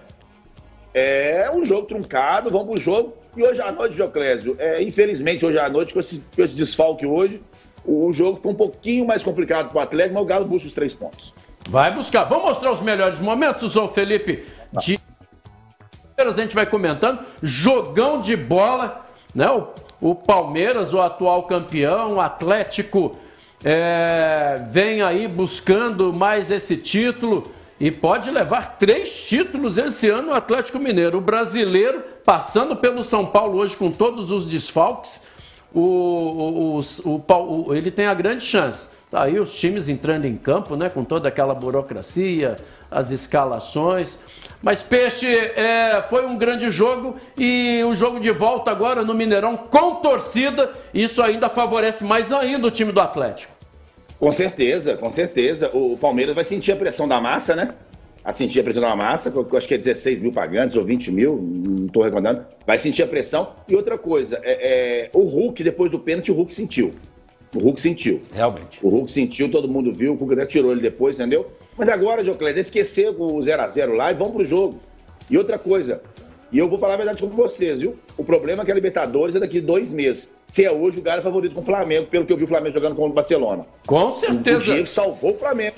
É 0.94 1.52
um 1.54 1.64
jogo 1.64 1.88
truncado, 1.88 2.50
vamos 2.50 2.68
pro 2.68 2.78
jogo. 2.78 3.14
E 3.36 3.44
hoje 3.44 3.62
à 3.62 3.72
noite, 3.72 3.96
Dioclésio, 3.96 4.56
é, 4.60 4.82
infelizmente 4.82 5.46
hoje 5.46 5.58
à 5.58 5.70
noite, 5.70 5.94
com 5.94 6.00
esse, 6.00 6.26
com 6.36 6.42
esse 6.42 6.56
desfalque 6.56 7.06
hoje, 7.06 7.42
o, 7.86 8.08
o 8.08 8.14
jogo 8.14 8.38
ficou 8.38 8.52
um 8.52 8.56
pouquinho 8.56 9.06
mais 9.06 9.24
complicado 9.24 9.70
pro 9.70 9.80
Atlético, 9.80 10.16
mas 10.16 10.24
o 10.24 10.26
Galo 10.26 10.46
busca 10.46 10.68
os 10.68 10.74
três 10.74 10.94
pontos. 10.94 11.34
Vai 11.70 11.94
buscar. 11.94 12.24
Vamos 12.26 12.46
mostrar 12.46 12.72
os 12.72 12.82
melhores 12.82 13.20
momentos, 13.20 13.76
ô 13.76 13.88
Felipe? 13.88 14.46
De... 14.74 15.00
A 16.18 16.32
gente 16.32 16.54
vai 16.54 16.66
comentando. 16.66 17.20
Jogão 17.42 18.22
de 18.22 18.36
bola, 18.36 19.06
né? 19.34 19.50
O, 19.50 19.68
o 20.12 20.16
Palmeiras, 20.16 20.94
o 20.94 21.02
atual 21.02 21.44
campeão, 21.44 22.16
o 22.16 22.22
Atlético 22.22 23.18
é, 23.64 24.62
vem 24.70 25.02
aí 25.02 25.28
buscando 25.28 26.12
mais 26.14 26.50
esse 26.52 26.76
título 26.78 27.52
e 27.80 27.90
pode 27.92 28.30
levar 28.30 28.78
três 28.78 29.26
títulos 29.28 29.78
esse 29.78 30.08
ano 30.10 30.30
o 30.30 30.34
Atlético 30.34 30.78
Mineiro. 30.80 31.18
O 31.18 31.22
brasileiro, 31.22 32.04
passando 32.24 32.76
pelo 32.76 33.04
São 33.04 33.26
Paulo 33.26 33.58
hoje 33.58 33.76
com 33.76 33.92
todos 33.92 34.32
os 34.32 34.46
desfalques, 34.46 35.22
o, 35.74 36.80
o, 37.06 37.16
o- 37.34 37.74
ele 37.74 37.90
tem 37.92 38.06
a 38.08 38.14
grande 38.14 38.44
chance. 38.44 38.88
Tá 39.12 39.24
aí 39.26 39.38
os 39.42 39.54
times 39.54 39.90
entrando 39.90 40.24
em 40.24 40.38
campo, 40.38 40.78
né? 40.78 40.88
Com 40.88 41.04
toda 41.04 41.28
aquela 41.28 41.54
burocracia, 41.54 42.56
as 42.90 43.12
escalações. 43.12 44.18
Mas 44.62 44.82
Peixe 44.82 45.28
é, 45.28 46.02
foi 46.10 46.26
um 46.26 46.38
grande 46.38 46.72
jogo 46.72 47.16
e 47.38 47.84
o 47.84 47.94
jogo 47.94 48.22
de 48.22 48.32
volta 48.32 48.72
agora 48.72 49.04
no 49.04 49.14
Mineirão 49.14 49.58
com 49.58 49.96
torcida, 49.96 50.72
isso 50.94 51.22
ainda 51.22 51.50
favorece 51.50 52.06
mais 52.06 52.32
ainda 52.32 52.68
o 52.68 52.72
time 52.72 52.94
do 52.94 53.02
Atlético. 53.02 53.52
Com 54.18 54.32
certeza, 54.32 54.96
com 54.96 55.12
certeza. 55.12 55.70
O 55.74 55.98
Palmeiras 55.98 56.34
vai 56.34 56.46
sentir 56.46 56.72
a 56.72 56.76
pressão 56.78 57.06
da 57.06 57.20
massa, 57.20 57.54
né? 57.54 57.74
A 58.24 58.32
sentir 58.32 58.62
a 58.62 58.64
pressão 58.64 58.84
da 58.84 58.96
massa, 58.96 59.34
eu 59.36 59.58
acho 59.58 59.68
que 59.68 59.74
é 59.74 59.78
16 59.78 60.22
mil 60.22 60.32
pagantes 60.32 60.78
ou 60.78 60.86
20 60.86 61.12
mil, 61.12 61.42
não 61.42 61.88
estou 61.88 62.04
recordando. 62.04 62.46
Vai 62.66 62.78
sentir 62.78 63.04
a 63.04 63.08
pressão. 63.08 63.56
E 63.68 63.76
outra 63.76 63.98
coisa, 63.98 64.40
é, 64.44 65.08
é, 65.08 65.10
o 65.12 65.24
Hulk, 65.24 65.62
depois 65.64 65.92
do 65.92 66.00
pênalti, 66.00 66.32
o 66.32 66.36
Hulk 66.36 66.54
sentiu. 66.54 66.94
O 67.56 67.60
Hulk 67.60 67.80
sentiu. 67.80 68.22
Realmente. 68.34 68.80
O 68.82 68.90
Hulk 68.90 69.12
sentiu, 69.12 69.50
todo 69.52 69.68
mundo 69.68 69.92
viu, 69.92 70.14
o 70.14 70.16
Hulk 70.16 70.34
até 70.34 70.46
tirou 70.46 70.72
ele 70.72 70.82
depois, 70.82 71.20
entendeu? 71.20 71.52
Mas 71.78 71.90
agora, 71.90 72.24
Dioclésio, 72.24 72.62
esquecer 72.62 73.10
o 73.10 73.40
0x0 73.40 73.96
lá 73.96 74.12
e 74.12 74.16
vamos 74.16 74.34
pro 74.34 74.46
jogo. 74.46 74.80
E 75.30 75.38
outra 75.38 75.58
coisa, 75.58 76.02
e 76.52 76.58
eu 76.60 76.68
vou 76.68 76.78
falar 76.78 76.96
a 76.96 76.98
verdade 76.98 77.24
com 77.24 77.30
vocês, 77.30 77.80
viu? 77.80 77.98
O 78.18 78.24
problema 78.24 78.62
é 78.62 78.66
que 78.66 78.72
a 78.72 78.76
Libertadores 78.76 79.36
é 79.36 79.40
daqui 79.40 79.62
dois 79.62 79.90
meses. 79.92 80.30
Se 80.48 80.66
é 80.66 80.72
hoje, 80.72 81.00
o 81.00 81.02
Galo 81.02 81.20
é 81.20 81.24
favorito 81.24 81.56
com 81.56 81.62
o 81.62 81.64
Flamengo, 81.64 82.08
pelo 82.08 82.26
que 82.26 82.34
eu 82.34 82.38
vi 82.38 82.44
o 82.44 82.48
Flamengo 82.48 82.74
jogando 82.74 82.96
contra 82.96 83.12
o 83.12 83.14
Barcelona. 83.14 83.66
Com 83.88 84.10
O 84.10 84.20
certeza. 84.20 84.60
Diego 84.74 84.88
salvou 84.88 85.32
o 85.32 85.36
Flamengo. 85.36 85.76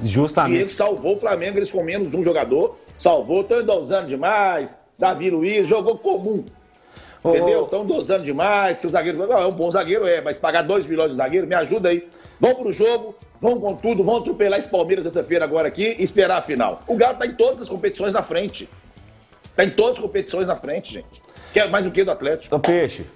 O 0.00 0.06
Justamente. 0.06 0.56
Diego 0.56 0.70
salvou 0.70 1.14
o 1.14 1.16
Flamengo, 1.16 1.58
eles 1.58 1.70
com 1.70 1.82
menos 1.82 2.12
um 2.14 2.24
jogador. 2.24 2.76
Salvou, 2.98 3.42
estão 3.42 3.64
dosando 3.64 4.08
demais. 4.08 4.78
Davi 4.98 5.30
Luiz, 5.30 5.68
jogou 5.68 5.96
comum. 5.98 6.44
Entendeu? 7.34 7.64
Estão 7.64 7.84
dosando 7.84 8.22
demais, 8.24 8.80
que 8.80 8.86
o 8.86 8.90
zagueiro. 8.90 9.32
Ah, 9.32 9.40
é 9.42 9.46
um 9.46 9.52
bom 9.52 9.70
zagueiro, 9.70 10.06
é, 10.06 10.20
mas 10.20 10.36
pagar 10.36 10.62
2 10.62 10.86
milhões 10.86 11.10
de 11.10 11.16
zagueiro, 11.16 11.46
me 11.46 11.54
ajuda 11.54 11.88
aí. 11.88 12.08
Vão 12.38 12.54
pro 12.54 12.70
jogo, 12.70 13.14
vão 13.40 13.58
com 13.60 13.74
tudo, 13.74 14.04
vão 14.04 14.18
atropelar 14.18 14.58
esse 14.58 14.68
Palmeiras 14.70 15.06
essa 15.06 15.24
feira 15.24 15.44
agora 15.44 15.68
aqui 15.68 15.96
e 15.98 16.02
esperar 16.02 16.36
a 16.38 16.42
final. 16.42 16.80
O 16.86 16.96
Galo 16.96 17.16
tá 17.18 17.26
em 17.26 17.32
todas 17.32 17.62
as 17.62 17.68
competições 17.68 18.12
na 18.12 18.22
frente. 18.22 18.68
Tá 19.54 19.64
em 19.64 19.70
todas 19.70 19.92
as 19.92 19.98
competições 20.00 20.46
na 20.48 20.54
frente, 20.56 20.92
gente. 20.92 21.22
Quer 21.52 21.70
mais 21.70 21.86
o 21.86 21.90
que 21.90 22.04
do 22.04 22.10
Atlético? 22.10 22.46
Então, 22.46 22.60
Peixe. 22.60 23.06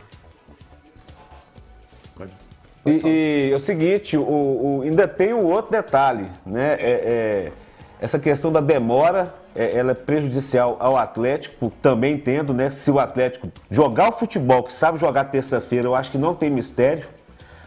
E, 2.86 2.90
e 3.06 3.52
é 3.52 3.54
o 3.54 3.58
seguinte, 3.58 4.16
o, 4.16 4.22
o- 4.22 4.80
ainda 4.82 5.06
tem 5.06 5.34
um 5.34 5.44
outro 5.44 5.70
detalhe, 5.70 6.26
né? 6.46 6.78
É, 6.80 6.90
é, 6.90 7.52
essa 8.00 8.18
questão 8.18 8.50
da 8.50 8.60
demora, 8.62 9.34
é, 9.54 9.76
ela 9.76 9.92
é 9.92 9.94
prejudicial 9.94 10.76
ao 10.80 10.96
Atlético, 10.96 11.70
também 11.82 12.14
entendo, 12.14 12.52
né? 12.54 12.70
Se 12.70 12.90
o 12.90 12.98
Atlético 12.98 13.48
jogar 13.70 14.08
o 14.08 14.12
futebol 14.12 14.62
que 14.62 14.72
sabe 14.72 14.98
jogar 14.98 15.24
terça-feira, 15.24 15.86
eu 15.88 15.94
acho 15.94 16.10
que 16.10 16.18
não 16.18 16.34
tem 16.34 16.48
mistério. 16.50 17.04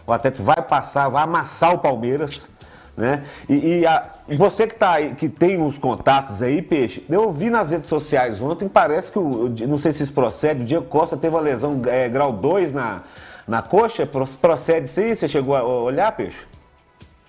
O 0.05 0.13
Atlético 0.13 0.43
vai 0.43 0.61
passar, 0.61 1.09
vai 1.09 1.23
amassar 1.23 1.73
o 1.73 1.77
Palmeiras, 1.79 2.49
né? 2.95 3.23
E, 3.49 3.79
e 3.79 3.85
a- 3.85 4.09
você 4.37 4.67
que, 4.67 4.75
tá 4.75 4.91
aí, 4.93 5.15
que 5.15 5.27
tem 5.27 5.61
os 5.61 5.77
contatos 5.77 6.41
aí, 6.41 6.61
Peixe, 6.61 7.05
eu 7.09 7.31
vi 7.31 7.49
nas 7.49 7.71
redes 7.71 7.87
sociais 7.89 8.41
ontem, 8.41 8.67
parece 8.69 9.11
que, 9.11 9.19
o, 9.19 9.49
não 9.67 9.77
sei 9.77 9.91
se 9.91 10.03
isso 10.03 10.13
procede, 10.13 10.61
o 10.61 10.65
Diego 10.65 10.85
Costa 10.85 11.17
teve 11.17 11.35
uma 11.35 11.41
lesão 11.41 11.81
é, 11.87 12.07
grau 12.07 12.31
2 12.31 12.71
na, 12.73 13.01
na 13.47 13.61
coxa, 13.61 14.05
Pro- 14.05 14.25
procede 14.39 14.87
sim? 14.87 15.13
Você 15.13 15.27
chegou 15.27 15.55
a 15.55 15.63
olhar, 15.63 16.11
Peixe? 16.11 16.37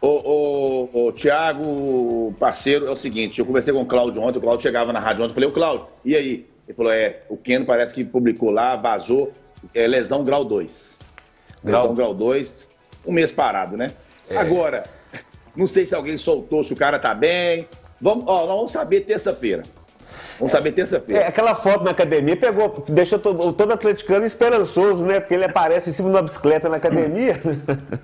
Ô, 0.04 0.88
ô, 0.92 1.06
ô, 1.06 1.12
Tiago, 1.12 2.34
parceiro, 2.38 2.86
é 2.86 2.90
o 2.90 2.96
seguinte, 2.96 3.38
eu 3.38 3.46
conversei 3.46 3.72
com 3.72 3.80
o 3.82 3.86
Cláudio 3.86 4.20
ontem, 4.22 4.38
o 4.38 4.42
Cláudio 4.42 4.62
chegava 4.62 4.92
na 4.92 4.98
rádio 5.00 5.24
ontem, 5.24 5.32
eu 5.32 5.34
falei, 5.34 5.48
ô 5.48 5.52
Cláudio, 5.52 5.86
e 6.04 6.14
aí? 6.14 6.46
Ele 6.66 6.76
falou, 6.76 6.92
é, 6.92 7.20
o 7.28 7.36
Keno 7.36 7.64
parece 7.64 7.94
que 7.94 8.04
publicou 8.04 8.50
lá, 8.50 8.76
vazou, 8.76 9.32
é, 9.74 9.86
lesão 9.86 10.24
grau 10.24 10.44
2. 10.44 10.98
Grau- 11.62 11.82
Lesão 11.82 11.94
grau 11.94 12.14
2, 12.14 12.70
um 13.06 13.12
mês 13.12 13.30
parado, 13.30 13.76
né? 13.76 13.90
Agora, 14.34 14.84
não 15.54 15.66
sei 15.66 15.84
se 15.86 15.94
alguém 15.94 16.16
soltou, 16.16 16.62
se 16.64 16.72
o 16.72 16.76
cara 16.76 16.98
tá 16.98 17.14
bem. 17.14 17.68
Vamos, 18.00 18.24
ó, 18.26 18.40
nós 18.46 18.56
vamos 18.56 18.70
saber 18.72 19.00
terça-feira. 19.02 19.62
Vamos 20.38 20.52
saber 20.52 20.72
terça-feira. 20.72 21.22
É, 21.22 21.26
aquela 21.28 21.54
foto 21.54 21.84
na 21.84 21.90
academia 21.92 22.36
pegou, 22.36 22.82
deixou 22.88 23.18
todo, 23.18 23.52
todo 23.52 23.72
atleticano 23.72 24.24
esperançoso, 24.26 25.04
né? 25.04 25.20
Porque 25.20 25.34
ele 25.34 25.44
aparece 25.44 25.90
em 25.90 25.92
cima 25.92 26.08
de 26.10 26.16
uma 26.16 26.22
bicicleta 26.22 26.68
na 26.68 26.76
academia. 26.78 27.40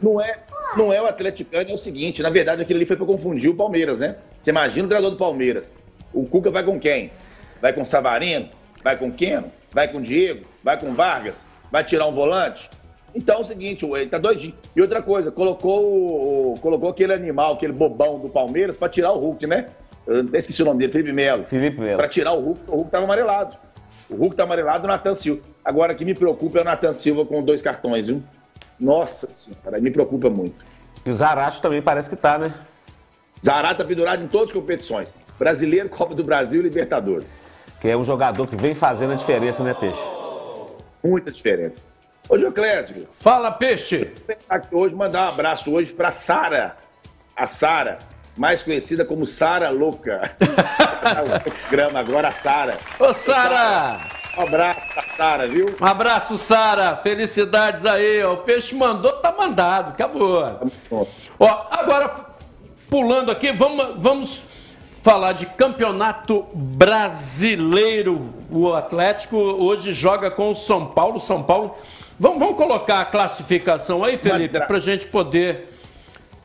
Não 0.01 0.21
é, 0.21 0.39
não 0.77 0.93
é 0.93 1.01
o 1.01 1.07
atleticano, 1.07 1.71
é 1.71 1.73
o 1.73 1.79
seguinte, 1.79 2.23
na 2.23 2.31
verdade 2.31 2.63
aquilo 2.63 2.79
ali 2.79 2.87
foi 2.87 2.97
pra 2.97 3.07
confundir 3.07 3.51
o 3.51 3.55
Palmeiras, 3.55 4.01
né? 4.01 4.17
Você 4.41 4.51
imagina 4.51 4.87
o 4.87 4.89
treinador 4.89 5.11
do 5.13 5.17
Palmeiras. 5.17 5.73
O 6.13 6.27
Cuca 6.27 6.51
vai 6.51 6.63
com 6.65 6.79
quem? 6.79 7.13
Vai 7.61 7.73
com 7.73 7.85
Savarino? 7.85 8.49
Vai 8.83 8.97
com 8.97 9.11
Keno? 9.13 9.53
Vai 9.73 9.89
com 9.89 10.01
Diego? 10.01 10.47
Vai 10.65 10.79
com 10.79 10.95
Vargas? 10.95 11.47
Vai 11.71 11.85
tirar 11.85 12.07
um 12.07 12.13
volante? 12.13 12.69
Então 13.15 13.39
é 13.39 13.41
o 13.41 13.45
seguinte, 13.45 13.85
ele 13.85 14.07
tá 14.07 14.19
doidinho. 14.19 14.55
E 14.75 14.81
outra 14.81 15.03
coisa, 15.03 15.31
colocou, 15.31 16.57
colocou 16.59 16.91
aquele 16.91 17.13
animal, 17.13 17.55
aquele 17.55 17.73
bobão 17.73 18.19
do 18.19 18.29
Palmeiras 18.29 18.77
pra 18.77 18.89
tirar 18.89 19.13
o 19.13 19.19
Hulk, 19.19 19.47
né? 19.47 19.69
Eu 20.07 20.21
até 20.21 20.39
esqueci 20.39 20.63
o 20.63 20.65
nome 20.65 20.79
dele, 20.79 20.93
Felipe 20.93 21.13
Melo. 21.13 21.45
Felipe 21.45 21.81
Melo. 21.81 21.99
Pra 21.99 22.09
tirar 22.09 22.33
o 22.33 22.41
Hulk, 22.41 22.61
o 22.69 22.77
Hulk 22.77 22.91
tava 22.91 23.05
amarelado. 23.05 23.57
O 24.09 24.17
Hulk 24.17 24.35
tá 24.35 24.45
amarelado, 24.45 24.85
o 24.85 24.89
Natan 24.89 25.15
Silva. 25.15 25.43
Agora, 25.65 25.93
o 25.93 25.97
que 25.97 26.05
me 26.05 26.15
preocupa 26.15 26.59
é 26.59 26.63
o 26.63 26.65
Natan 26.65 26.93
Silva 26.93 27.25
com 27.25 27.43
dois 27.43 27.63
cartões, 27.63 28.09
viu? 28.09 28.23
Nossa 28.81 29.29
senhora, 29.29 29.79
me 29.81 29.91
preocupa 29.91 30.31
muito. 30.31 30.65
E 31.05 31.11
o 31.11 31.15
Zaracho 31.15 31.61
também 31.61 31.83
parece 31.83 32.09
que 32.09 32.17
tá, 32.17 32.39
né? 32.39 32.55
Zará 33.45 33.75
tá 33.75 33.85
pendurado 33.85 34.23
em 34.23 34.29
todas 34.29 34.51
as 34.51 34.53
competições. 34.53 35.15
Brasileiro, 35.39 35.89
Copa 35.89 36.15
do 36.15 36.23
Brasil 36.23 36.61
e 36.61 36.65
Libertadores. 36.65 37.43
Que 37.81 37.89
é 37.89 37.97
um 37.97 38.05
jogador 38.05 38.47
que 38.47 38.57
vem 38.57 38.75
fazendo 38.75 39.13
a 39.13 39.17
diferença, 39.17 39.65
né, 39.65 39.75
Peixe? 39.75 40.03
Muita 41.03 41.33
diferença. 41.33 41.87
Ô, 42.29 42.37
Dioclésio. 42.37 43.09
Fala, 43.15 43.51
Peixe. 43.51 44.13
Aqui 44.49 44.75
hoje, 44.75 44.95
mandar 44.95 45.27
um 45.27 45.29
abraço 45.31 45.73
hoje 45.73 45.93
pra 45.93 46.11
Sara. 46.11 46.77
A 47.35 47.47
Sara, 47.47 47.99
mais 48.37 48.63
conhecida 48.63 49.05
como 49.05 49.25
Sara 49.25 49.71
Louca. 49.71 50.21
o 51.47 51.51
programa 51.51 52.01
agora, 52.01 52.29
a 52.29 52.33
Sara. 52.33 52.79
Ô, 52.99 53.15
Sara! 53.15 54.20
Um 54.39 54.43
abraço 54.43 54.87
pra 54.89 55.03
Sara, 55.17 55.49
viu? 55.49 55.77
Um 55.81 55.87
abraço, 55.87 56.39
Sara. 56.39 56.97
Felicidades 56.97 57.85
aí. 57.85 58.23
ó. 58.23 58.35
O 58.35 58.37
peixe 58.39 58.75
mandou, 58.75 59.13
tá 59.13 59.33
mandado. 59.33 59.91
Acabou. 59.91 60.45
Ó, 61.39 61.67
agora, 61.71 62.15
pulando 62.89 63.31
aqui, 63.31 63.53
vamos, 63.53 63.95
vamos 63.97 64.43
falar 65.03 65.33
de 65.33 65.47
campeonato 65.47 66.47
brasileiro. 66.55 68.33
O 68.51 68.73
Atlético 68.73 69.37
hoje 69.37 69.93
joga 69.93 70.31
com 70.31 70.51
o 70.51 70.55
São 70.55 70.87
Paulo. 70.87 71.19
São 71.21 71.43
Paulo. 71.43 71.77
Vamos, 72.19 72.39
vamos 72.39 72.57
colocar 72.57 73.01
a 73.01 73.05
classificação 73.05 74.05
aí, 74.05 74.19
Felipe, 74.19 74.61
pra 74.67 74.79
gente 74.79 75.07
poder 75.07 75.69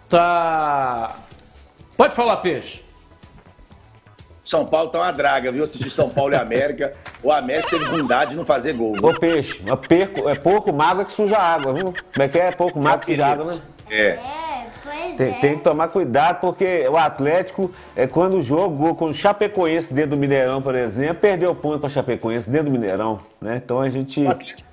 tá. 0.09 1.15
Pode 1.97 2.15
falar, 2.15 2.37
peixe. 2.37 2.84
São 4.45 4.63
Paulo 4.63 4.91
tá 4.91 4.99
uma 4.99 5.11
draga, 5.11 5.51
viu? 5.51 5.63
Assistir 5.63 5.89
São 5.89 6.07
Paulo 6.07 6.33
e 6.33 6.37
América. 6.37 6.93
O 7.23 7.31
América 7.31 7.67
teve 7.71 7.85
bondade 7.85 8.31
de 8.31 8.37
não 8.37 8.45
fazer 8.45 8.73
gol. 8.73 8.93
viu? 8.93 9.03
Ô, 9.03 9.19
Peixe, 9.19 9.61
é, 9.65 9.75
perco, 9.75 10.29
é 10.29 10.35
pouco 10.35 10.71
mágoa 10.71 11.03
que 11.03 11.11
suja 11.11 11.37
água, 11.37 11.73
viu? 11.73 11.85
Como 11.85 12.23
é 12.23 12.27
que 12.27 12.37
é? 12.37 12.51
Pouco 12.51 12.79
mágoa 12.79 12.99
que 12.99 13.05
suja 13.07 13.25
água, 13.25 13.55
né? 13.55 13.61
É. 13.89 14.45
Tem, 15.17 15.33
tem 15.39 15.57
que 15.57 15.63
tomar 15.63 15.87
cuidado, 15.87 16.41
porque 16.41 16.87
o 16.87 16.95
Atlético, 16.95 17.73
é, 17.95 18.05
quando 18.05 18.41
jogou 18.41 18.93
com 18.93 19.05
o 19.05 19.13
Chapecoense 19.13 19.93
dentro 19.93 20.11
do 20.11 20.17
Mineirão, 20.17 20.61
por 20.61 20.75
exemplo, 20.75 21.15
perdeu 21.15 21.55
ponto 21.55 21.79
para 21.79 21.89
Chapecoense 21.89 22.49
dentro 22.49 22.65
do 22.65 22.71
Mineirão, 22.71 23.19
né? 23.41 23.59
Então 23.63 23.81
a 23.81 23.89
gente... 23.89 24.21
O 24.21 24.29
Atlético, 24.29 24.69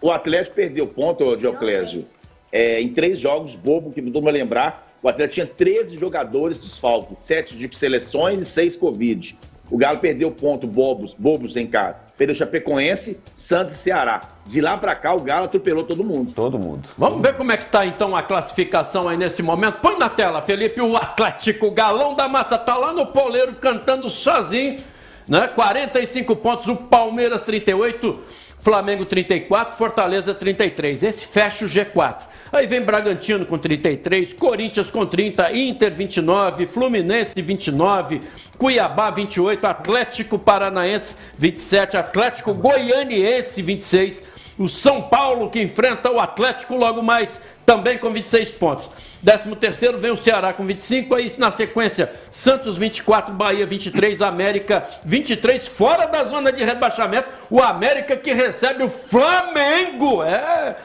o 0.00 0.10
Atlético 0.10 0.56
perdeu 0.56 0.86
ponto, 0.86 1.36
Dioclésio, 1.36 2.06
é, 2.50 2.80
em 2.80 2.88
três 2.88 3.20
jogos, 3.20 3.54
bobo, 3.54 3.90
que 3.90 4.00
vamos 4.00 4.32
lembrar. 4.32 4.86
O 5.02 5.08
Atlético 5.08 5.34
tinha 5.34 5.46
13 5.46 5.98
jogadores 5.98 6.62
desfalques, 6.62 7.18
7 7.18 7.56
de 7.56 7.74
seleções 7.76 8.42
e 8.42 8.44
6 8.44 8.76
Covid. 8.76 9.38
O 9.70 9.78
Galo 9.78 9.98
perdeu 9.98 10.30
ponto, 10.32 10.66
bobos, 10.66 11.14
bobos 11.14 11.56
em 11.56 11.66
casa. 11.66 11.96
Perdeu 12.18 12.34
Chapecoense, 12.34 13.20
Santos 13.32 13.72
e 13.74 13.78
Ceará. 13.78 14.20
De 14.44 14.60
lá 14.60 14.76
pra 14.76 14.94
cá, 14.96 15.14
o 15.14 15.20
Galo 15.20 15.44
atropelou 15.44 15.84
todo 15.84 16.02
mundo. 16.02 16.32
Todo 16.34 16.58
mundo. 16.58 16.88
Vamos 16.98 17.22
ver 17.22 17.36
como 17.36 17.52
é 17.52 17.56
que 17.56 17.66
tá 17.66 17.86
então 17.86 18.16
a 18.16 18.22
classificação 18.22 19.08
aí 19.08 19.16
nesse 19.16 19.42
momento. 19.42 19.80
Põe 19.80 19.96
na 19.96 20.08
tela, 20.08 20.42
Felipe, 20.42 20.80
o 20.80 20.96
Atlético 20.96 21.68
o 21.68 21.70
Galão 21.70 22.14
da 22.14 22.28
Massa 22.28 22.58
tá 22.58 22.76
lá 22.76 22.92
no 22.92 23.06
poleiro 23.06 23.54
cantando 23.54 24.10
sozinho, 24.10 24.82
né? 25.28 25.46
45 25.48 26.34
pontos, 26.36 26.66
o 26.66 26.76
Palmeiras 26.76 27.40
38, 27.42 28.20
Flamengo 28.60 29.06
34, 29.06 29.76
Fortaleza 29.76 30.34
33. 30.34 31.02
Esse 31.02 31.26
fecha 31.26 31.64
o 31.64 31.68
G4. 31.68 32.24
Aí 32.52 32.66
vem 32.66 32.82
Bragantino 32.82 33.46
com 33.46 33.56
33, 33.56 34.32
Corinthians 34.34 34.90
com 34.90 35.06
30, 35.06 35.56
Inter 35.56 35.94
29, 35.94 36.66
Fluminense 36.66 37.40
29, 37.40 38.20
Cuiabá 38.58 39.10
28, 39.10 39.64
Atlético 39.64 40.38
Paranaense 40.38 41.14
27, 41.38 41.96
Atlético 41.96 42.52
Goianiense 42.52 43.62
26, 43.62 44.22
o 44.58 44.68
São 44.68 45.02
Paulo 45.02 45.48
que 45.48 45.62
enfrenta 45.62 46.10
o 46.10 46.18
Atlético 46.18 46.74
logo 46.76 47.02
mais 47.02 47.40
também 47.64 47.98
com 47.98 48.12
26 48.12 48.50
pontos. 48.52 48.90
13 49.24 49.54
terceiro 49.56 49.98
vem 49.98 50.10
o 50.10 50.16
Ceará 50.16 50.52
com 50.52 50.64
25, 50.64 51.14
aí 51.14 51.32
na 51.36 51.50
sequência 51.50 52.10
Santos 52.30 52.76
24, 52.76 53.34
Bahia 53.34 53.66
23, 53.66 54.22
América 54.22 54.88
23, 55.04 55.68
fora 55.68 56.06
da 56.06 56.24
zona 56.24 56.50
de 56.50 56.64
rebaixamento, 56.64 57.28
o 57.50 57.60
América 57.60 58.16
que 58.16 58.32
recebe 58.32 58.82
o 58.82 58.88
Flamengo, 58.88 60.22
é... 60.22 60.76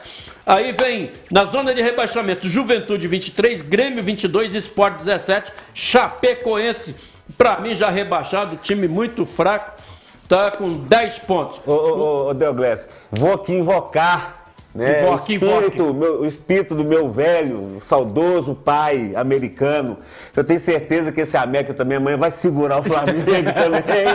Aí 0.44 0.70
vem 0.70 1.10
na 1.28 1.44
zona 1.46 1.74
de 1.74 1.82
rebaixamento 1.82 2.48
Juventude 2.48 3.08
23, 3.08 3.62
Grêmio 3.62 4.00
22, 4.00 4.54
Sport 4.54 4.98
17, 4.98 5.52
Chapecoense, 5.74 6.94
pra 7.36 7.58
mim 7.58 7.74
já 7.74 7.90
rebaixado, 7.90 8.56
time 8.56 8.86
muito 8.86 9.24
fraco, 9.24 9.82
tá 10.28 10.52
com 10.52 10.72
10 10.72 11.18
pontos. 11.20 11.60
Ô, 11.66 11.72
ô, 11.72 11.74
ô, 11.74 12.28
ô 12.28 12.34
Deogles, 12.34 12.88
vou 13.10 13.32
aqui 13.32 13.52
invocar 13.52 14.35
né, 14.76 15.02
Invoque, 15.02 15.32
o, 15.32 15.34
espírito, 15.34 15.94
meu- 15.94 16.20
o 16.20 16.26
espírito 16.26 16.74
do 16.74 16.84
meu 16.84 17.10
velho, 17.10 17.78
saudoso 17.80 18.54
pai 18.54 19.12
americano. 19.16 19.98
Eu 20.36 20.44
tenho 20.44 20.60
certeza 20.60 21.10
que 21.10 21.20
esse 21.22 21.36
América 21.36 21.72
também 21.74 21.96
amanhã 21.96 22.16
vai 22.16 22.30
segurar 22.30 22.78
o 22.78 22.82
Flamengo 22.82 23.24
também. 23.54 24.06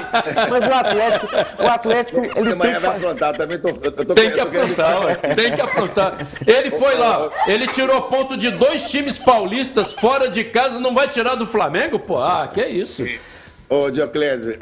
Mas 0.50 0.68
o 0.68 0.74
Atlético, 0.74 1.28
o 1.64 1.68
Atlético, 1.68 2.20
ele 2.20 2.32
tem 2.34 2.52
Amanhã 2.54 2.74
que 2.76 2.80
vai 2.80 2.96
aprontar, 2.98 3.36
também 3.38 3.58
tô, 3.58 3.70
eu 3.70 3.92
tô 3.92 4.14
Tem 4.14 4.30
que 4.32 4.46
querendo- 4.46 4.58
aprontar, 4.72 5.06
ué. 5.06 5.16
tem 5.36 5.52
que 5.54 5.62
aprontar. 5.62 6.28
Ele 6.46 6.70
foi 6.72 6.96
lá, 6.96 7.30
ele 7.48 7.68
tirou 7.68 8.02
ponto 8.04 8.38
de 8.38 8.52
dois 8.52 8.90
times 8.90 9.18
paulistas 9.18 9.94
fora 9.94 10.30
de 10.30 10.44
casa, 10.44 10.80
não 10.80 10.94
vai 10.94 11.08
tirar 11.08 11.36
do 11.36 11.46
Flamengo? 11.48 11.98
Pô, 12.00 12.18
ah, 12.22 12.48
que 12.54 12.64
isso. 12.66 13.06
Ô, 13.70 13.90
Dioclésio, 13.90 14.58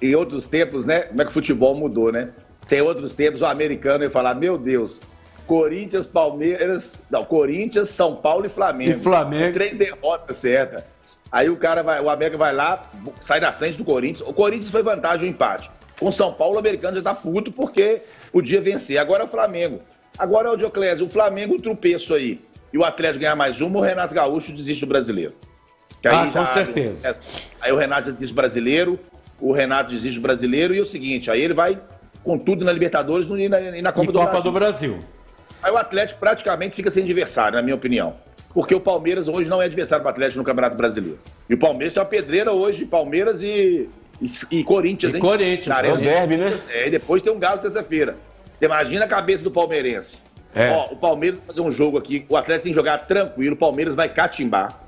em 0.00 0.14
outros 0.14 0.46
tempos, 0.46 0.86
né? 0.86 1.00
Como 1.00 1.20
é 1.20 1.24
que 1.24 1.30
o 1.30 1.34
futebol 1.34 1.74
mudou, 1.74 2.12
né? 2.12 2.28
Sem 2.62 2.80
outros 2.80 3.12
tempos, 3.12 3.40
o 3.42 3.46
americano 3.46 4.04
ia 4.04 4.10
falar: 4.10 4.34
Meu 4.34 4.56
Deus, 4.56 5.02
Corinthians, 5.46 6.06
Palmeiras. 6.06 7.00
Não, 7.10 7.24
Corinthians, 7.24 7.88
São 7.88 8.16
Paulo 8.16 8.46
e 8.46 8.48
Flamengo. 8.48 8.98
E 8.98 9.02
Flamengo. 9.02 9.52
Três 9.52 9.76
derrotas 9.76 10.36
certas. 10.36 10.82
Aí 11.30 11.50
o 11.50 11.56
cara 11.56 11.82
vai, 11.82 12.00
o 12.00 12.08
América 12.08 12.38
vai 12.38 12.52
lá, 12.52 12.90
sai 13.20 13.40
da 13.40 13.52
frente 13.52 13.76
do 13.76 13.84
Corinthians. 13.84 14.26
O 14.26 14.32
Corinthians 14.32 14.70
foi 14.70 14.82
vantagem 14.82 15.28
o 15.28 15.30
empate. 15.30 15.70
Com 15.98 16.08
o 16.08 16.12
São 16.12 16.32
Paulo, 16.32 16.56
o 16.56 16.58
americano 16.58 16.96
já 16.96 17.02
tá 17.02 17.14
puto 17.14 17.52
porque 17.52 18.02
podia 18.32 18.60
vencer. 18.60 18.98
Agora 18.98 19.22
é 19.22 19.26
o 19.26 19.28
Flamengo. 19.28 19.80
Agora 20.18 20.48
é 20.48 20.52
o 20.52 20.56
Dioclésio, 20.56 21.06
o 21.06 21.08
Flamengo 21.08 21.54
um 21.54 21.58
tropeço 21.58 22.14
aí. 22.14 22.40
E 22.72 22.78
o 22.78 22.84
Atlético 22.84 23.20
ganhar 23.20 23.36
mais 23.36 23.60
uma, 23.60 23.78
o 23.78 23.82
Renato 23.82 24.14
Gaúcho 24.14 24.52
desiste 24.52 24.84
do 24.84 24.88
brasileiro. 24.88 25.34
Que 26.00 26.08
Ah, 26.08 26.30
com 26.32 26.46
certeza. 26.46 27.18
Aí 27.60 27.72
o 27.72 27.76
Renato 27.76 28.12
diz 28.12 28.30
brasileiro, 28.30 28.98
o 29.40 29.52
Renato 29.52 29.90
desiste 29.90 30.18
do 30.18 30.22
brasileiro 30.22 30.74
e 30.74 30.80
o 30.80 30.84
seguinte, 30.84 31.30
aí 31.30 31.40
ele 31.40 31.54
vai 31.54 31.80
com 32.22 32.38
tudo 32.38 32.64
na 32.64 32.72
Libertadores 32.72 33.26
e 33.28 33.48
na, 33.48 33.60
e 33.60 33.82
na 33.82 33.92
Copa, 33.92 34.04
E 34.04 34.12
do, 34.12 34.18
Copa 34.18 34.30
Brasil. 34.32 34.50
do 34.50 34.52
Brasil. 34.58 34.98
Aí 35.64 35.72
o 35.72 35.78
Atlético 35.78 36.20
praticamente 36.20 36.76
fica 36.76 36.90
sem 36.90 37.02
adversário, 37.04 37.56
na 37.56 37.62
minha 37.62 37.74
opinião. 37.74 38.12
Porque 38.52 38.74
o 38.74 38.80
Palmeiras 38.80 39.28
hoje 39.28 39.48
não 39.48 39.62
é 39.62 39.64
adversário 39.64 40.04
do 40.04 40.08
Atlético 40.10 40.38
no 40.38 40.44
Campeonato 40.44 40.76
Brasileiro. 40.76 41.18
E 41.48 41.54
o 41.54 41.58
Palmeiras 41.58 41.94
tem 41.94 42.02
uma 42.02 42.08
pedreira 42.08 42.52
hoje, 42.52 42.84
Palmeiras 42.84 43.40
e, 43.40 43.88
e, 44.20 44.58
e 44.58 44.62
Corinthians, 44.62 45.14
E 45.14 45.16
hein? 45.16 45.22
Corinthians, 45.22 45.66
Na 45.66 45.76
Arena 45.76 45.94
é 45.94 45.98
o 45.98 46.02
derby, 46.02 46.36
né? 46.36 46.54
É, 46.68 46.86
e 46.86 46.90
depois 46.90 47.22
tem 47.22 47.32
um 47.32 47.38
galo 47.38 47.60
terça-feira. 47.60 48.14
Você 48.54 48.66
imagina 48.66 49.06
a 49.06 49.08
cabeça 49.08 49.42
do 49.42 49.50
palmeirense. 49.50 50.18
É. 50.54 50.70
Ó, 50.70 50.92
o 50.92 50.96
Palmeiras 50.96 51.38
vai 51.38 51.46
fazer 51.46 51.62
um 51.62 51.70
jogo 51.70 51.96
aqui, 51.96 52.26
o 52.28 52.36
Atlético 52.36 52.64
tem 52.64 52.72
que 52.72 52.76
jogar 52.76 52.98
tranquilo, 53.06 53.54
o 53.54 53.58
Palmeiras 53.58 53.94
vai 53.94 54.08
catimbar, 54.10 54.78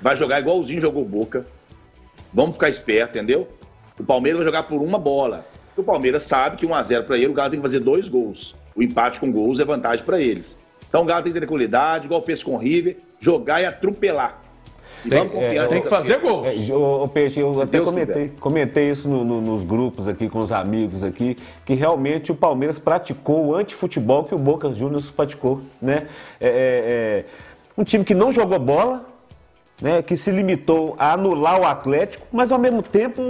vai 0.00 0.16
jogar 0.16 0.40
igualzinho 0.40 0.80
jogou 0.80 1.02
o 1.02 1.06
Boca. 1.06 1.44
Vamos 2.32 2.54
ficar 2.54 2.70
esperto, 2.70 3.18
entendeu? 3.18 3.46
O 4.00 4.02
Palmeiras 4.02 4.38
vai 4.38 4.46
jogar 4.46 4.62
por 4.62 4.80
uma 4.80 4.98
bola. 4.98 5.46
O 5.76 5.84
Palmeiras 5.84 6.22
sabe 6.22 6.56
que 6.56 6.66
1x0 6.66 7.04
para 7.04 7.16
ele, 7.16 7.28
o 7.28 7.34
Galo 7.34 7.50
tem 7.50 7.60
que 7.60 7.66
fazer 7.66 7.80
dois 7.80 8.08
gols. 8.08 8.56
O 8.76 8.82
empate 8.82 9.20
com 9.20 9.30
gols 9.30 9.60
é 9.60 9.64
vantagem 9.64 10.04
para 10.04 10.20
eles. 10.20 10.58
Então 10.88 11.02
o 11.02 11.04
Galo 11.04 11.22
tem 11.22 11.32
que 11.32 11.38
ter 11.40 11.46
tranquilidade, 11.46 12.06
igual 12.06 12.22
fez 12.22 12.42
com 12.42 12.54
o 12.54 12.58
River, 12.58 12.96
jogar 13.18 13.60
e 13.60 13.66
atropelar. 13.66 14.40
E 15.04 15.08
vamos 15.10 15.34
confiar 15.34 15.68
tem 15.68 15.82
que 15.82 15.88
fazer 15.88 16.18
gol. 16.18 16.44
É, 16.46 16.72
ô, 16.72 17.02
ô, 17.04 17.08
Peixe, 17.08 17.38
eu 17.40 17.54
Se 17.54 17.62
até 17.62 17.72
Deus 17.78 17.90
comentei, 17.90 18.14
quiser. 18.28 18.38
comentei 18.40 18.90
isso 18.90 19.06
no- 19.08 19.22
no- 19.22 19.40
nos 19.40 19.62
grupos 19.62 20.08
aqui 20.08 20.28
com 20.30 20.38
os 20.38 20.50
amigos 20.50 21.02
aqui, 21.02 21.36
que 21.66 21.74
realmente 21.74 22.32
o 22.32 22.34
Palmeiras 22.34 22.78
praticou 22.78 23.46
o 23.48 23.54
antifutebol 23.54 24.24
que 24.24 24.34
o 24.34 24.38
Boca 24.38 24.72
Juniors 24.72 25.10
praticou, 25.10 25.60
né? 25.80 26.06
É, 26.40 26.48
é, 26.48 26.50
é, 26.50 27.24
um 27.76 27.84
time 27.84 28.02
que 28.02 28.14
não 28.14 28.32
jogou 28.32 28.58
bola, 28.58 29.04
né, 29.84 30.00
que 30.00 30.16
se 30.16 30.30
limitou 30.30 30.96
a 30.98 31.12
anular 31.12 31.60
o 31.60 31.66
Atlético, 31.66 32.26
mas 32.32 32.50
ao 32.50 32.58
mesmo 32.58 32.82
tempo 32.82 33.20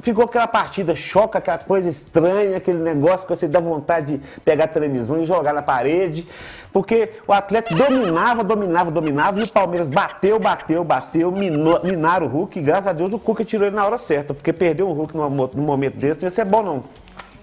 ficou 0.00 0.24
aquela 0.24 0.46
partida 0.46 0.94
choca, 0.94 1.38
aquela 1.38 1.58
coisa 1.58 1.88
estranha, 1.90 2.58
aquele 2.58 2.78
negócio 2.78 3.26
que 3.26 3.34
você 3.34 3.48
dá 3.48 3.58
vontade 3.58 4.18
de 4.18 4.40
pegar 4.44 4.66
a 4.66 4.68
televisão 4.68 5.20
e 5.20 5.26
jogar 5.26 5.52
na 5.52 5.62
parede, 5.62 6.28
porque 6.72 7.10
o 7.26 7.32
Atlético 7.32 7.74
dominava, 7.74 8.44
dominava, 8.44 8.88
dominava 8.88 9.40
e 9.40 9.42
o 9.42 9.48
Palmeiras 9.48 9.88
bateu, 9.88 10.38
bateu, 10.38 10.84
bateu, 10.84 11.32
minou, 11.32 11.80
minaram 11.82 12.26
o 12.26 12.28
Hulk 12.30 12.60
e 12.60 12.62
graças 12.62 12.86
a 12.86 12.92
Deus 12.92 13.12
o 13.12 13.18
Cuca 13.18 13.44
tirou 13.44 13.66
ele 13.66 13.74
na 13.74 13.84
hora 13.84 13.98
certa, 13.98 14.32
porque 14.32 14.52
perder 14.52 14.84
o 14.84 14.92
Hulk 14.92 15.16
num, 15.16 15.28
mo- 15.28 15.50
num 15.52 15.64
momento 15.64 15.96
desse 15.96 16.20
não 16.20 16.26
ia 16.26 16.30
ser 16.30 16.44
bom 16.44 16.62
não. 16.62 16.84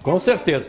Com 0.02 0.18
certeza. 0.18 0.66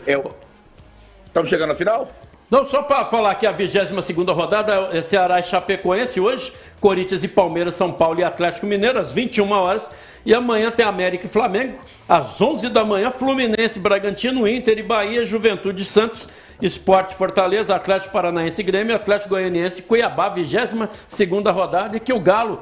Estamos 1.24 1.48
chegando 1.48 1.70
ao 1.70 1.76
final? 1.76 2.08
Não, 2.50 2.64
só 2.64 2.82
para 2.82 3.04
falar 3.06 3.32
que 3.36 3.46
a 3.46 3.56
22ª 3.56 4.34
rodada 4.34 4.88
é 4.92 5.00
Ceará 5.02 5.38
e 5.38 5.44
Chapecoense 5.44 6.20
hoje, 6.20 6.52
Corinthians 6.80 7.22
e 7.22 7.28
Palmeiras, 7.28 7.74
São 7.74 7.92
Paulo 7.92 8.20
e 8.20 8.24
Atlético 8.24 8.66
Mineiro 8.66 8.98
às 8.98 9.12
21 9.12 9.50
horas 9.50 9.90
e 10.24 10.34
amanhã 10.34 10.70
tem 10.70 10.84
América 10.84 11.26
e 11.26 11.28
Flamengo 11.28 11.78
às 12.08 12.40
11 12.40 12.68
da 12.70 12.84
manhã, 12.84 13.10
Fluminense, 13.10 13.78
Bragantino, 13.78 14.48
Inter 14.48 14.78
e 14.78 14.82
Bahia, 14.82 15.24
Juventude 15.24 15.82
e 15.82 15.86
Santos, 15.86 16.26
Esporte 16.60 17.14
Fortaleza, 17.14 17.74
Atlético 17.74 18.12
Paranaense 18.12 18.60
e 18.60 18.64
Grêmio, 18.64 18.94
Atlético 18.94 19.30
Goianiense 19.30 19.80
e 19.80 19.82
Cuiabá, 19.82 20.34
22ª 20.34 21.52
rodada 21.52 21.96
e 21.96 22.00
que 22.00 22.12
o 22.12 22.20
Galo 22.20 22.60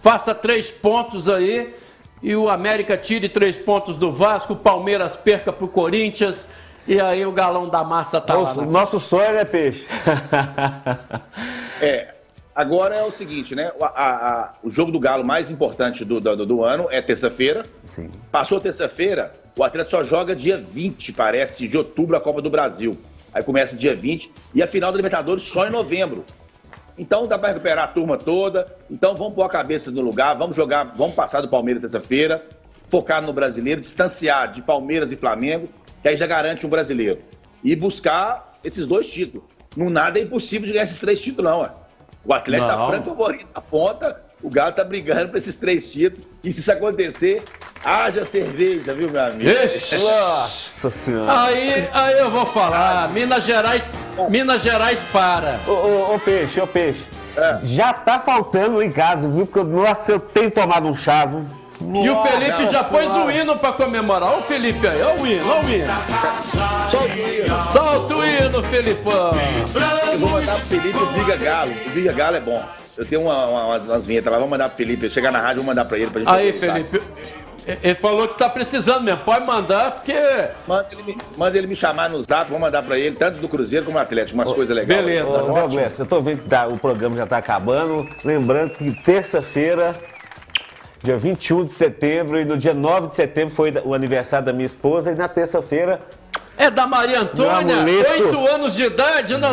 faça 0.00 0.34
três 0.34 0.70
pontos 0.70 1.28
aí 1.28 1.74
e 2.22 2.34
o 2.34 2.48
América 2.48 2.96
tire 2.96 3.28
três 3.28 3.56
pontos 3.56 3.96
do 3.96 4.10
Vasco, 4.10 4.54
o 4.54 4.56
Palmeiras 4.56 5.14
perca 5.14 5.52
pro 5.52 5.68
Corinthians 5.68 6.48
e 6.86 7.00
aí 7.00 7.24
o 7.26 7.32
galão 7.32 7.68
da 7.68 7.84
massa 7.84 8.20
tá 8.20 8.34
lá. 8.34 8.40
Nosso, 8.40 8.60
na 8.62 8.66
nosso 8.66 9.00
sonho 9.00 9.36
é 9.36 9.44
peixe. 9.44 9.86
É, 11.80 12.17
agora 12.62 12.94
é 12.96 13.04
o 13.04 13.10
seguinte, 13.10 13.54
né? 13.54 13.70
O, 13.78 13.84
a- 13.84 13.88
a- 13.96 14.52
o 14.62 14.68
jogo 14.68 14.90
do 14.90 14.98
Galo 15.00 15.24
mais 15.24 15.50
importante 15.50 16.04
do, 16.04 16.20
do, 16.20 16.44
do 16.44 16.64
ano 16.64 16.88
é 16.90 17.00
terça-feira. 17.00 17.64
Passou 18.32 18.60
terça-feira, 18.60 19.32
o 19.56 19.62
Atlético 19.64 19.90
só 19.96 20.04
joga 20.04 20.34
dia 20.34 20.58
20, 20.58 21.12
parece, 21.12 21.66
de 21.68 21.76
outubro, 21.76 22.16
a 22.16 22.20
Copa 22.20 22.42
do 22.42 22.50
Brasil. 22.50 22.98
Aí 23.32 23.42
começa 23.42 23.76
dia 23.76 23.94
20 23.94 24.30
e 24.54 24.62
a 24.62 24.66
final 24.66 24.90
da 24.90 24.96
Libertadores 24.96 25.44
só 25.44 25.66
em 25.66 25.70
novembro. 25.70 26.24
Então 26.98 27.26
dá 27.28 27.38
para 27.38 27.48
recuperar 27.50 27.84
a 27.84 27.86
turma 27.88 28.16
toda. 28.18 28.66
Então 28.90 29.14
vamos 29.14 29.34
pôr 29.34 29.42
a 29.44 29.48
cabeça 29.48 29.90
no 29.90 30.00
lugar, 30.00 30.34
vamos 30.34 30.56
jogar, 30.56 30.84
vamos 30.96 31.14
passar 31.14 31.40
do 31.40 31.48
Palmeiras 31.48 31.82
terça-feira, 31.82 32.44
focar 32.88 33.22
no 33.22 33.32
brasileiro, 33.32 33.80
distanciar 33.80 34.50
de 34.50 34.62
Palmeiras 34.62 35.12
e 35.12 35.16
Flamengo, 35.16 35.68
que 36.02 36.08
aí 36.08 36.16
já 36.16 36.26
garante 36.26 36.66
um 36.66 36.70
brasileiro. 36.70 37.20
E 37.62 37.76
buscar 37.76 38.52
esses 38.64 38.86
dois 38.86 39.10
títulos. 39.12 39.46
No 39.76 39.90
nada 39.90 40.18
é 40.18 40.22
impossível 40.22 40.66
de 40.66 40.72
ganhar 40.72 40.84
esses 40.84 40.98
três 40.98 41.20
títulos, 41.20 41.50
não. 41.50 41.60
Ué. 41.60 41.70
O 42.28 42.34
Atlético 42.34 42.68
tá 42.68 42.76
Não. 42.76 42.88
franco 42.88 43.04
favorito 43.06 43.48
na 43.54 43.60
ponta, 43.62 44.20
o 44.42 44.50
Galo 44.50 44.72
tá 44.72 44.84
brigando 44.84 45.30
para 45.30 45.38
esses 45.38 45.56
três 45.56 45.90
títulos. 45.90 46.28
E 46.44 46.52
se 46.52 46.60
isso 46.60 46.70
acontecer, 46.70 47.42
haja 47.82 48.22
cerveja, 48.22 48.92
viu, 48.92 49.10
meu 49.10 49.24
amigo? 49.24 49.48
Ixi. 49.48 49.96
Nossa 49.96 50.90
senhora. 50.90 51.40
Aí, 51.44 51.88
aí 51.90 52.18
eu 52.18 52.30
vou 52.30 52.44
falar, 52.44 53.08
Minas 53.14 53.44
Gerais, 53.44 53.82
Minas 54.28 54.60
Gerais 54.60 54.98
para. 55.10 55.58
Ô, 55.66 55.70
ô, 55.70 56.14
ô, 56.14 56.18
peixe, 56.18 56.60
ô 56.60 56.66
peixe. 56.66 57.02
Já 57.62 57.94
tá 57.94 58.18
faltando 58.18 58.82
em 58.82 58.92
casa, 58.92 59.26
viu? 59.26 59.46
Porque, 59.46 59.66
nossa, 59.66 60.12
eu 60.12 60.20
tenho 60.20 60.50
tomado 60.50 60.86
um 60.86 60.94
chá, 60.94 61.24
viu? 61.24 61.46
E 61.80 62.10
o 62.10 62.22
Felipe 62.22 62.66
já 62.72 62.82
pôs 62.84 63.08
o 63.10 63.30
hino 63.30 63.56
pra 63.56 63.72
comemorar. 63.72 64.30
Ó 64.32 64.38
o 64.38 64.42
Felipe 64.42 64.86
aí, 64.86 65.00
ó 65.02 65.14
o 65.14 65.26
hino, 65.26 65.44
ó 65.50 65.60
o 65.60 65.70
hino. 65.70 65.92
Solta 66.90 67.14
o 67.14 67.28
hino. 67.28 67.72
Solta 67.72 68.14
o 68.16 68.26
hino, 68.26 68.62
Felipão. 68.64 69.30
Eu 70.12 70.18
vou 70.18 70.28
mandar 70.30 70.54
pro 70.56 70.64
Felipe 70.66 70.98
o 70.98 71.06
Briga 71.06 71.36
Galo. 71.36 71.72
O 71.86 71.90
Briga 71.90 72.12
Galo 72.12 72.36
é 72.36 72.40
bom. 72.40 72.64
Eu 72.96 73.06
tenho 73.06 73.20
uma- 73.22 73.46
uma- 73.46 73.66
umas, 73.66 73.86
umas 73.86 74.06
vinhetas 74.06 74.32
lá, 74.32 74.38
vou 74.40 74.48
mandar 74.48 74.68
pro 74.68 74.76
Felipe. 74.76 75.08
Chegar 75.08 75.30
na 75.30 75.38
rádio, 75.38 75.62
vou 75.62 75.66
mandar 75.66 75.84
pra 75.84 75.96
ele 75.98 76.10
pra 76.10 76.20
gente 76.20 76.30
Aí? 76.30 76.52
Felipe. 76.52 77.00
Ele 77.82 77.94
falou 77.96 78.26
que 78.26 78.38
tá 78.38 78.48
precisando 78.48 79.02
mesmo. 79.02 79.20
Pode 79.20 79.46
mandar, 79.46 79.90
porque. 79.96 80.14
Manda 80.66 80.86
ele, 80.90 81.02
me, 81.02 81.18
manda 81.36 81.58
ele 81.58 81.66
me 81.66 81.76
chamar 81.76 82.08
no 82.08 82.20
zap, 82.22 82.50
vou 82.50 82.58
mandar 82.58 82.82
pra 82.82 82.98
ele, 82.98 83.14
tanto 83.14 83.38
do 83.38 83.46
Cruzeiro 83.48 83.84
como 83.84 83.98
do 83.98 84.00
Atlético, 84.02 84.38
umas 84.38 84.50
coisas 84.52 84.74
legais. 84.74 85.00
Ô, 85.28 85.38
Douglas, 85.38 85.98
eu 85.98 86.06
tô 86.06 86.20
vendo 86.22 86.42
que 86.42 86.48
tá- 86.48 86.66
o 86.66 86.78
programa 86.78 87.14
já 87.16 87.26
tá 87.26 87.36
acabando. 87.36 88.08
Lembrando 88.24 88.70
que 88.70 88.90
terça-feira, 89.04 89.94
dia 91.02 91.16
21 91.16 91.64
de 91.64 91.72
setembro, 91.72 92.40
e 92.40 92.44
no 92.44 92.56
dia 92.56 92.74
9 92.74 93.08
de 93.08 93.14
setembro 93.14 93.54
foi 93.54 93.72
o 93.84 93.94
aniversário 93.94 94.46
da 94.46 94.52
minha 94.52 94.66
esposa, 94.66 95.12
e 95.12 95.14
na 95.14 95.28
terça-feira. 95.28 96.00
É 96.60 96.68
da 96.72 96.88
Maria 96.88 97.20
Antônia, 97.20 97.62
Meu 97.84 98.00
amuleto. 98.00 98.10
oito 98.24 98.46
anos 98.48 98.74
de 98.74 98.82
idade. 98.82 99.32
Então, 99.32 99.52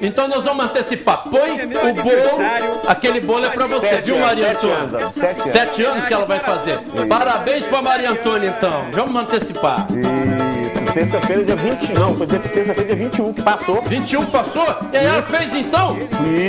então 0.00 0.28
nós 0.28 0.44
vamos 0.44 0.64
antecipar. 0.66 1.24
Põe 1.28 1.58
é 1.58 1.64
o 1.64 1.68
bolo. 1.68 2.80
Aquele 2.86 3.20
bolo 3.20 3.46
é 3.46 3.50
pra 3.50 3.66
você, 3.66 3.88
Sete 3.88 4.04
viu, 4.04 4.14
anos, 4.14 4.28
Maria 4.28 4.46
sete 4.46 4.66
Antônia? 4.66 4.76
anos, 4.98 5.12
sete 5.12 5.40
anos. 5.40 5.52
Sete 5.52 5.84
anos 5.84 6.06
que 6.06 6.14
ela 6.14 6.26
vai 6.26 6.38
fazer. 6.38 6.78
Parabéns 7.08 7.64
pra 7.64 7.82
Maria 7.82 8.10
Antônia, 8.12 8.54
então. 8.56 8.86
Vamos 8.92 9.16
antecipar. 9.20 9.88
Isso, 9.90 10.49
terça-feira, 10.92 11.44
dia 11.44 11.56
20. 11.56 11.92
Não, 11.94 12.16
foi 12.16 12.26
dia- 12.26 12.38
terça-feira, 12.38 12.84
dia 12.84 12.96
21 12.96 13.32
que 13.32 13.42
passou. 13.42 13.82
21 13.82 14.26
passou? 14.26 14.66
E 14.92 14.96
aí 14.96 15.06
ela 15.06 15.22
fez 15.22 15.54
então? 15.54 15.96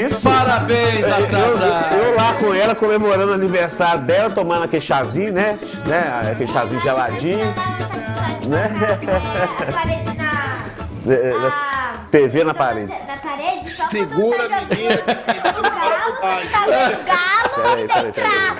Isso. 0.07 0.21
Parabéns, 0.29 0.99
Eu- 0.99 1.13
atrasado. 1.13 1.95
Eu, 1.95 2.03
eu 2.03 2.15
lá 2.15 2.33
com 2.33 2.53
ela 2.53 2.75
comemorando 2.75 3.31
o 3.31 3.35
aniversário 3.35 4.01
dela, 4.01 4.29
tomando 4.29 4.63
aquele 4.63 4.81
chazinho, 4.81 5.33
né? 5.33 5.57
né? 5.85 6.29
Aquele 6.31 6.51
chazinho 6.51 6.81
geladinho. 6.81 7.53
Né? 8.47 8.69
Parede 9.71 10.13
na, 10.17 11.13
É, 11.13 11.13
é, 11.13 11.51
TV 12.09 12.43
na 12.43 12.53
parede. 12.53 12.91
na 13.07 13.17
parede, 13.17 13.67
Segura, 13.67 14.43
menina. 14.49 14.97
tá 15.05 16.65
vendo 16.65 17.03
galo, 17.05 17.51
Peraí, 17.55 17.87
peraí, 17.87 18.11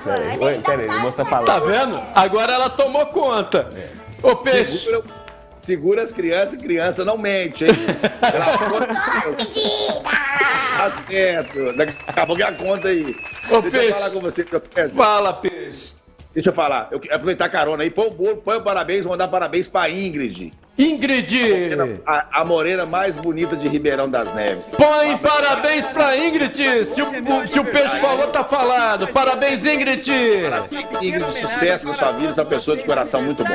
peraí. 0.04 0.62
Peraí, 0.62 1.00
moça 1.02 1.18
tá 1.18 1.26
falando. 1.26 1.48
Tá 1.48 1.60
vendo? 1.60 2.00
Agora 2.16 2.54
ela 2.54 2.70
tomou 2.70 3.06
conta. 3.08 3.68
Ô, 4.24 4.36
Peixe. 4.36 4.78
Segura, 4.80 5.04
segura 5.62 6.02
as 6.04 6.12
crianças, 6.12 6.56
criança 6.58 7.06
não 7.06 7.18
mente, 7.18 7.66
hein? 7.66 7.72
Tá 10.78 11.04
certo. 11.08 11.74
Daqui 11.74 11.94
a 12.08 12.26
pouco 12.26 12.42
é 12.42 12.46
a 12.46 12.52
conta 12.52 12.88
aí. 12.90 13.16
Ô, 13.50 13.62
Deixa 13.62 13.78
eu 13.78 13.82
Peixe. 13.82 13.94
falar 13.94 14.10
com 14.10 14.20
você, 14.22 14.44
Pedro. 14.44 14.96
Fala, 14.96 15.34
Peixe. 15.34 15.94
Deixa 16.34 16.50
eu 16.50 16.54
falar. 16.54 16.88
Eu 16.92 17.00
quero 17.00 17.14
aproveitar 17.16 17.46
a 17.46 17.50
carona 17.50 17.84
aí. 17.84 17.90
Põe 17.90 18.08
o 18.08 18.12
bolo, 18.12 18.38
põe 18.38 18.56
o 18.56 18.62
parabéns, 18.62 19.04
vou 19.04 19.12
mandar 19.12 19.28
parabéns 19.28 19.68
pra 19.68 19.90
Ingrid. 19.90 20.54
Ingrid! 20.78 21.38
A, 22.08 22.42
a 22.42 22.46
morena 22.46 22.86
mais 22.86 23.18
bonita 23.18 23.58
de 23.58 23.68
Ribeirão 23.68 24.10
das 24.10 24.34
Neves. 24.34 24.74
Põe 24.78 25.18
parabéns 25.18 25.86
pra 25.88 26.16
Ingrid. 26.16 26.56
Se 26.86 27.02
o, 27.02 27.06
se 27.48 27.60
o 27.60 27.66
Peixe 27.66 28.00
falou, 28.00 28.28
tá 28.28 28.46
falado. 28.46 29.08
Parabéns, 29.10 29.66
Ingrid. 29.66 30.10
Ingrid, 31.02 31.34
sucesso 31.34 31.90
na 31.90 31.94
sua 31.94 32.14
vida, 32.14 32.32
você 32.32 32.40
é 32.40 32.44
uma 32.44 32.50
pessoa 32.50 32.78
de 32.78 32.86
coração 32.86 33.22
muito 33.22 33.44
bom. 33.44 33.52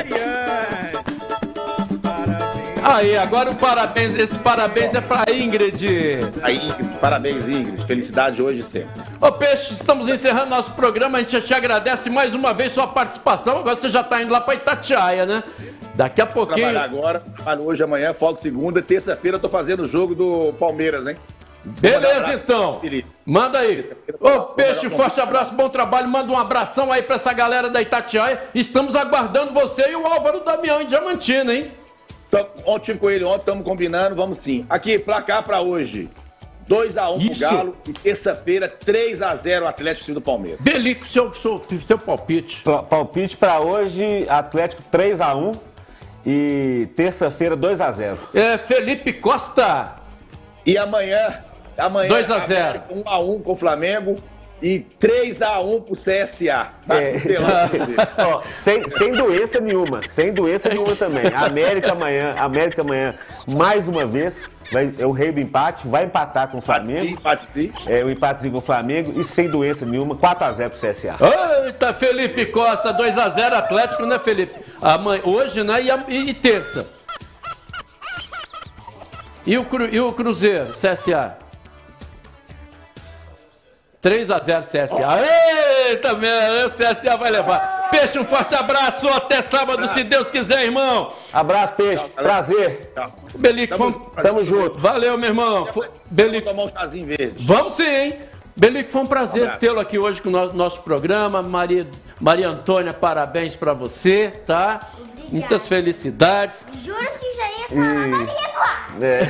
Aí, 2.87 3.17
agora 3.17 3.51
o 3.51 3.55
parabéns. 3.55 4.17
Esse 4.17 4.39
parabéns 4.39 4.93
é 4.93 5.01
pra 5.01 5.25
Ingrid. 5.29 5.85
Aí, 6.41 6.55
Ingrid, 6.55 6.97
parabéns, 7.01 7.49
Ingrid. 7.49 7.85
Felicidade 7.85 8.41
hoje 8.41 8.61
e 8.61 8.63
sempre. 8.63 9.01
Ô 9.19 9.29
Peixe, 9.29 9.73
estamos 9.73 10.07
encerrando 10.07 10.51
nosso 10.51 10.71
programa. 10.71 11.17
A 11.17 11.21
gente 11.21 11.41
te 11.41 11.53
agradece 11.53 12.09
mais 12.09 12.33
uma 12.33 12.53
vez 12.53 12.71
sua 12.71 12.87
participação. 12.87 13.57
Agora 13.57 13.75
você 13.75 13.89
já 13.89 14.03
tá 14.03 14.21
indo 14.21 14.31
lá 14.31 14.39
pra 14.39 14.55
Itatiaia, 14.55 15.25
né? 15.25 15.43
Daqui 15.95 16.21
a 16.21 16.25
pouquinho. 16.25 16.59
trabalhar 16.59 16.83
agora, 16.85 17.19
trabalho 17.35 17.63
hoje, 17.63 17.83
amanhã, 17.83 18.13
folga 18.13 18.39
segunda. 18.39 18.81
Terça-feira 18.81 19.35
eu 19.35 19.41
tô 19.41 19.49
fazendo 19.49 19.81
o 19.81 19.85
jogo 19.85 20.15
do 20.15 20.53
Palmeiras, 20.53 21.07
hein? 21.07 21.17
Beleza, 21.65 22.31
então. 22.35 22.79
Manda 23.25 23.59
aí. 23.59 23.81
Ô, 24.21 24.39
Peixe, 24.53 24.89
forte 24.89 25.19
abraço, 25.19 25.53
bom 25.53 25.67
trabalho. 25.67 26.07
Manda 26.07 26.31
um 26.31 26.39
abração 26.39 26.89
aí 26.89 27.01
pra 27.01 27.17
essa 27.17 27.33
galera 27.33 27.69
da 27.69 27.81
Itatiaia. 27.81 28.43
Estamos 28.55 28.95
aguardando 28.95 29.51
você 29.51 29.89
e 29.89 29.95
o 29.97 30.07
Álvaro 30.07 30.39
Damião 30.39 30.81
em 30.81 30.85
Diamantina, 30.85 31.53
hein? 31.53 31.71
Então, 32.27 32.45
ontem 32.65 32.85
tive 32.85 32.99
com 32.99 33.09
ele, 33.09 33.23
ontem 33.23 33.39
estamos 33.39 33.63
combinando, 33.63 34.15
vamos 34.15 34.39
sim. 34.39 34.65
Aqui, 34.69 34.99
placar 34.99 35.43
para 35.43 35.61
hoje. 35.61 36.09
2x1 36.69 37.29
pro. 37.29 37.39
Galo 37.39 37.77
e 37.87 37.93
terça-feira 37.93 38.67
3x0 38.85 39.65
Atlético 39.65 40.13
do 40.13 40.19
Palmeiras. 40.21 40.59
Belico, 40.61 41.05
seu, 41.07 41.33
seu, 41.33 41.61
seu 41.87 41.97
palpite. 41.97 42.61
Pa- 42.61 42.83
Palpite 42.83 43.37
pra 43.37 43.61
hoje, 43.61 44.25
Atlético 44.27 44.83
3x1 44.91 45.57
e 46.25 46.89
terça-feira 46.93 47.55
2x0. 47.55 48.17
É, 48.33 48.57
Felipe 48.57 49.13
Costa. 49.13 49.95
E 50.65 50.77
amanhã, 50.77 51.41
amanhã 51.77 52.09
2 52.09 52.29
a 52.31 52.39
0. 52.45 52.81
1x1 52.93 53.43
com 53.43 53.51
o 53.53 53.55
Flamengo 53.55 54.15
e 54.61 54.85
3x1 54.99 55.81
pro 55.83 55.93
CSA. 55.93 56.71
Tá 56.87 57.01
É. 57.01 57.13
Ó, 58.25 58.41
sem, 58.45 58.87
sem 58.89 59.11
doença 59.11 59.59
nenhuma, 59.59 60.01
sem 60.07 60.33
doença 60.33 60.69
nenhuma 60.69 60.95
também. 60.95 61.27
América 61.35 61.91
amanhã, 61.91 62.33
América 62.37 62.81
amanhã, 62.81 63.15
mais 63.47 63.87
uma 63.87 64.05
vez, 64.05 64.49
vai, 64.71 64.91
é 64.97 65.05
o 65.05 65.11
rei 65.11 65.31
do 65.31 65.39
empate, 65.39 65.87
vai 65.87 66.05
empatar 66.05 66.47
com 66.47 66.57
o 66.57 66.61
Flamengo. 66.61 67.05
Empate 67.05 67.43
sim. 67.43 67.71
É, 67.85 68.03
o 68.03 68.09
empatezinho 68.09 68.53
com 68.53 68.59
o 68.59 68.61
Flamengo 68.61 69.19
e 69.19 69.23
sem 69.23 69.47
doença 69.49 69.85
nenhuma, 69.85 70.15
4x0 70.15 70.69
pro 70.69 70.89
CSA. 70.89 71.15
Eita, 71.65 71.93
Felipe 71.93 72.45
Costa, 72.47 72.93
2x0 72.93 73.53
Atlético, 73.53 74.05
né, 74.05 74.17
Felipe? 74.19 74.53
Amanhã, 74.81 75.21
hoje, 75.23 75.63
né? 75.63 75.81
E, 75.83 75.91
a- 75.91 76.03
e- 76.07 76.29
e 76.29 76.33
terça. 76.33 76.87
E 79.45 79.57
o, 79.57 79.63
Cru- 79.63 79.85
e 79.87 79.99
o 79.99 80.11
Cruzeiro, 80.11 80.73
CSA? 80.73 81.37
3x0 84.11 84.61
CSA. 84.63 85.19
Eita, 85.89 86.13
meu, 86.15 86.67
o 86.67 86.69
CSA 86.71 87.17
vai 87.17 87.29
levar. 87.29 87.89
Peixe, 87.91 88.17
um 88.17 88.23
forte 88.25 88.55
abraço. 88.55 89.07
Até 89.09 89.41
sábado, 89.41 89.85
se 89.93 90.03
Deus 90.03 90.31
quiser, 90.31 90.63
irmão. 90.63 91.11
Abraço, 91.33 91.73
Peixe. 91.73 92.03
Prazer. 92.15 92.91
Belico, 93.35 93.77
Tamo 93.77 93.91
vamos-. 93.91 94.11
Tamo 94.21 94.43
junto. 94.45 94.79
Valeu, 94.79 95.17
meu 95.17 95.29
irmão. 95.29 95.65
Fo- 95.67 95.81
Vamos 95.81 95.97
Belico, 96.09 96.49
tomar 96.49 96.63
um 96.63 96.67
chazinho 96.69 97.05
verde. 97.07 97.45
Vamos 97.45 97.73
sim, 97.73 97.83
hein? 97.83 98.13
Belico, 98.55 98.89
foi 98.91 99.01
um 99.01 99.05
prazer 99.05 99.43
abraço. 99.43 99.59
tê-lo 99.59 99.79
aqui 99.79 99.99
hoje 99.99 100.21
com 100.21 100.29
o 100.29 100.31
nosso, 100.31 100.55
nosso 100.55 100.81
programa. 100.81 101.43
Maria, 101.43 101.85
Maria 102.19 102.47
Antônia, 102.49 102.93
parabéns 102.93 103.55
pra 103.55 103.73
você, 103.73 104.29
tá? 104.45 104.79
Muitas 105.31 105.67
felicidades. 105.67 106.65
Juro 106.83 106.97
que 107.19 107.35
já 107.35 107.47
ia 107.47 107.67
falar 107.69 108.07
Maria 108.07 108.49
Eduardo. 108.49 109.05
É. 109.05 109.27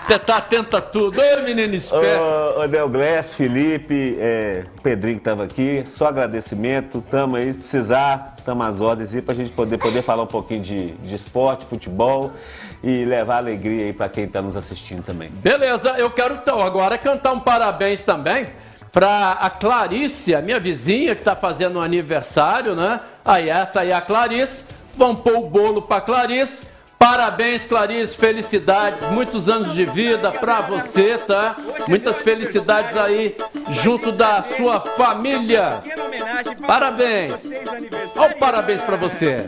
Você 0.04 0.18
tá 0.18 0.36
atento 0.36 0.76
a 0.76 0.80
tudo. 0.80 1.18
Ô, 1.20 1.42
menino 1.42 1.74
esperto. 1.74 2.20
Ô, 2.20 2.60
ô 2.60 2.68
Del 2.68 2.88
Glass, 2.88 3.34
Felipe, 3.34 4.16
é, 4.20 4.64
o 4.78 4.82
Pedrinho 4.82 5.18
que 5.18 5.24
tava 5.24 5.44
aqui, 5.44 5.82
só 5.86 6.08
agradecimento, 6.08 7.02
tamo 7.10 7.36
aí, 7.36 7.52
se 7.52 7.58
precisar, 7.58 8.36
tamo 8.44 8.62
às 8.62 8.80
ordens 8.80 9.14
aí 9.14 9.22
pra 9.22 9.34
gente 9.34 9.50
poder, 9.52 9.78
poder 9.78 10.02
falar 10.02 10.24
um 10.24 10.28
pouquinho 10.28 10.60
de, 10.60 10.92
de 10.92 11.14
esporte, 11.14 11.64
futebol 11.64 12.32
e 12.82 13.04
levar 13.04 13.38
alegria 13.38 13.86
aí 13.86 13.92
pra 13.92 14.08
quem 14.08 14.28
tá 14.28 14.42
nos 14.42 14.56
assistindo 14.56 15.02
também. 15.02 15.30
Beleza, 15.30 15.94
eu 15.96 16.10
quero 16.10 16.34
então 16.34 16.60
agora 16.60 16.98
cantar 16.98 17.32
um 17.32 17.40
parabéns 17.40 18.00
também 18.02 18.46
pra 18.94 19.32
a 19.32 19.50
Clarice, 19.50 20.36
a 20.36 20.40
minha 20.40 20.60
vizinha 20.60 21.16
que 21.16 21.24
tá 21.24 21.34
fazendo 21.34 21.80
um 21.80 21.82
aniversário, 21.82 22.76
né? 22.76 23.00
Aí 23.24 23.50
essa 23.50 23.80
aí 23.80 23.90
é 23.90 23.94
a 23.94 24.00
Clarice. 24.00 24.64
Vamos 24.96 25.20
pôr 25.20 25.36
o 25.36 25.50
bolo 25.50 25.82
pra 25.82 26.00
Clarice. 26.00 26.68
Parabéns, 26.96 27.66
Clarice, 27.66 28.16
felicidades, 28.16 29.02
muitos 29.10 29.48
anos 29.48 29.74
de 29.74 29.84
vida 29.84 30.30
pra 30.30 30.60
você, 30.60 31.18
tá? 31.18 31.56
Muitas 31.88 32.22
felicidades 32.22 32.96
aí 32.96 33.36
junto 33.68 34.12
da 34.12 34.42
sua 34.56 34.80
família. 34.80 35.82
Parabéns. 36.64 37.50
Olha 38.16 38.36
o 38.36 38.38
parabéns 38.38 38.80
pra 38.80 38.96
você. 38.96 39.44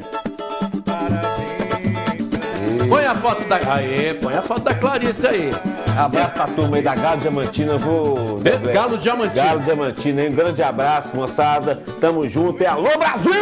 Põe 2.89 3.05
a 3.07 3.15
foto 3.15 3.49
da. 3.49 3.57
Aê, 3.75 4.15
põe 4.15 4.35
a 4.35 4.43
foto 4.43 4.61
da 4.63 4.75
Clarice 4.75 5.27
aí. 5.27 5.51
Abraço 5.99 6.35
pra 6.35 6.47
turma 6.47 6.77
aí 6.77 6.83
da 6.83 6.95
Galo 6.95 7.21
Diamantina, 7.21 7.77
vou. 7.79 8.39
Be- 8.39 8.59
Galo 8.73 8.99
Diamantina. 8.99 9.45
Galo 9.45 9.61
Diamantina, 9.61 10.23
hein? 10.23 10.31
Um 10.31 10.35
grande 10.35 10.63
abraço, 10.63 11.17
moçada. 11.17 11.83
Tamo 12.01 12.29
junto. 12.29 12.63
É 12.63 12.67
alô, 12.67 12.89
Brasil! 12.99 13.33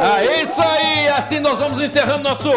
Ah, 0.00 0.24
é 0.24 0.42
isso 0.42 0.60
aí! 0.60 1.08
Assim 1.08 1.40
nós 1.40 1.58
vamos 1.58 1.80
encerrando 1.82 2.22
nosso 2.22 2.48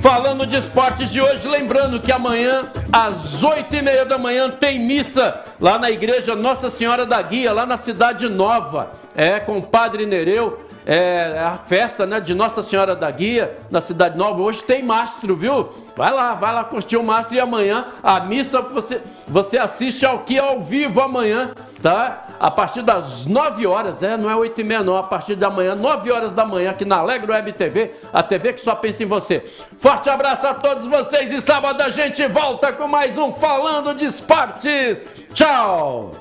Falando 0.00 0.46
de 0.46 0.56
Esportes 0.56 1.10
de 1.10 1.20
hoje. 1.20 1.46
Lembrando 1.46 2.00
que 2.00 2.10
amanhã, 2.10 2.68
às 2.92 3.42
oito 3.44 3.76
e 3.76 3.82
meia 3.82 4.04
da 4.04 4.18
manhã, 4.18 4.50
tem 4.50 4.78
missa 4.80 5.40
lá 5.60 5.78
na 5.78 5.90
igreja 5.90 6.34
Nossa 6.34 6.70
Senhora 6.70 7.06
da 7.06 7.20
Guia, 7.22 7.52
lá 7.52 7.64
na 7.64 7.76
Cidade 7.76 8.28
Nova. 8.28 8.90
É, 9.14 9.38
com 9.38 9.58
o 9.58 9.62
Padre 9.62 10.06
Nereu. 10.06 10.60
É 10.84 11.38
a 11.38 11.56
festa 11.56 12.04
né, 12.04 12.20
de 12.20 12.34
Nossa 12.34 12.62
Senhora 12.62 12.96
da 12.96 13.10
Guia, 13.10 13.56
na 13.70 13.80
Cidade 13.80 14.18
Nova. 14.18 14.42
Hoje 14.42 14.62
tem 14.62 14.82
mastro, 14.82 15.36
viu? 15.36 15.68
Vai 15.96 16.12
lá, 16.12 16.34
vai 16.34 16.52
lá 16.52 16.64
curtir 16.64 16.96
o 16.96 17.04
mastro. 17.04 17.36
E 17.36 17.40
amanhã, 17.40 17.86
a 18.02 18.20
missa, 18.20 18.60
você, 18.60 19.00
você 19.26 19.58
assiste 19.58 20.04
ao 20.04 20.20
que 20.20 20.38
ao 20.38 20.60
vivo 20.60 21.00
amanhã, 21.00 21.52
tá? 21.80 22.26
A 22.40 22.50
partir 22.50 22.82
das 22.82 23.26
9 23.26 23.66
horas, 23.66 24.02
é, 24.02 24.16
não 24.16 24.28
é 24.28 24.34
8 24.34 24.60
e 24.60 24.64
meia 24.64 24.82
não, 24.82 24.96
a 24.96 25.02
partir 25.02 25.36
da 25.36 25.48
manhã, 25.48 25.76
9 25.76 26.10
horas 26.10 26.32
da 26.32 26.44
manhã, 26.44 26.70
aqui 26.70 26.84
na 26.84 26.96
Alegro 26.96 27.32
Web 27.32 27.52
TV, 27.52 27.94
a 28.12 28.22
TV 28.22 28.52
que 28.54 28.60
só 28.60 28.74
pensa 28.74 29.04
em 29.04 29.06
você. 29.06 29.44
Forte 29.78 30.10
abraço 30.10 30.46
a 30.46 30.54
todos 30.54 30.86
vocês 30.86 31.30
e 31.30 31.40
sábado 31.40 31.80
a 31.80 31.90
gente 31.90 32.26
volta 32.26 32.72
com 32.72 32.88
mais 32.88 33.16
um 33.16 33.32
Falando 33.32 33.94
de 33.94 34.06
Esportes. 34.06 35.06
Tchau! 35.32 36.12